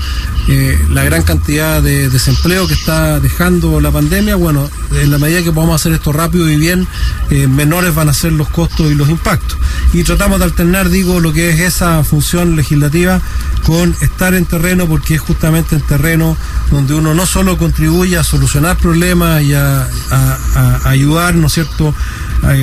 eh, 0.49 0.77
la 0.91 1.05
gran 1.05 1.23
cantidad 1.23 1.81
de 1.81 2.09
desempleo 2.11 2.67
que 2.67 2.75
está 2.75 3.21
dejando 3.21 3.81
la 3.81 3.93
pandemia. 3.93 4.35
Bueno, 4.35 4.69
en 4.93 5.13
la 5.13 5.19
medida 5.19 5.43
que 5.43 5.53
podamos 5.53 5.81
hacer 5.81 5.93
esto 5.93 6.13
rápido 6.13 6.51
y 6.51 6.57
bien, 6.57 6.89
eh, 7.31 7.47
menores 7.47 7.95
van 7.95 8.09
a 8.09 8.15
ser 8.15 8.33
los 8.33 8.49
costos 8.49 8.91
y 8.91 8.95
los 8.95 9.09
impactos. 9.09 9.57
Y 9.93 10.03
tratamos 10.03 10.39
de 10.41 10.47
alternar, 10.47 10.89
digo, 10.89 11.21
lo 11.21 11.33
que 11.33 11.51
es 11.51 11.61
esa 11.61 12.03
función 12.03 12.57
legislativa 12.57 13.21
con 13.65 13.95
estar 14.01 14.35
en 14.35 14.45
terreno, 14.45 14.87
porque 14.87 15.15
es 15.15 15.21
justamente 15.21 15.77
en 15.77 15.83
terreno 15.83 16.37
donde 16.71 16.95
uno 16.95 17.15
no 17.15 17.27
solo 17.27 17.59
contribuye 17.59 18.17
a 18.17 18.25
solucionar 18.25 18.77
problemas 18.77 19.43
y 19.43 19.55
a, 19.55 19.89
ayudar, 20.85 21.35
¿no 21.35 21.47
es 21.47 21.53
cierto?, 21.53 21.95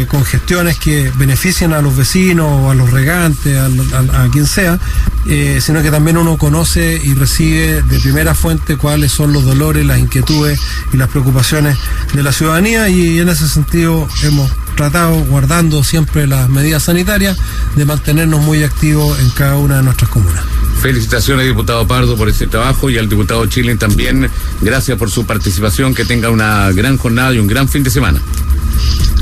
con 0.07 0.25
gestiones 0.25 0.79
que 0.79 1.11
beneficien 1.15 1.73
a 1.73 1.81
los 1.81 1.95
vecinos 1.95 2.47
o 2.49 2.71
a 2.71 2.75
los 2.75 2.91
regantes, 2.91 3.57
a, 3.57 4.27
quien 4.31 4.47
sea, 4.47 4.79
eh, 5.27 5.59
sino 5.61 5.81
que 5.83 5.91
también 5.91 6.17
uno 6.17 6.38
conoce 6.38 6.99
y 7.03 7.13
recibe 7.13 7.83
de 7.83 7.99
primera 7.99 8.33
fuente 8.33 8.77
cuáles 8.77 9.11
son 9.11 9.33
los 9.33 9.43
dolores, 9.43 9.86
las 9.86 9.99
inquietudes 9.99 10.59
y 10.91 10.97
las 10.97 11.09
preocupaciones 11.09 11.77
de 12.13 12.23
la 12.23 12.31
ciudadanía 12.31 12.89
y 12.89 13.19
en 13.19 13.29
ese 13.29 13.47
sentido 13.47 14.07
hemos 14.23 14.51
tratado, 14.75 15.15
guardando 15.25 15.83
siempre 15.83 16.27
las 16.27 16.49
medidas 16.49 16.83
sanitarias, 16.83 17.38
de 17.75 17.86
mantenernos 17.86 18.41
muy 18.41 18.63
activos 18.63 19.19
en 19.19 19.29
cada 19.31 19.55
una 19.55 19.77
de 19.77 19.83
nuestras 19.83 20.09
comunas. 20.09 20.43
Felicitaciones, 20.81 21.47
diputado 21.47 21.88
Pardo, 21.88 22.15
por 22.15 22.29
este 22.29 22.47
trabajo 22.47 22.89
y 22.89 22.97
al 22.97 23.09
diputado 23.09 23.45
Chile 23.47 23.75
también. 23.75 24.29
Gracias 24.61 24.97
por 24.97 25.09
su 25.09 25.25
participación. 25.25 25.95
Que 25.95 26.05
tenga 26.05 26.29
una 26.29 26.71
gran 26.71 26.97
jornada 26.97 27.33
y 27.33 27.39
un 27.39 27.47
gran 27.47 27.67
fin 27.67 27.83
de 27.83 27.89
semana. 27.89 28.21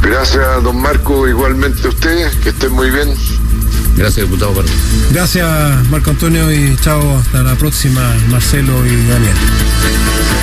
Gracias, 0.02 0.64
don 0.64 0.82
Marco. 0.82 1.28
Igualmente 1.28 1.88
a 1.88 1.90
usted. 1.90 2.32
Que 2.42 2.50
estén 2.50 2.72
muy 2.72 2.90
bien. 2.90 3.16
Gracias, 3.96 4.26
diputado 4.26 4.54
Pardo. 4.54 4.72
Gracias, 5.12 5.90
Marco 5.90 6.10
Antonio, 6.10 6.52
y 6.52 6.76
chao. 6.82 7.18
Hasta 7.18 7.44
la 7.44 7.56
próxima, 7.56 8.02
Marcelo 8.30 8.86
y 8.86 9.08
Daniel. 9.08 9.36